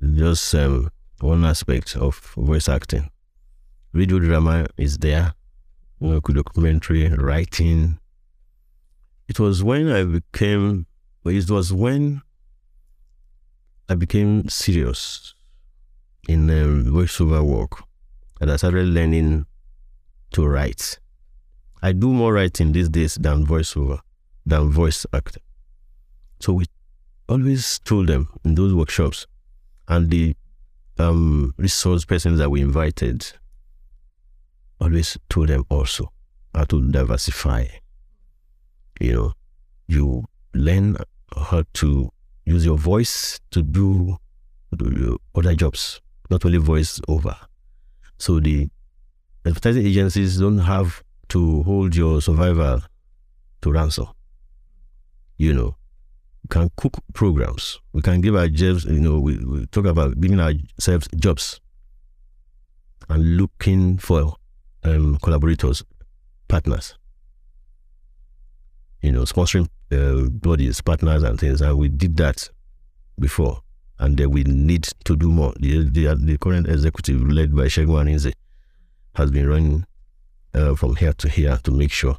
is 0.00 0.16
just 0.18 0.54
um, 0.54 0.90
one 1.20 1.44
aspect 1.44 1.96
of 1.96 2.18
voice 2.36 2.68
acting. 2.68 3.10
Video 3.94 4.18
drama 4.18 4.66
is 4.76 4.98
there, 4.98 5.34
you 6.00 6.08
know, 6.10 6.20
documentary, 6.20 7.08
writing. 7.08 7.98
It 9.28 9.40
was 9.40 9.62
when 9.64 9.90
I 9.90 10.04
became, 10.04 10.86
it 11.24 11.50
was 11.50 11.72
when 11.72 12.22
I 13.88 13.94
became 13.94 14.48
serious 14.48 15.34
in 16.28 16.50
um, 16.50 16.84
voiceover 16.86 17.44
work 17.44 17.82
and 18.40 18.50
I 18.50 18.56
started 18.56 18.86
learning 18.86 19.46
to 20.32 20.46
write. 20.46 20.98
I 21.82 21.92
do 21.92 22.08
more 22.08 22.32
writing 22.32 22.72
these 22.72 22.88
days 22.88 23.14
than 23.14 23.46
voiceover, 23.46 24.00
than 24.46 24.70
voice 24.70 25.06
acting. 25.12 25.42
So 26.40 26.54
we 26.54 26.66
always 27.28 27.78
told 27.80 28.08
them 28.08 28.28
in 28.44 28.54
those 28.54 28.74
workshops 28.74 29.26
and 29.88 30.10
the 30.10 30.34
um, 30.98 31.54
resource 31.56 32.04
persons 32.04 32.38
that 32.38 32.50
we 32.50 32.60
invited 32.60 33.26
always 34.80 35.16
told 35.28 35.48
them 35.48 35.64
also 35.68 36.12
how 36.54 36.64
to 36.64 36.90
diversify. 36.90 37.66
You 39.00 39.12
know, 39.12 39.32
you 39.88 40.24
learn 40.54 40.96
how 41.36 41.64
to 41.74 42.10
use 42.44 42.64
your 42.64 42.78
voice 42.78 43.40
to 43.50 43.62
do, 43.62 44.16
do 44.76 45.18
other 45.34 45.54
jobs, 45.54 46.00
not 46.30 46.44
only 46.44 46.58
voice 46.58 47.00
over. 47.08 47.36
So 48.18 48.40
the 48.40 48.68
advertising 49.44 49.86
agencies 49.86 50.38
don't 50.38 50.58
have 50.58 51.02
to 51.28 51.62
hold 51.64 51.96
your 51.96 52.20
survival 52.20 52.82
to 53.62 53.72
ransom. 53.72 54.08
You 55.36 55.54
know, 55.54 55.76
we 56.42 56.48
can 56.48 56.70
cook 56.76 56.94
programs. 57.12 57.80
We 57.92 58.02
can 58.02 58.20
give 58.20 58.36
our 58.36 58.48
jobs, 58.48 58.84
you 58.84 59.00
know, 59.00 59.18
we, 59.18 59.38
we 59.38 59.66
talk 59.66 59.86
about 59.86 60.20
giving 60.20 60.40
ourselves 60.40 61.08
jobs 61.16 61.60
and 63.08 63.36
looking 63.36 63.98
for 63.98 64.36
um, 64.84 65.18
collaborators, 65.22 65.82
partners, 66.48 66.94
you 69.04 69.12
know, 69.12 69.22
sponsoring 69.22 69.68
uh, 69.92 70.30
bodies, 70.30 70.80
partners, 70.80 71.22
and 71.22 71.38
things. 71.38 71.60
And 71.60 71.76
we 71.76 71.88
did 71.88 72.16
that 72.16 72.48
before, 73.20 73.60
and 73.98 74.16
then 74.16 74.30
we 74.30 74.44
need 74.44 74.88
to 75.04 75.14
do 75.14 75.30
more. 75.30 75.52
The, 75.60 75.88
the, 75.90 76.14
the 76.14 76.38
current 76.38 76.66
executive, 76.66 77.20
led 77.30 77.54
by 77.54 77.64
Segun 77.64 78.32
has 79.14 79.30
been 79.30 79.46
running 79.46 79.86
uh, 80.54 80.74
from 80.74 80.96
here 80.96 81.12
to 81.12 81.28
here 81.28 81.58
to 81.64 81.70
make 81.70 81.92
sure 81.92 82.16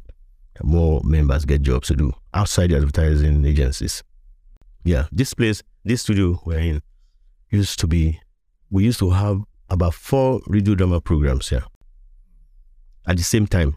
more 0.62 1.00
members 1.04 1.44
get 1.44 1.62
jobs 1.62 1.88
to 1.88 1.96
do 1.96 2.12
outside 2.32 2.70
the 2.70 2.76
advertising 2.76 3.44
agencies. 3.44 4.04
Yeah, 4.84 5.06
this 5.10 5.34
place, 5.34 5.62
this 5.84 6.02
studio 6.02 6.40
we're 6.46 6.58
in, 6.60 6.82
used 7.50 7.80
to 7.80 7.88
be, 7.88 8.20
we 8.70 8.84
used 8.84 9.00
to 9.00 9.10
have 9.10 9.42
about 9.68 9.94
four 9.94 10.40
radio 10.46 10.76
drama 10.76 11.00
programs 11.00 11.48
here 11.48 11.64
at 13.08 13.16
the 13.16 13.24
same 13.24 13.48
time. 13.48 13.76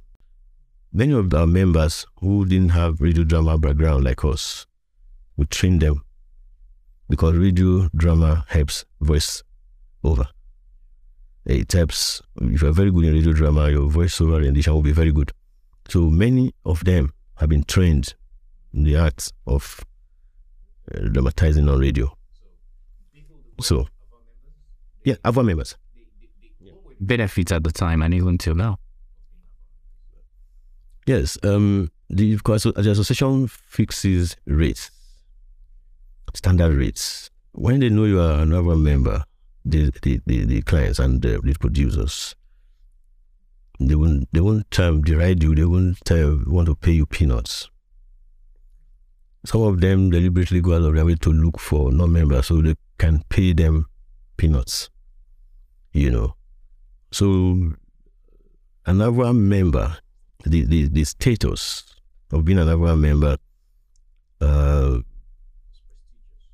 Many 0.92 1.14
of 1.14 1.32
our 1.36 1.46
members 1.46 2.08
who 2.20 2.46
didn't 2.46 2.70
have 2.70 3.00
radio 3.00 3.24
drama 3.24 3.60
background 3.60 4.04
like 4.04 4.26
us, 4.26 4.66
we 5.38 5.46
trained 5.46 5.82
them 5.82 6.02
because 7.08 7.36
radio 7.36 7.90
drama 7.96 8.44
helps 8.48 8.86
voice 9.00 9.44
over. 10.04 10.28
It 11.46 11.72
helps, 11.72 12.24
if 12.42 12.62
you're 12.62 12.72
very 12.72 12.92
good 12.92 13.06
in 13.06 13.14
radio 13.14 13.34
drama, 13.34 13.70
your 13.70 13.88
voiceover 13.88 14.42
rendition 14.42 14.74
will 14.74 14.82
be 14.82 14.92
very 14.92 15.12
good. 15.12 15.32
So 15.90 16.10
many 16.10 16.54
of 16.66 16.84
them 16.84 17.14
have 17.36 17.50
been 17.50 17.64
trained 17.64 18.16
in 18.74 18.84
the 18.84 18.98
art 18.98 19.32
of 19.46 19.84
uh, 20.94 21.02
dramatizing 21.08 21.70
on 21.70 21.80
radio. 21.80 22.12
So, 23.62 23.88
yeah, 25.04 25.16
our 25.24 25.44
members. 25.44 25.76
Benefits 27.00 27.52
at 27.52 27.64
the 27.64 27.72
time 27.72 28.02
and 28.02 28.14
even 28.14 28.38
till 28.40 28.56
now. 28.56 28.80
Yes, 31.10 31.40
um, 31.42 31.90
the, 32.12 32.36
because 32.36 32.62
the 32.66 32.92
association 32.92 33.48
fixes 33.48 34.38
rates, 34.46 34.92
standard 36.36 36.78
rates. 36.78 37.32
When 37.54 37.80
they 37.80 37.90
know 37.90 38.06
you 38.06 38.22
are 38.22 38.44
an 38.44 38.54
another 38.54 38.76
member, 38.76 39.24
the 39.66 39.92
the, 40.04 40.22
the, 40.28 40.46
the 40.46 40.62
clients 40.62 41.00
and 41.00 41.20
the, 41.20 41.42
the 41.44 41.56
producers, 41.60 42.36
they 43.80 43.96
won't 43.96 44.30
they 44.32 44.40
won't 44.40 44.80
um, 44.80 45.02
deride 45.02 45.42
you. 45.42 45.56
They 45.56 45.66
won't 45.66 46.12
uh, 46.12 46.36
want 46.46 46.68
to 46.68 46.76
pay 46.76 46.92
you 46.92 47.08
peanuts. 47.08 47.68
Some 49.48 49.64
of 49.64 49.82
them 49.82 50.12
deliberately 50.12 50.62
go 50.62 50.76
out 50.76 50.84
of 50.84 50.94
their 50.94 51.06
way 51.06 51.16
to 51.16 51.34
look 51.34 51.60
for 51.60 51.92
non-members 51.92 52.46
so 52.46 52.62
they 52.62 52.76
can 53.00 53.24
pay 53.30 53.54
them 53.54 53.88
peanuts. 54.38 54.92
You 55.92 56.12
know, 56.12 56.36
so 57.12 57.72
another 58.86 59.34
member 59.34 59.98
the, 60.46 60.66
the, 60.66 60.88
the 60.88 61.04
status 61.04 61.84
of 62.32 62.46
being 62.46 62.60
an 62.60 62.70
African 62.70 63.02
member, 63.02 63.38
uh, 64.42 65.00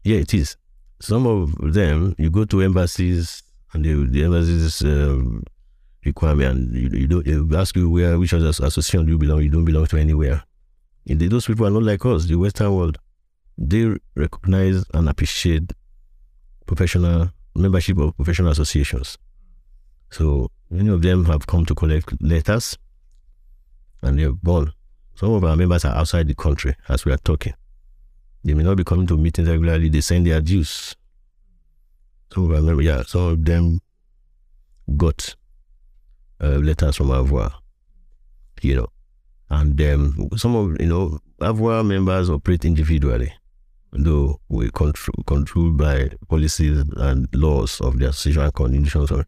yeah, 0.04 0.18
it 0.18 0.34
is. 0.34 0.58
Some 1.00 1.28
of 1.28 1.74
them, 1.74 2.16
you 2.18 2.30
go 2.30 2.46
to 2.46 2.62
embassies 2.62 3.44
and 3.74 3.84
the, 3.84 4.24
embassies 4.24 4.82
um, 4.84 5.44
requirement, 6.06 6.74
you, 6.74 6.90
you 6.90 7.08
don't 7.08 7.26
they 7.26 7.58
ask 7.58 7.76
you 7.76 7.90
where 7.90 8.18
which 8.18 8.34
association 8.34 9.06
do 9.06 9.14
you 9.14 9.18
belong. 9.18 9.42
You 9.42 9.50
don't 9.50 9.66
belong 9.66 9.88
to 9.88 9.98
anywhere. 9.98 10.44
And 11.08 11.20
they, 11.20 11.28
those 11.28 11.46
people 11.46 11.68
are 11.68 11.72
not 11.72 11.84
like 11.84 12.06
us, 12.06 12.26
the 12.26 12.36
Western 12.36 12.74
world. 12.74 12.98
They 13.58 13.96
recognize 14.16 14.86
and 14.94 15.10
appreciate 15.10 15.74
professional 16.66 17.32
membership 17.56 17.98
of 18.00 18.16
professional 18.16 18.52
associations. 18.52 19.18
So 20.10 20.50
many 20.70 20.90
of 20.90 21.02
them 21.02 21.26
have 21.26 21.48
come 21.48 21.66
to 21.66 21.76
collect 21.76 22.22
letters 22.22 22.78
and 24.02 24.20
they're 24.20 24.32
born. 24.32 24.72
Some 25.16 25.34
of 25.34 25.44
our 25.44 25.56
members 25.56 25.86
are 25.86 25.96
outside 25.96 26.28
the 26.28 26.36
country 26.36 26.76
as 26.90 27.06
we 27.06 27.12
are 27.12 27.18
talking. 27.18 27.54
They 28.44 28.54
may 28.54 28.64
not 28.64 28.78
be 28.78 28.84
coming 28.84 29.08
to 29.08 29.18
meetings 29.18 29.50
regularly. 29.50 29.90
They 29.90 30.02
send 30.02 30.28
their 30.28 30.42
dues. 30.42 30.96
Some 32.34 32.46
of 32.46 32.52
our 32.52 32.62
members, 32.62 32.86
yeah, 32.86 33.04
some 33.04 33.22
of 33.22 33.46
them 33.46 33.80
got 34.98 35.36
uh, 36.42 36.58
letters 36.58 36.98
from 36.98 37.08
AVOA, 37.08 37.52
you 38.62 38.76
know, 38.76 38.88
and 39.50 39.80
um, 39.82 40.30
some 40.36 40.56
of 40.56 40.80
you 40.80 40.88
know 40.88 41.20
AVOA 41.40 41.86
members 41.86 42.30
operate 42.30 42.66
individually, 42.66 43.34
though 43.94 44.40
we 44.50 44.70
control 44.72 45.24
controlled 45.26 45.78
by 45.78 46.10
policies 46.28 46.84
and 46.98 47.28
laws 47.34 47.80
of 47.82 47.98
the 48.00 48.10
association 48.10 48.44
and 48.44 48.54
conditions, 48.54 49.12
or 49.12 49.26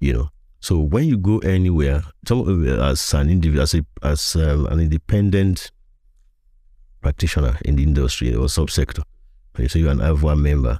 you 0.00 0.12
know. 0.12 0.28
So 0.64 0.78
when 0.78 1.04
you 1.04 1.18
go 1.18 1.40
anywhere, 1.40 2.04
some 2.26 2.66
as 2.80 3.12
an 3.12 3.28
individual, 3.28 3.64
as, 3.64 3.74
a, 3.74 3.84
as 4.02 4.34
um, 4.36 4.64
an 4.68 4.80
independent 4.80 5.70
practitioner 7.02 7.58
in 7.66 7.76
the 7.76 7.82
industry 7.82 8.34
or 8.34 8.46
subsector, 8.46 9.02
and 9.56 9.64
you 9.64 9.68
say 9.68 9.80
you're 9.80 9.90
an 9.90 9.98
AVOA 9.98 10.40
member, 10.40 10.78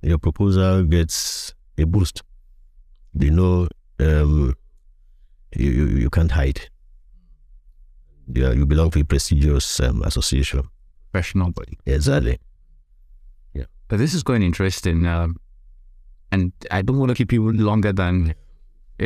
your 0.00 0.16
proposal 0.16 0.84
gets 0.84 1.52
a 1.76 1.84
boost. 1.84 2.22
They 3.12 3.28
know 3.28 3.68
um, 4.00 4.54
you, 5.54 5.70
you, 5.70 5.86
you 5.88 6.08
can't 6.08 6.30
hide. 6.30 6.62
Yeah, 8.32 8.52
you 8.52 8.64
belong 8.64 8.92
to 8.92 9.00
a 9.00 9.04
prestigious 9.04 9.78
um, 9.80 10.02
association. 10.04 10.62
Professional 11.10 11.52
body. 11.52 11.76
Exactly. 11.84 12.38
Yeah. 13.52 13.64
But 13.88 13.98
this 13.98 14.14
is 14.14 14.22
going 14.22 14.42
interesting. 14.42 15.06
Um, 15.06 15.36
and 16.30 16.54
I 16.70 16.80
don't 16.80 16.98
want 16.98 17.10
to 17.10 17.14
keep 17.14 17.30
you 17.30 17.52
longer 17.52 17.92
than 17.92 18.34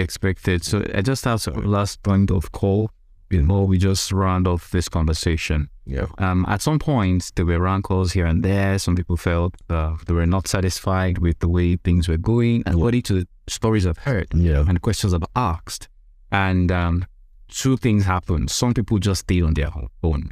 expected. 0.01 0.65
So 0.65 0.85
I 0.95 1.03
just 1.03 1.25
have 1.25 1.47
a 1.49 1.61
last 1.61 2.03
point 2.03 2.31
of 2.31 2.53
call 2.53 2.91
before 3.29 3.67
we 3.67 3.77
just 3.79 4.13
round 4.13 4.47
off 4.47 4.71
this 4.71 4.89
conversation. 4.89 5.69
Yeah. 5.85 6.07
Um, 6.19 6.45
at 6.49 6.63
some 6.63 6.79
point, 6.79 7.33
there 7.35 7.45
were 7.47 7.59
rankles 7.61 8.13
here 8.13 8.27
and 8.27 8.45
there. 8.45 8.79
Some 8.79 8.95
people 8.97 9.17
felt 9.17 9.55
uh, 9.69 9.97
they 10.07 10.15
were 10.15 10.27
not 10.27 10.47
satisfied 10.49 11.19
with 11.19 11.39
the 11.41 11.49
way 11.49 11.77
things 11.77 12.09
were 12.09 12.17
going, 12.19 12.63
and 12.67 12.77
according 12.77 13.03
to 13.03 13.13
the 13.21 13.29
stories 13.49 13.87
I've 13.87 13.99
heard 13.99 14.29
Yeah. 14.35 14.65
and 14.69 14.81
questions 14.81 15.13
I've 15.15 15.25
asked. 15.35 15.89
And 16.31 16.71
um, 16.73 17.05
two 17.49 17.77
things 17.77 18.05
happened. 18.05 18.51
Some 18.51 18.75
people 18.75 18.99
just 18.99 19.23
stayed 19.23 19.43
on 19.43 19.55
their 19.55 19.71
own, 20.03 20.31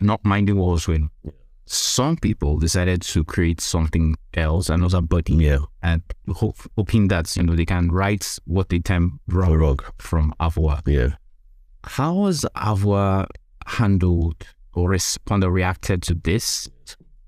not 0.00 0.24
minding 0.24 0.56
what 0.56 0.72
was 0.72 0.86
going. 0.86 1.10
on. 1.24 1.32
Some 1.66 2.16
people 2.16 2.58
decided 2.58 3.00
to 3.02 3.24
create 3.24 3.60
something 3.60 4.16
else, 4.34 4.68
another 4.68 5.00
body, 5.00 5.34
Yeah. 5.34 5.58
and 5.82 6.02
hope, 6.28 6.56
hoping 6.76 7.08
that 7.08 7.34
you 7.36 7.42
know 7.42 7.56
they 7.56 7.64
can 7.64 7.90
write 7.90 8.38
what 8.44 8.68
they 8.68 8.80
term 8.80 9.20
wrong, 9.28 9.54
Wrong. 9.56 9.78
from 9.98 10.34
AVOA. 10.40 10.82
Yeah. 10.86 11.16
how 11.86 12.24
has 12.26 12.44
AVOA 12.56 13.26
handled 13.66 14.42
or 14.74 14.88
responded 14.90 15.46
or 15.46 15.52
reacted 15.52 16.02
to 16.02 16.14
this? 16.14 16.68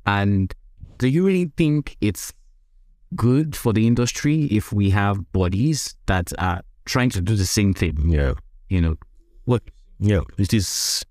And 0.07 0.55
do 0.99 1.09
you 1.09 1.26
really 1.26 1.53
think 1.57 1.97
it's 2.01 2.32
good 3.14 3.55
for 3.57 3.72
the 3.72 3.87
industry 3.87 4.45
if 4.45 4.72
we 4.72 4.91
have 4.91 5.30
bodies 5.32 5.95
that 6.07 6.32
are 6.39 6.62
trying 6.84 7.11
to 7.11 7.20
do 7.20 7.37
the 7.37 7.47
same 7.47 7.74
thing? 7.74 8.11
Yeah. 8.11 8.34
You 8.68 8.80
know, 8.80 8.97
what? 9.45 9.62
Yeah. 9.99 10.20
It 10.39 10.53
is, 10.55 11.05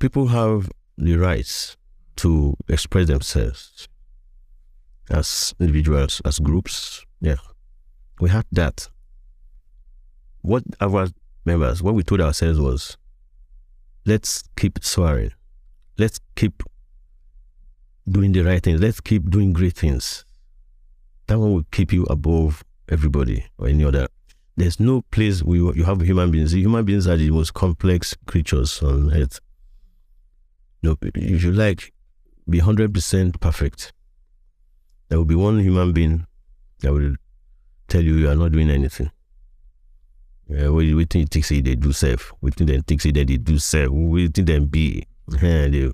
people 0.00 0.28
have 0.28 0.70
the 0.98 1.16
rights 1.16 1.76
to 2.16 2.56
express 2.68 3.06
themselves 3.06 3.88
as 5.10 5.54
individuals, 5.60 6.20
as 6.24 6.38
groups. 6.38 7.04
Yeah. 7.20 7.36
We 8.20 8.30
had 8.30 8.46
that. 8.52 8.88
What 10.42 10.64
our 10.80 11.08
members, 11.44 11.82
what 11.82 11.94
we 11.94 12.02
told 12.02 12.20
ourselves 12.20 12.58
was, 12.58 12.96
let's 14.06 14.42
keep 14.56 14.78
swearing. 14.82 15.32
Let's 15.98 16.20
keep 16.36 16.62
doing 18.08 18.32
the 18.32 18.42
right 18.42 18.62
things. 18.62 18.80
Let's 18.80 19.00
keep 19.00 19.30
doing 19.30 19.52
great 19.52 19.76
things. 19.76 20.24
That 21.26 21.38
one 21.38 21.54
will 21.54 21.66
keep 21.70 21.92
you 21.92 22.04
above 22.04 22.64
everybody 22.88 23.46
or 23.58 23.68
any 23.68 23.84
other. 23.84 24.08
There's 24.56 24.80
no 24.80 25.02
place 25.10 25.42
we 25.42 25.58
you 25.58 25.84
have 25.84 26.00
human 26.02 26.30
beings. 26.30 26.52
Human 26.52 26.84
beings 26.84 27.06
are 27.06 27.16
the 27.16 27.30
most 27.30 27.54
complex 27.54 28.14
creatures 28.26 28.82
on 28.82 29.12
earth. 29.14 29.40
No, 30.82 30.96
if 31.00 31.44
you 31.44 31.52
like, 31.52 31.92
be 32.52 32.60
hundred 32.60 32.94
percent 32.94 33.40
perfect. 33.40 33.92
There 35.08 35.18
will 35.18 35.24
be 35.24 35.34
one 35.34 35.58
human 35.58 35.92
being 35.92 36.26
that 36.80 36.92
will 36.92 37.16
tell 37.88 38.02
you 38.02 38.14
you 38.14 38.28
are 38.28 38.36
not 38.36 38.52
doing 38.52 38.70
anything. 38.70 39.10
Yeah, 40.48 40.68
we, 40.68 40.92
we 40.94 41.06
think 41.06 41.34
it 41.34 41.64
they 41.64 41.74
do 41.76 41.92
self. 41.92 42.32
We 42.42 42.50
think 42.50 42.68
they 42.68 42.80
think 42.80 43.02
that 43.02 43.26
they 43.26 43.38
do 43.38 43.58
self. 43.58 43.90
We 43.90 44.28
think 44.28 44.48
them 44.48 44.66
be. 44.66 45.06
They, 45.28 45.90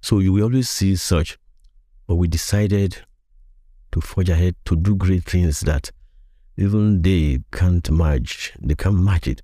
so 0.00 0.18
you 0.18 0.32
will 0.32 0.44
always 0.44 0.68
see 0.68 0.96
such. 0.96 1.38
But 2.08 2.16
we 2.16 2.26
decided 2.26 2.98
to 3.92 4.00
forge 4.00 4.28
ahead 4.28 4.56
to 4.64 4.76
do 4.76 4.96
great 4.96 5.24
things 5.24 5.60
that 5.60 5.92
even 6.56 7.02
they 7.02 7.40
can't 7.52 7.88
match. 7.90 8.52
They 8.60 8.74
can't 8.74 8.96
match 8.96 9.28
it. 9.28 9.42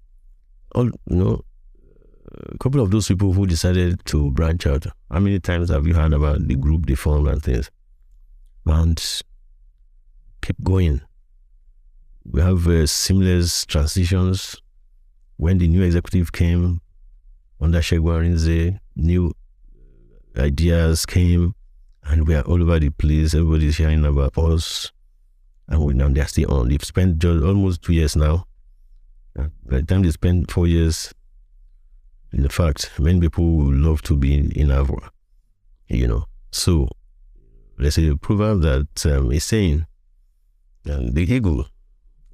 All 0.74 0.86
you 0.86 1.16
know, 1.16 1.44
a 2.41 2.59
couple 2.59 2.80
of 2.80 2.91
those 2.91 3.09
people 3.09 3.32
who 3.32 3.47
decided 3.47 4.05
to 4.07 4.30
branch 4.30 4.66
out. 4.66 4.86
How 5.11 5.20
many 5.20 5.41
times 5.41 5.70
have 5.70 5.86
you 5.86 5.95
heard 5.95 6.12
about 6.12 6.47
the 6.47 6.57
group 6.57 6.86
they 6.86 6.95
formed 6.95 7.28
and 7.28 7.43
things? 7.43 7.70
And 8.66 9.03
keep 10.43 10.62
going. 10.62 11.01
We 12.24 12.41
have 12.41 12.66
uh, 12.68 12.86
seamless 12.86 13.64
transitions. 13.66 14.57
When 15.36 15.59
the 15.59 15.68
new 15.68 15.82
executive 15.82 16.32
came 16.32 16.80
under 17.61 17.78
Segun 17.78 18.22
Arinze, 18.22 18.78
new 18.97 19.32
ideas 20.36 21.07
came, 21.07 21.55
and 22.05 22.26
we 22.26 22.34
are 22.34 22.43
all 22.43 22.62
over 22.62 22.78
the 22.78 22.91
place. 22.91 23.34
Everybody's 23.34 23.76
hearing 23.76 24.05
about 24.05 24.36
us, 24.36 24.93
and 25.68 25.84
we 25.84 25.95
now 25.95 26.09
they're 26.09 26.26
still 26.26 26.53
on. 26.53 26.68
They've 26.68 26.82
spent 26.82 27.18
just 27.18 27.45
almost 27.45 27.82
two 27.82 27.95
years 27.95 28.16
now. 28.16 28.45
By 29.34 29.49
the 29.66 29.82
time 29.82 30.03
they 30.03 30.11
spend 30.11 30.51
four 30.51 30.66
years, 30.66 31.14
in 32.33 32.49
fact, 32.49 32.91
many 32.99 33.20
people 33.20 33.72
love 33.72 34.03
to 34.03 34.16
be 34.16 34.37
in, 34.37 34.51
in 34.53 34.68
AVOA, 34.68 35.09
you 35.89 36.07
know. 36.07 36.24
So, 36.51 36.89
there's 37.79 37.99
a 37.99 38.16
proverb 38.16 38.62
that 38.62 39.07
um, 39.07 39.33
is 39.33 39.45
saying, 39.45 39.87
uh, 40.89 41.01
the 41.12 41.22
eagle, 41.22 41.66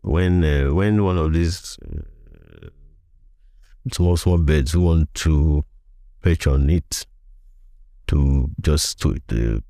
when 0.02 0.44
uh, 0.44 0.72
when 0.72 1.02
one 1.02 1.18
of 1.18 1.32
these 1.32 1.78
uh, 1.82 2.68
small 3.92 4.16
small 4.16 4.38
birds 4.38 4.76
want 4.76 5.12
to 5.14 5.64
perch 6.20 6.46
on 6.46 6.70
it 6.70 7.06
to 8.06 8.50
just 8.60 9.00
to, 9.00 9.18
to 9.28 9.62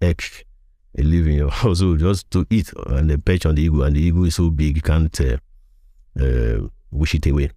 egg 0.00 0.22
a 0.98 1.02
live 1.02 1.26
in 1.26 1.34
your 1.34 1.50
household 1.62 2.00
just 2.00 2.30
to 2.30 2.46
eat 2.50 2.72
and 2.86 3.24
perch 3.24 3.46
on 3.46 3.54
the 3.54 3.62
eagle 3.62 3.82
and 3.82 3.96
the 3.96 4.00
eagle 4.00 4.24
is 4.24 4.34
so 4.34 4.50
big 4.50 4.76
you 4.76 4.82
can't 4.82 5.20
uh, 5.20 5.36
uh, 6.20 6.58
wish 6.90 7.14
it 7.14 7.26
away. 7.26 7.50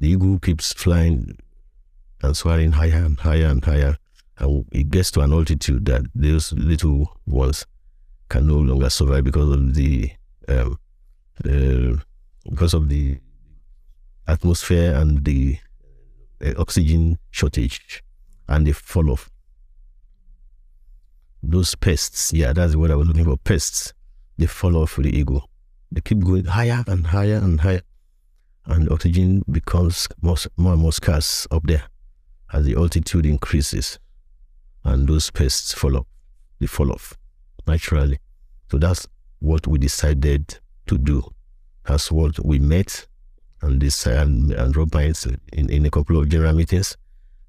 The 0.00 0.08
eagle 0.08 0.38
keeps 0.38 0.72
flying 0.72 1.38
and 2.22 2.36
soaring 2.36 2.72
higher 2.72 3.04
and 3.04 3.18
higher 3.18 3.46
and 3.46 3.64
higher 3.64 3.96
and 4.40 4.64
it 4.72 4.90
gets 4.90 5.10
to 5.12 5.20
an 5.20 5.32
altitude 5.32 5.84
that 5.86 6.02
those 6.14 6.52
little 6.52 7.16
ones 7.26 7.66
can 8.28 8.46
no 8.46 8.56
longer 8.56 8.88
survive 8.88 9.24
because 9.24 9.50
of 9.50 9.74
the 9.74 10.10
um, 10.48 10.78
uh, 11.44 11.96
because 12.48 12.74
of 12.74 12.88
the 12.88 13.18
atmosphere 14.26 14.94
and 14.94 15.24
the 15.24 15.58
uh, 16.44 16.52
oxygen 16.58 17.18
shortage 17.30 18.02
and 18.48 18.66
the 18.66 18.72
fall 18.72 19.10
off. 19.10 19.30
Those 21.42 21.74
pests, 21.74 22.32
yeah, 22.32 22.52
that's 22.52 22.76
what 22.76 22.90
I 22.90 22.94
was 22.94 23.08
looking 23.08 23.24
for. 23.24 23.36
Pests, 23.36 23.92
they 24.36 24.46
fall 24.46 24.76
off 24.76 24.96
the 24.96 25.16
eagle. 25.16 25.48
They 25.92 26.00
keep 26.00 26.20
going 26.20 26.44
higher 26.44 26.84
and 26.86 27.06
higher 27.06 27.36
and 27.36 27.60
higher, 27.60 27.82
and 28.70 28.90
oxygen 28.90 29.42
becomes 29.50 30.08
more, 30.22 30.36
more 30.56 30.72
and 30.72 30.82
more 30.82 30.92
scarce 30.92 31.46
up 31.50 31.62
there 31.64 31.84
as 32.52 32.64
the 32.64 32.74
altitude 32.74 33.26
increases, 33.26 33.98
and 34.84 35.08
those 35.08 35.30
pests 35.30 35.72
fall 35.74 35.96
off. 35.96 36.06
They 36.58 36.66
fall 36.66 36.92
off 36.92 37.16
naturally. 37.66 38.18
So 38.70 38.78
that's 38.78 39.06
what 39.40 39.66
we 39.66 39.78
decided 39.78 40.58
to 40.86 40.98
do. 40.98 41.22
That's 41.86 42.10
what 42.10 42.44
we 42.44 42.58
met 42.58 43.06
and 43.62 43.80
this 43.80 44.06
and, 44.06 44.52
and 44.52 44.74
Rob 44.76 44.94
in, 44.94 45.38
in 45.52 45.84
a 45.84 45.90
couple 45.90 46.18
of 46.18 46.28
general 46.28 46.54
meetings 46.54 46.96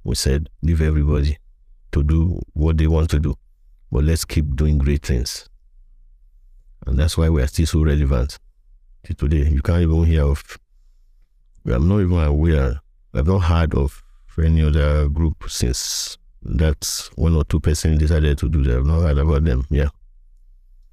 we 0.03 0.15
said, 0.15 0.49
leave 0.61 0.81
everybody 0.81 1.37
to 1.91 2.03
do 2.03 2.39
what 2.53 2.77
they 2.77 2.87
want 2.87 3.09
to 3.11 3.19
do, 3.19 3.35
but 3.91 4.03
let's 4.03 4.25
keep 4.25 4.55
doing 4.55 4.77
great 4.77 5.05
things. 5.05 5.47
And 6.87 6.97
that's 6.97 7.17
why 7.17 7.29
we 7.29 7.41
are 7.41 7.47
still 7.47 7.67
so 7.67 7.83
relevant 7.83 8.39
to 9.03 9.13
today. 9.13 9.47
You 9.49 9.61
can't 9.61 9.83
even 9.83 10.03
hear 10.05 10.23
of, 10.23 10.57
I'm 11.65 11.87
not 11.87 12.01
even 12.01 12.19
aware, 12.19 12.81
I've 13.13 13.27
not 13.27 13.39
heard 13.39 13.75
of 13.75 14.03
any 14.41 14.63
other 14.63 15.07
group 15.07 15.43
since 15.47 16.17
that 16.41 17.09
one 17.15 17.35
or 17.35 17.43
two 17.43 17.59
persons 17.59 17.99
decided 17.99 18.37
to 18.39 18.49
do 18.49 18.63
that. 18.63 18.77
I've 18.77 18.85
not 18.85 19.01
heard 19.01 19.17
about 19.19 19.43
them. 19.43 19.65
Yeah. 19.69 19.89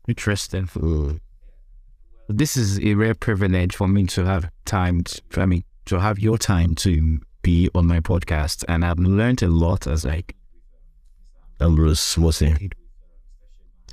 Interesting. 0.06 0.66
Mm. 0.66 1.20
This 2.28 2.56
is 2.58 2.78
a 2.80 2.94
rare 2.94 3.14
privilege 3.14 3.74
for 3.74 3.88
me 3.88 4.04
to 4.06 4.24
have 4.26 4.50
time, 4.66 5.04
to, 5.04 5.22
I 5.38 5.46
mean, 5.46 5.64
to 5.86 5.98
have 5.98 6.18
your 6.18 6.36
time 6.36 6.74
to 6.74 7.20
be 7.40 7.70
on 7.74 7.86
my 7.86 8.00
podcast, 8.00 8.64
and 8.68 8.84
I've 8.84 8.98
learned 8.98 9.42
a 9.42 9.48
lot 9.48 9.86
as 9.86 10.04
like 10.04 10.36
Ambrose 11.60 12.16
Mosi. 12.16 12.70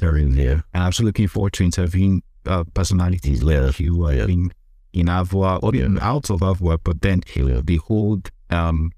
Yeah. 0.02 0.52
And 0.52 0.64
I'm 0.74 0.84
also 0.84 1.04
looking 1.04 1.30
forward 1.30 1.54
to 1.54 1.64
interviewing 1.64 2.22
uh, 2.46 2.66
personalities 2.74 3.42
yeah. 3.42 3.60
like 3.62 3.80
you 3.80 4.12
yeah. 4.12 4.26
in, 4.26 4.52
in 4.96 5.08
AVOA 5.08 5.60
or 5.62 5.76
yeah. 5.76 5.88
out 6.02 6.30
of 6.30 6.40
AVOA, 6.40 6.80
but 6.84 7.02
then 7.02 7.22
yeah. 7.36 7.62
behold, 7.64 8.32
um, 8.50 8.92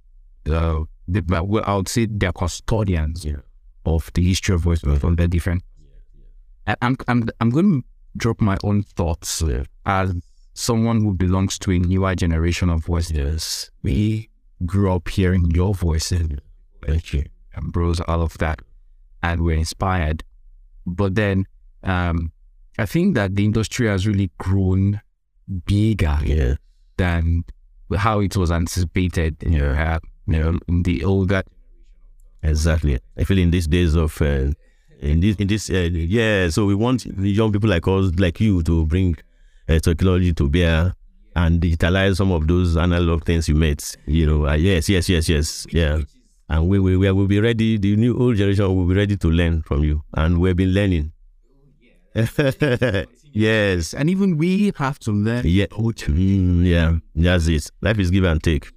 uh, 0.49 0.83
the, 1.07 1.23
well, 1.27 1.63
I 1.65 1.75
would 1.75 1.89
say 1.89 2.07
they're 2.09 2.31
custodians 2.31 3.25
yeah. 3.25 3.37
of 3.85 4.11
the 4.13 4.23
history 4.23 4.55
of 4.55 4.61
voice 4.61 4.81
from 4.81 5.15
the 5.15 5.27
different. 5.27 5.63
I'm, 6.81 6.97
I'm, 7.07 7.27
I'm 7.39 7.49
going 7.49 7.81
to 7.81 7.87
drop 8.17 8.41
my 8.41 8.57
own 8.63 8.83
thoughts 8.83 9.41
yeah. 9.41 9.63
as 9.85 10.13
someone 10.53 11.01
who 11.01 11.13
belongs 11.13 11.57
to 11.59 11.71
a 11.71 11.79
newer 11.79 12.13
generation 12.15 12.69
of 12.69 12.85
voices. 12.85 13.17
Yes. 13.17 13.71
We 13.83 14.29
grew 14.65 14.91
up 14.91 15.07
hearing 15.07 15.51
your 15.51 15.73
voice 15.73 16.11
and 16.11 16.41
thank 16.85 17.13
you 17.13 17.23
and 17.55 17.71
bros 17.71 17.99
all 18.01 18.21
of 18.21 18.37
that 18.39 18.61
and 19.21 19.41
we're 19.41 19.57
inspired 19.57 20.23
but 20.85 21.15
then 21.15 21.45
um, 21.83 22.31
i 22.79 22.85
think 22.85 23.15
that 23.15 23.35
the 23.35 23.45
industry 23.45 23.87
has 23.87 24.07
really 24.07 24.31
grown 24.37 24.99
bigger 25.65 26.17
yeah. 26.23 26.55
than 26.97 27.43
how 27.97 28.19
it 28.19 28.35
was 28.35 28.51
anticipated 28.51 29.35
yeah. 29.41 29.95
Uh, 29.95 29.99
you 30.27 30.39
know 30.39 30.59
in 30.67 30.83
the 30.83 31.03
older 31.03 31.43
exactly 32.43 32.99
i 33.17 33.23
feel 33.23 33.37
in 33.37 33.51
these 33.51 33.67
days 33.67 33.95
of 33.95 34.21
uh, 34.21 34.51
in 34.99 35.19
this 35.19 35.35
in 35.37 35.47
this 35.47 35.69
uh, 35.69 35.89
yeah 35.91 36.49
so 36.49 36.65
we 36.65 36.75
want 36.75 37.05
young 37.05 37.51
people 37.51 37.69
like 37.69 37.87
us 37.87 38.11
like 38.17 38.39
you 38.41 38.61
to 38.63 38.85
bring 38.85 39.15
uh, 39.69 39.79
technology 39.79 40.33
to 40.33 40.49
bear 40.49 40.93
and 41.37 41.61
digitalize 41.61 42.17
some 42.17 42.31
of 42.31 42.47
those 42.47 42.75
analog 42.77 43.23
things 43.23 43.47
you 43.47 43.55
made. 43.55 43.83
You 44.05 44.25
know, 44.25 44.47
uh, 44.47 44.55
yes, 44.55 44.89
yes, 44.89 45.07
yes, 45.07 45.29
yes, 45.29 45.67
yeah. 45.71 45.99
And 46.49 46.67
we, 46.67 46.79
we, 46.79 46.97
we 46.97 47.11
will 47.11 47.27
be 47.27 47.39
ready. 47.39 47.77
The 47.77 47.95
new 47.95 48.17
old 48.17 48.37
generation 48.37 48.75
will 48.75 48.85
be 48.85 48.95
ready 48.95 49.17
to 49.17 49.27
learn 49.29 49.61
from 49.61 49.83
you, 49.83 50.03
and 50.15 50.39
we've 50.39 50.55
been 50.55 50.73
learning. 50.73 51.11
yes, 53.37 53.93
and 53.93 54.09
even 54.09 54.37
we 54.37 54.71
have 54.77 54.99
to 54.99 55.11
learn. 55.11 55.43
Yeah, 55.45 55.65
mm, 55.67 56.65
yeah, 56.65 56.97
that's 57.15 57.47
it. 57.47 57.69
Life 57.81 57.99
is 57.99 58.11
give 58.11 58.23
and 58.23 58.41
take. 58.41 58.71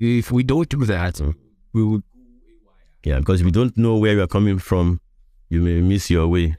If 0.00 0.30
we 0.30 0.42
don't 0.42 0.68
do 0.68 0.84
that, 0.84 1.14
mm. 1.14 1.34
we 1.72 1.82
will. 1.84 2.02
Yeah, 3.04 3.18
because 3.20 3.40
if 3.40 3.46
you 3.46 3.52
don't 3.52 3.76
know 3.76 3.96
where 3.96 4.14
you 4.14 4.22
are 4.22 4.26
coming 4.26 4.58
from, 4.58 5.00
you 5.48 5.62
may 5.62 5.80
miss 5.80 6.10
your 6.10 6.28
way. 6.28 6.56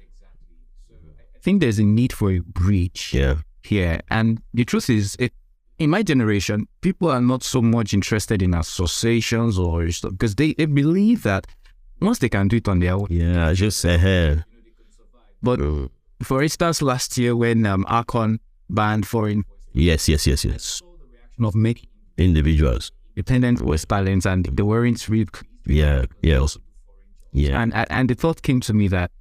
I 1.35 1.41
think 1.41 1.61
there's 1.61 1.79
a 1.79 1.83
need 1.83 2.11
for 2.11 2.31
a 2.31 2.39
bridge. 2.39 3.11
Yeah 3.13 3.35
here. 3.69 4.01
And 4.09 4.41
the 4.53 4.65
truth 4.65 4.89
is, 4.89 5.15
it, 5.19 5.33
in 5.77 5.89
my 5.89 6.03
generation, 6.03 6.67
people 6.81 7.09
are 7.09 7.21
not 7.21 7.43
so 7.43 7.61
much 7.61 7.93
interested 7.93 8.41
in 8.41 8.53
associations 8.53 9.57
or 9.57 9.89
stuff 9.91 10.11
because 10.11 10.35
they, 10.35 10.53
they 10.53 10.65
believe 10.65 11.23
that 11.23 11.47
once 12.01 12.19
they 12.19 12.29
can 12.29 12.47
do 12.47 12.57
it 12.57 12.67
on 12.67 12.79
their 12.79 12.93
own. 12.93 13.07
Yeah, 13.09 13.53
just 13.53 13.85
ahead. 13.85 14.43
But 15.41 15.59
Mm. 15.59 15.89
For 16.23 16.43
instance, 16.43 16.81
last 16.81 17.17
year 17.17 17.35
when 17.35 17.65
um, 17.65 17.85
ARCON 17.87 18.39
banned 18.69 19.07
foreign 19.07 19.43
Yes, 19.73 20.09
yes, 20.09 20.27
yes, 20.27 20.43
yes. 20.45 20.81
of 21.41 21.55
making 21.55 21.89
Individuals. 22.17 22.91
independent 23.15 23.59
voice 23.59 23.85
talents 23.85 24.25
and 24.25 24.45
they 24.45 24.63
weren't 24.63 25.07
really 25.07 25.27
Yeah, 25.65 26.05
yes. 26.21 26.57
Yeah. 27.31 27.61
and 27.61 27.73
and 27.73 28.09
the 28.09 28.15
thought 28.15 28.41
came 28.41 28.59
to 28.61 28.73
me 28.73 28.87
that 28.89 29.11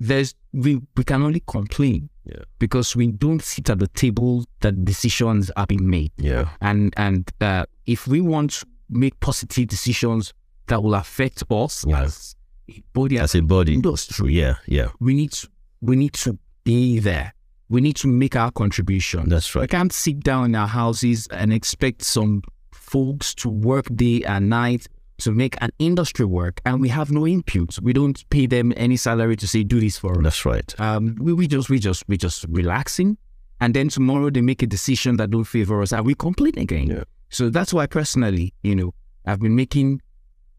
there's 0.00 0.34
we 0.52 0.80
we 0.96 1.04
can 1.04 1.22
only 1.22 1.42
complain 1.46 2.08
Yeah. 2.24 2.42
because 2.58 2.96
we 2.96 3.12
don't 3.12 3.42
sit 3.42 3.68
at 3.70 3.78
the 3.78 3.88
table 3.88 4.44
that 4.60 4.84
decisions 4.84 5.50
are 5.56 5.66
being 5.66 5.88
made 5.88 6.10
Yeah. 6.16 6.48
and 6.60 6.92
and 6.96 7.30
uh, 7.40 7.64
if 7.86 8.06
we 8.08 8.20
want 8.20 8.50
to 8.60 8.66
make 8.88 9.20
positive 9.20 9.66
decisions 9.68 10.32
that 10.66 10.82
will 10.82 10.94
affect 10.94 11.42
us 11.50 11.84
Yeah. 11.86 12.02
as 12.04 12.34
a 12.68 12.82
body 12.94 13.18
As 13.18 13.34
a 13.34 13.40
body. 13.42 13.74
industry 13.74 14.32
Yeah, 14.34 14.54
yeah. 14.66 14.88
we 15.00 15.14
need 15.14 15.32
to 15.32 15.48
we 15.82 15.96
need 15.96 16.14
to 16.14 16.38
be 16.64 16.98
there 16.98 17.34
we 17.68 17.80
need 17.80 17.96
to 17.96 18.06
make 18.06 18.36
our 18.36 18.50
contribution 18.50 19.28
That's 19.28 19.54
right. 19.54 19.62
we 19.62 19.68
can't 19.68 19.92
sit 19.92 20.20
down 20.20 20.46
in 20.46 20.54
our 20.54 20.68
houses 20.68 21.26
and 21.28 21.52
expect 21.52 22.02
some 22.02 22.42
folks 22.70 23.34
to 23.36 23.48
work 23.48 23.86
day 23.94 24.22
and 24.24 24.50
night 24.50 24.86
to 25.18 25.32
make 25.32 25.56
an 25.62 25.70
industry 25.78 26.26
work 26.26 26.60
and 26.66 26.80
we 26.80 26.88
have 26.88 27.10
no 27.10 27.26
input. 27.26 27.78
We 27.80 27.92
don't 27.92 28.28
pay 28.30 28.46
them 28.46 28.72
any 28.76 28.96
salary 28.96 29.36
to 29.36 29.46
say 29.46 29.62
do 29.62 29.80
this 29.80 29.96
for 29.96 30.18
us. 30.18 30.22
That's 30.22 30.44
right. 30.44 30.80
Um, 30.80 31.16
we, 31.18 31.32
we 31.32 31.46
just 31.46 31.70
we 31.70 31.78
just 31.78 32.06
we 32.08 32.16
just 32.16 32.44
relaxing 32.48 33.16
and 33.60 33.72
then 33.72 33.88
tomorrow 33.88 34.30
they 34.30 34.40
make 34.40 34.62
a 34.62 34.66
decision 34.66 35.16
that 35.16 35.30
don't 35.30 35.44
favor 35.44 35.80
us 35.80 35.92
and 35.92 36.04
we 36.04 36.14
complain 36.14 36.58
again. 36.58 36.88
Yeah. 36.88 37.04
So 37.30 37.48
that's 37.48 37.72
why 37.72 37.86
personally, 37.86 38.52
you 38.62 38.74
know, 38.74 38.94
I've 39.24 39.40
been 39.40 39.56
making 39.56 40.02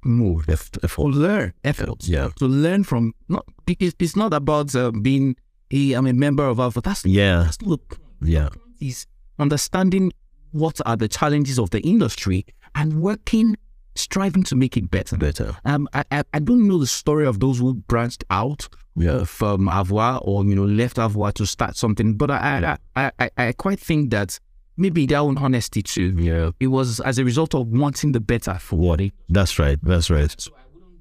moves 0.06 0.45
F- 0.49 0.70
F- 0.84 0.95
to 0.95 1.04
learn 1.04 1.54
efforts 1.64 2.08
Yeah. 2.10 2.30
to 2.38 2.45
learn 2.45 2.84
from 2.84 3.14
not 3.30 3.45
it's, 3.68 3.95
it's 3.99 4.16
not 4.16 4.34
about 4.34 4.76
uh, 4.76 4.91
being 4.91 5.36
a 5.72 5.93
I'm 5.93 6.08
a 6.08 6.14
member 6.14 6.45
of 6.47 6.60
Alpha. 6.60 6.82
That's 6.82 7.06
Yeah. 7.06 7.43
that's 7.43 7.62
not 7.62 7.80
Yeah. 8.22 8.49
is 8.80 9.06
understanding 9.39 10.12
what 10.51 10.80
are 10.86 10.95
the 10.97 11.08
challenges 11.08 11.58
of 11.60 11.70
the 11.72 11.82
industry 11.82 12.45
and 12.76 13.01
working, 13.01 13.56
striving 13.95 14.43
to 14.43 14.56
make 14.56 14.78
it 14.78 14.89
better. 14.91 15.18
Better. 15.18 15.56
Um, 15.66 15.88
I, 15.93 16.04
I, 16.12 16.24
I 16.34 16.39
don't 16.39 16.68
know 16.68 16.78
the 16.78 16.88
story 16.88 17.26
of 17.26 17.39
those 17.39 17.60
who 17.60 17.74
branched 17.88 18.24
out 18.30 18.68
Yeah. 18.95 19.24
from 19.26 19.68
AVOA 19.68 20.20
or 20.24 20.43
you 20.45 20.56
know 20.56 20.66
left 20.66 20.97
AVOA 20.97 21.34
to 21.34 21.45
start 21.45 21.76
something, 21.76 22.16
but 22.16 22.30
I 22.32 22.78
I, 22.95 23.12
I, 23.20 23.30
I 23.38 23.51
quite 23.54 23.80
think 23.80 24.12
that 24.12 24.39
maybe 24.78 25.05
their 25.05 25.19
own 25.19 25.38
honesty 25.38 25.82
too. 25.84 26.15
Yeah. 26.17 26.51
It 26.59 26.67
was 26.67 26.99
as 27.01 27.19
a 27.19 27.24
result 27.26 27.53
of 27.55 27.67
wanting 27.67 28.11
the 28.11 28.19
better 28.19 28.55
for 28.55 28.78
what 28.78 29.01
it 29.01 29.13
That's 29.30 29.59
right. 29.59 29.78
That's 29.84 30.09
right. 30.09 30.34
So 30.39 30.51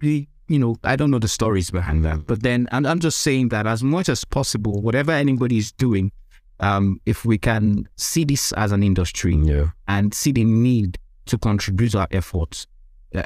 really, 0.01 0.29
you 0.49 0.59
know, 0.59 0.77
I 0.85 0.97
don't 0.97 1.11
know 1.11 1.19
the 1.19 1.29
stories 1.29 1.71
behind 1.71 2.05
that. 2.05 2.27
But 2.27 2.43
then 2.43 2.69
I'm, 2.73 2.85
I'm 2.87 3.01
just 3.01 3.19
saying 3.19 3.49
that 3.51 3.67
as 3.67 3.83
much 3.83 4.09
as 4.09 4.25
possible, 4.25 4.81
whatever 4.83 5.13
anybody 5.13 5.59
is 5.59 5.73
doing, 5.73 6.13
um, 6.61 7.01
if 7.07 7.25
we 7.25 7.39
can 7.39 7.89
see 7.97 8.25
this 8.25 8.53
as 8.53 8.73
an 8.73 8.83
industry 8.83 9.35
Yeah. 9.37 9.69
and 9.89 10.13
see 10.15 10.33
the 10.33 10.45
need 10.45 10.99
to 11.27 11.39
contribute 11.39 11.95
our 11.95 12.09
efforts, 12.11 12.67
uh, 13.15 13.23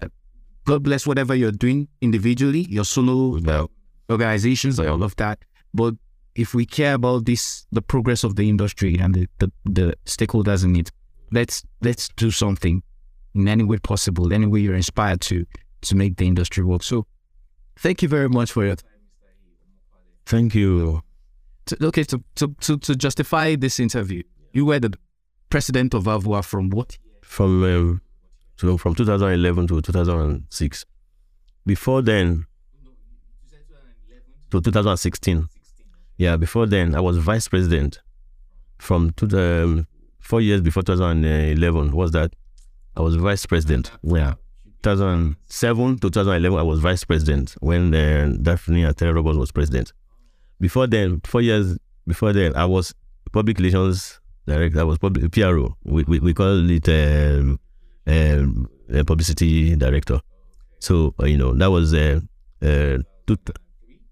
God 0.65 0.83
bless 0.83 1.07
whatever 1.07 1.35
you're 1.35 1.53
doing 1.53 1.89
individually, 2.01 2.67
your 2.69 2.85
solo 2.85 3.39
uh, 3.39 3.67
organizations, 4.11 4.79
I 4.81 4.87
all 4.87 5.03
of 5.03 5.17
that. 5.17 5.39
But 5.75 5.95
if 6.37 6.55
we 6.55 6.67
care 6.67 6.95
about 6.95 7.25
this, 7.25 7.67
the 7.73 7.83
progress 7.83 8.23
of 8.23 8.37
the 8.37 8.49
industry 8.49 8.99
and 8.99 9.15
the, 9.15 9.29
the, 9.39 9.51
the 9.65 9.95
stakeholders 10.05 10.65
in 10.65 10.77
it, 10.77 10.93
let's 11.33 11.65
let's 11.81 12.09
do 12.17 12.31
something 12.31 12.83
in 13.35 13.49
any 13.49 13.65
way 13.65 13.79
possible, 13.79 14.33
any 14.33 14.47
way 14.47 14.61
you're 14.61 14.75
inspired 14.75 15.21
to 15.23 15.47
to 15.83 15.97
make 15.97 16.17
the 16.17 16.27
industry 16.27 16.63
work. 16.63 16.83
So, 16.83 17.07
thank 17.79 18.03
you 18.03 18.09
very 18.09 18.29
much 18.29 18.53
for 18.53 18.65
your 18.67 18.77
time. 18.77 18.91
Thank 20.27 20.55
you. 20.55 21.03
To, 21.67 21.87
okay, 21.87 22.05
to, 22.05 22.23
to 22.37 22.55
to 22.61 22.79
to 22.79 22.95
justify 22.95 23.57
this 23.57 23.81
interview, 23.81 24.23
you 24.53 24.67
were 24.67 24.79
the 24.79 24.93
president 25.49 25.95
of 25.95 26.05
AVOA 26.05 26.45
from 26.45 26.71
what? 26.71 26.99
From 27.23 27.65
um, 27.65 28.03
so 28.57 28.77
from 28.77 28.95
2011 28.95 29.69
to 29.69 29.81
2006. 29.81 30.85
Before 31.65 32.03
then, 32.03 32.47
to 34.51 34.61
2016. 34.61 35.49
Yeah, 36.19 36.37
before 36.37 36.67
then 36.67 36.95
I 36.95 37.01
was 37.01 37.19
vice 37.19 37.49
president. 37.49 38.01
From 38.79 39.11
two, 39.13 39.27
um, 39.39 39.87
four 40.21 40.41
years 40.41 40.61
before 40.61 40.83
2011 40.83 41.93
was 41.93 42.11
that 42.13 42.35
I 42.97 43.01
was 43.01 43.17
vice 43.17 43.47
president. 43.47 43.91
Yeah, 44.03 44.35
2007 44.83 45.99
to 45.99 46.11
2011 46.11 46.59
I 46.59 46.63
was 46.63 46.81
vice 46.81 47.05
president 47.05 47.55
when 47.61 47.95
uh, 47.95 48.33
Daphne 48.41 48.83
Atero 48.83 49.15
Roberts 49.15 49.39
was 49.39 49.53
president. 49.53 49.93
Before 50.61 50.87
then, 50.87 51.21
four 51.25 51.43
years 51.43 51.77
before 52.07 52.33
then, 52.33 52.55
I 52.57 52.65
was 52.65 52.95
public 53.33 53.59
relations 53.59 54.21
director. 54.47 54.81
I 54.81 54.85
was 54.85 54.99
public 54.99 55.31
PRO. 55.33 55.77
We, 55.85 56.05
we, 56.05 56.21
we 56.21 56.35
call 56.35 56.71
it 56.71 56.89
um, 56.89 57.59
um, 58.07 58.69
publicity 59.07 59.77
director. 59.77 60.21
So 60.79 61.15
uh, 61.21 61.27
you 61.27 61.37
know 61.37 61.53
that 61.55 61.71
was 61.71 61.93
uh, 61.95 62.21
uh, 62.63 62.99
two, 63.27 63.37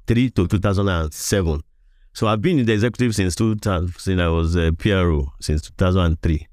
three 0.06 0.30
to 0.30 0.46
2007. 0.46 1.62
So 2.14 2.28
I've 2.28 2.40
been 2.40 2.58
in 2.60 2.66
the 2.66 2.72
executive 2.72 3.14
since 3.14 3.34
2000, 3.34 3.94
since 3.98 4.20
I 4.20 4.28
was 4.28 4.56
uh, 4.56 4.70
PRO 4.78 5.32
since 5.40 5.62
2003. 5.62 6.46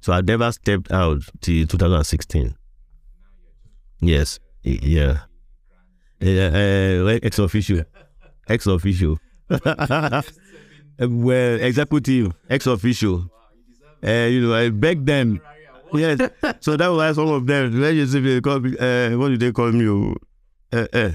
So 0.00 0.12
I 0.12 0.20
never 0.20 0.50
stepped 0.52 0.90
out 0.92 1.22
till 1.40 1.66
2016. 1.66 2.54
Yes, 4.00 4.38
Y- 4.64 4.78
yeah, 4.82 5.22
uh, 6.22 6.26
uh, 6.26 7.18
ex 7.20 7.38
officio, 7.40 7.84
ex 8.48 8.66
officio. 8.68 9.18
well, 10.98 11.60
executive, 11.60 12.32
ex 12.48 12.66
officio. 12.68 13.28
Uh, 14.04 14.26
you 14.30 14.40
know, 14.46 14.54
I 14.54 14.70
beg 14.70 15.04
them. 15.04 15.40
Yes. 15.92 16.18
So 16.60 16.76
that 16.76 16.88
was 16.88 16.98
why 16.98 17.12
some 17.12 17.28
of 17.28 17.46
them, 17.46 17.74
uh, 17.82 19.16
what 19.18 19.28
do 19.28 19.36
they 19.36 19.52
call 19.52 19.72
me? 19.72 19.88
oh? 19.88 20.14
Uh, 20.72 20.86
uh, 20.92 21.10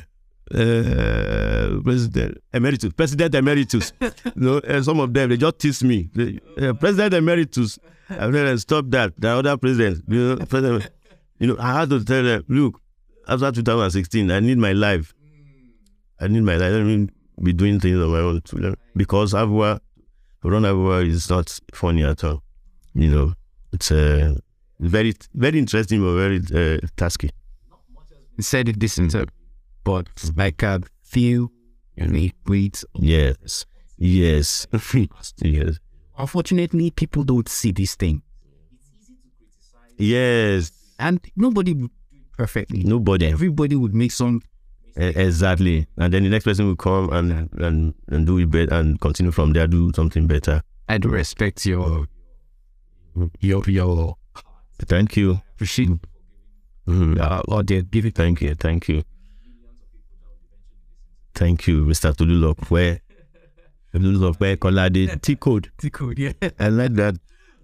uh, 0.54 1.82
President 1.84 2.38
Emeritus. 2.54 2.93
President 2.93 3.36
Emeritus. 3.36 3.93
no, 4.36 4.60
and 4.60 4.84
some 4.86 5.00
of 5.00 5.14
them, 5.14 5.30
they 5.30 5.38
just 5.38 5.60
tease 5.60 5.84
me. 5.84 6.10
They, 6.14 6.39
uh, 6.62 6.74
President 6.74 7.14
Emeritus. 7.14 7.80
I 8.10 8.32
said, 8.32 8.60
stop 8.60 8.86
that. 8.89 9.14
The 9.18 9.30
other 9.30 9.58
president, 9.58 10.04
you 10.08 10.36
know, 10.36 10.45
president, 10.45 10.89
you 11.39 11.48
know, 11.48 11.58
I 11.60 11.80
had 11.82 11.89
to 11.89 12.04
tell 12.04 12.24
them, 12.24 12.43
look, 12.48 12.80
after 13.28 13.52
2016, 13.52 14.32
I 14.32 14.39
need 14.39 14.58
my 14.58 14.72
life. 14.72 15.14
I 16.20 16.28
need 16.28 16.43
my 16.43 16.54
life. 16.56 16.68
I 16.68 16.70
don't 16.70 16.88
mean 16.88 17.12
be 17.43 17.54
doing 17.54 17.80
things 17.80 18.00
on 18.00 18.10
my 18.12 18.20
own 18.20 18.41
to 18.41 18.56
learn. 18.56 18.76
because 18.95 19.34
AVOA, 19.34 19.80
run 20.43 20.64
AVOA 20.64 21.08
is 21.08 21.30
not 21.30 21.60
funny 21.74 22.04
at 22.04 22.24
all. 22.24 22.41
You 22.93 23.10
know, 23.12 23.34
it's 23.74 23.91
uh, 23.91 24.36
very, 24.80 25.14
very 25.34 25.60
interesting 25.60 26.02
but 26.02 26.14
very 26.16 26.38
uh, 26.38 26.80
tasky. 26.95 27.30
said 28.39 28.70
in 28.70 28.80
this 28.80 28.98
interview, 28.98 29.28
but 29.88 30.08
like 30.36 30.62
a 30.64 30.82
few 31.02 31.50
unique 31.96 32.36
weeks. 32.46 32.84
Yes, 32.94 33.66
yes, 33.98 34.68
yes, 35.42 35.80
Unfortunately, 36.18 36.92
people 36.92 37.24
don't 37.24 37.48
see 37.48 37.72
this 37.72 37.96
thing, 37.96 38.22
yes. 39.98 40.72
and 41.00 41.20
nobody 41.36 41.74
would 41.74 41.92
do 42.12 42.18
it 42.18 42.32
perfectly. 42.38 42.84
Nobody 42.84 43.28
Everybody 43.28 43.76
would 43.76 43.96
make 43.96 44.12
some. 44.12 44.42
Exactly, 44.98 45.86
and 45.98 46.12
then 46.12 46.24
the 46.24 46.30
next 46.30 46.44
person 46.46 46.66
will 46.66 46.76
come 46.76 47.12
and 47.14 47.50
and 47.62 47.94
and 48.08 48.26
do 48.26 48.40
it 48.40 48.50
better 48.50 48.74
and 48.74 49.00
continue 49.00 49.32
from 49.32 49.54
there, 49.54 49.68
do 49.68 49.92
something 49.96 50.26
better. 50.28 50.62
I 50.90 50.98
do 50.98 51.08
respect 51.10 51.66
your 51.66 52.08
your 53.40 53.64
your 53.70 54.16
Thank 54.80 55.16
you. 55.18 55.42
appreciate 55.56 55.90
Mhm. 56.88 57.20
uh, 57.20 57.62
give 57.92 58.06
it. 58.06 58.16
Thank 58.16 58.42
you. 58.42 58.56
Thank 58.56 58.88
you. 58.90 59.04
Thank 61.38 61.68
you, 61.68 61.86
Mr. 61.86 62.16
Tolulope. 62.16 63.00
Tolulope 63.94 64.58
Kolade. 64.58 65.22
T 65.22 65.36
code. 65.36 65.70
Code, 65.92 66.18
yeah. 66.18 66.32
I 66.60 66.70
like 66.70 66.96
that 66.96 67.16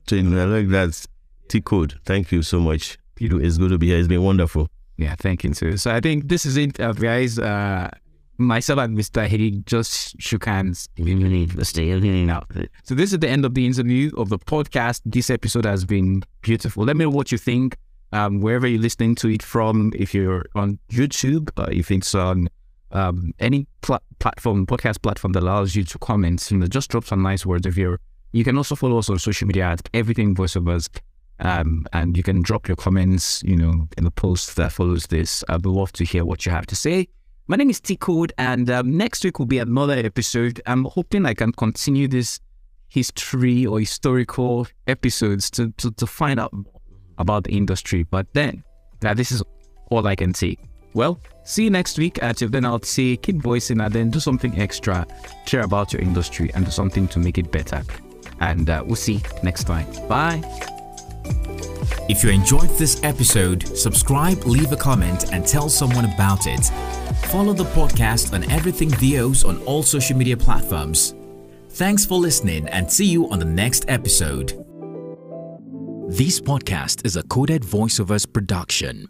thing. 0.05 0.37
I 0.37 0.45
like 0.45 0.67
that 0.69 1.07
T 1.47 1.59
code. 1.59 1.99
Thank 2.05 2.31
you 2.31 2.43
so 2.43 2.59
much. 2.59 2.99
It's 3.19 3.57
good 3.57 3.71
to 3.71 3.79
be 3.79 3.87
here. 3.87 3.97
It's 3.97 4.07
been 4.07 4.21
wonderful. 4.21 4.69
Yeah, 4.97 5.15
thank 5.17 5.43
you 5.43 5.55
too. 5.55 5.77
So 5.77 5.89
I 5.91 6.01
think 6.01 6.27
this 6.27 6.45
is 6.45 6.55
it, 6.55 6.79
uh, 6.79 6.93
guys. 6.93 7.39
Uh, 7.39 7.89
myself 8.37 8.77
and 8.77 8.95
Mr. 8.95 9.27
Hidi 9.27 9.65
just 9.65 10.21
shook 10.21 10.45
hands. 10.45 10.87
So 10.95 12.93
this 12.93 13.11
is 13.11 13.17
the 13.17 13.29
end 13.29 13.43
of 13.43 13.55
the 13.55 13.65
interview 13.65 14.11
of 14.17 14.29
the 14.29 14.37
podcast. 14.37 15.01
This 15.03 15.31
episode 15.31 15.65
has 15.65 15.83
been 15.83 16.21
beautiful. 16.43 16.83
Let 16.85 16.95
me 16.95 17.05
know 17.05 17.09
what 17.09 17.31
you 17.31 17.39
think. 17.39 17.75
Um, 18.11 18.39
wherever 18.39 18.67
you're 18.67 18.79
listening 18.81 19.15
to 19.15 19.29
it 19.29 19.41
from, 19.41 19.91
if 19.95 20.13
you're 20.13 20.45
on 20.53 20.77
YouTube, 20.91 21.49
uh, 21.57 21.69
if 21.71 21.89
it's 21.89 22.13
on 22.13 22.49
um, 22.93 23.33
any 23.39 23.67
pla- 23.81 23.99
platform, 24.19 24.65
podcast 24.65 25.01
platform 25.01 25.33
that 25.33 25.43
allows 25.43 25.75
you 25.75 25.83
to 25.83 25.99
comment, 25.99 26.49
you 26.49 26.57
know, 26.57 26.67
just 26.67 26.89
drop 26.89 27.05
some 27.05 27.21
nice 27.21 27.45
words. 27.45 27.65
If 27.65 27.75
you're 27.77 27.99
You 28.33 28.43
can 28.43 28.57
also 28.57 28.75
follow 28.75 28.97
us 28.97 29.09
on 29.09 29.19
social 29.19 29.47
media 29.47 29.65
at 29.65 29.87
Everything 29.93 30.35
Voiceovers. 30.35 30.89
Um, 31.39 31.85
and 31.93 32.15
you 32.15 32.23
can 32.23 32.41
drop 32.41 32.67
your 32.67 32.77
comments, 32.77 33.43
you 33.43 33.55
know, 33.55 33.87
in 33.97 34.03
the 34.03 34.11
post 34.11 34.55
that 34.55 34.71
follows 34.71 35.07
this. 35.07 35.43
I'd 35.49 35.65
love 35.65 35.91
to 35.93 36.03
hear 36.03 36.25
what 36.25 36.45
you 36.45 36.51
have 36.51 36.65
to 36.67 36.75
say. 36.75 37.07
My 37.47 37.57
name 37.57 37.69
is 37.69 37.81
T 37.81 37.95
Code, 37.95 38.31
and 38.37 38.69
um, 38.69 38.97
next 38.97 39.23
week 39.23 39.37
will 39.37 39.45
be 39.45 39.59
another 39.59 39.93
episode. 39.93 40.61
I'm 40.65 40.85
hoping 40.85 41.25
I 41.25 41.33
can 41.33 41.51
continue 41.51 42.07
this 42.07 42.39
history 42.87 43.65
or 43.65 43.79
historical 43.79 44.67
episodes 44.87 45.51
to, 45.51 45.71
to, 45.77 45.91
to 45.91 46.07
find 46.07 46.39
out 46.39 46.53
about 47.17 47.43
the 47.43 47.51
industry. 47.51 48.03
But 48.03 48.27
then, 48.33 48.63
now 49.01 49.13
this 49.13 49.31
is 49.31 49.43
all 49.89 50.07
I 50.07 50.15
can 50.15 50.33
say. 50.33 50.57
Well, 50.93 51.19
see 51.43 51.65
you 51.65 51.69
next 51.69 51.97
week. 51.97 52.19
Until 52.21 52.49
then, 52.49 52.65
I'll 52.65 52.81
say 52.81 53.17
keep 53.17 53.41
voicing 53.41 53.81
and 53.81 53.93
then 53.93 54.09
do 54.09 54.19
something 54.19 54.59
extra, 54.59 55.05
care 55.45 55.61
about 55.61 55.93
your 55.93 56.01
industry, 56.01 56.51
and 56.53 56.65
do 56.65 56.71
something 56.71 57.07
to 57.09 57.19
make 57.19 57.37
it 57.37 57.51
better. 57.51 57.83
And 58.39 58.69
uh, 58.69 58.83
we'll 58.85 58.95
see 58.95 59.21
next 59.41 59.65
time. 59.65 59.87
Bye. 60.07 60.41
If 62.09 62.23
you 62.23 62.29
enjoyed 62.31 62.69
this 62.71 63.01
episode, 63.03 63.65
subscribe, 63.77 64.43
leave 64.43 64.71
a 64.71 64.75
comment, 64.75 65.31
and 65.31 65.47
tell 65.47 65.69
someone 65.69 66.05
about 66.05 66.47
it. 66.47 66.65
Follow 67.29 67.53
the 67.53 67.63
podcast 67.65 68.33
on 68.33 68.49
Everything 68.51 68.89
VOs 68.89 69.45
on 69.45 69.61
all 69.63 69.83
social 69.83 70.17
media 70.17 70.35
platforms. 70.35 71.15
Thanks 71.69 72.05
for 72.05 72.19
listening 72.19 72.67
and 72.67 72.91
see 72.91 73.05
you 73.05 73.29
on 73.31 73.39
the 73.39 73.45
next 73.45 73.85
episode. 73.87 74.49
This 76.09 76.39
podcast 76.39 77.05
is 77.05 77.15
a 77.15 77.23
coded 77.23 77.63
voiceovers 77.63 78.31
production. 78.31 79.07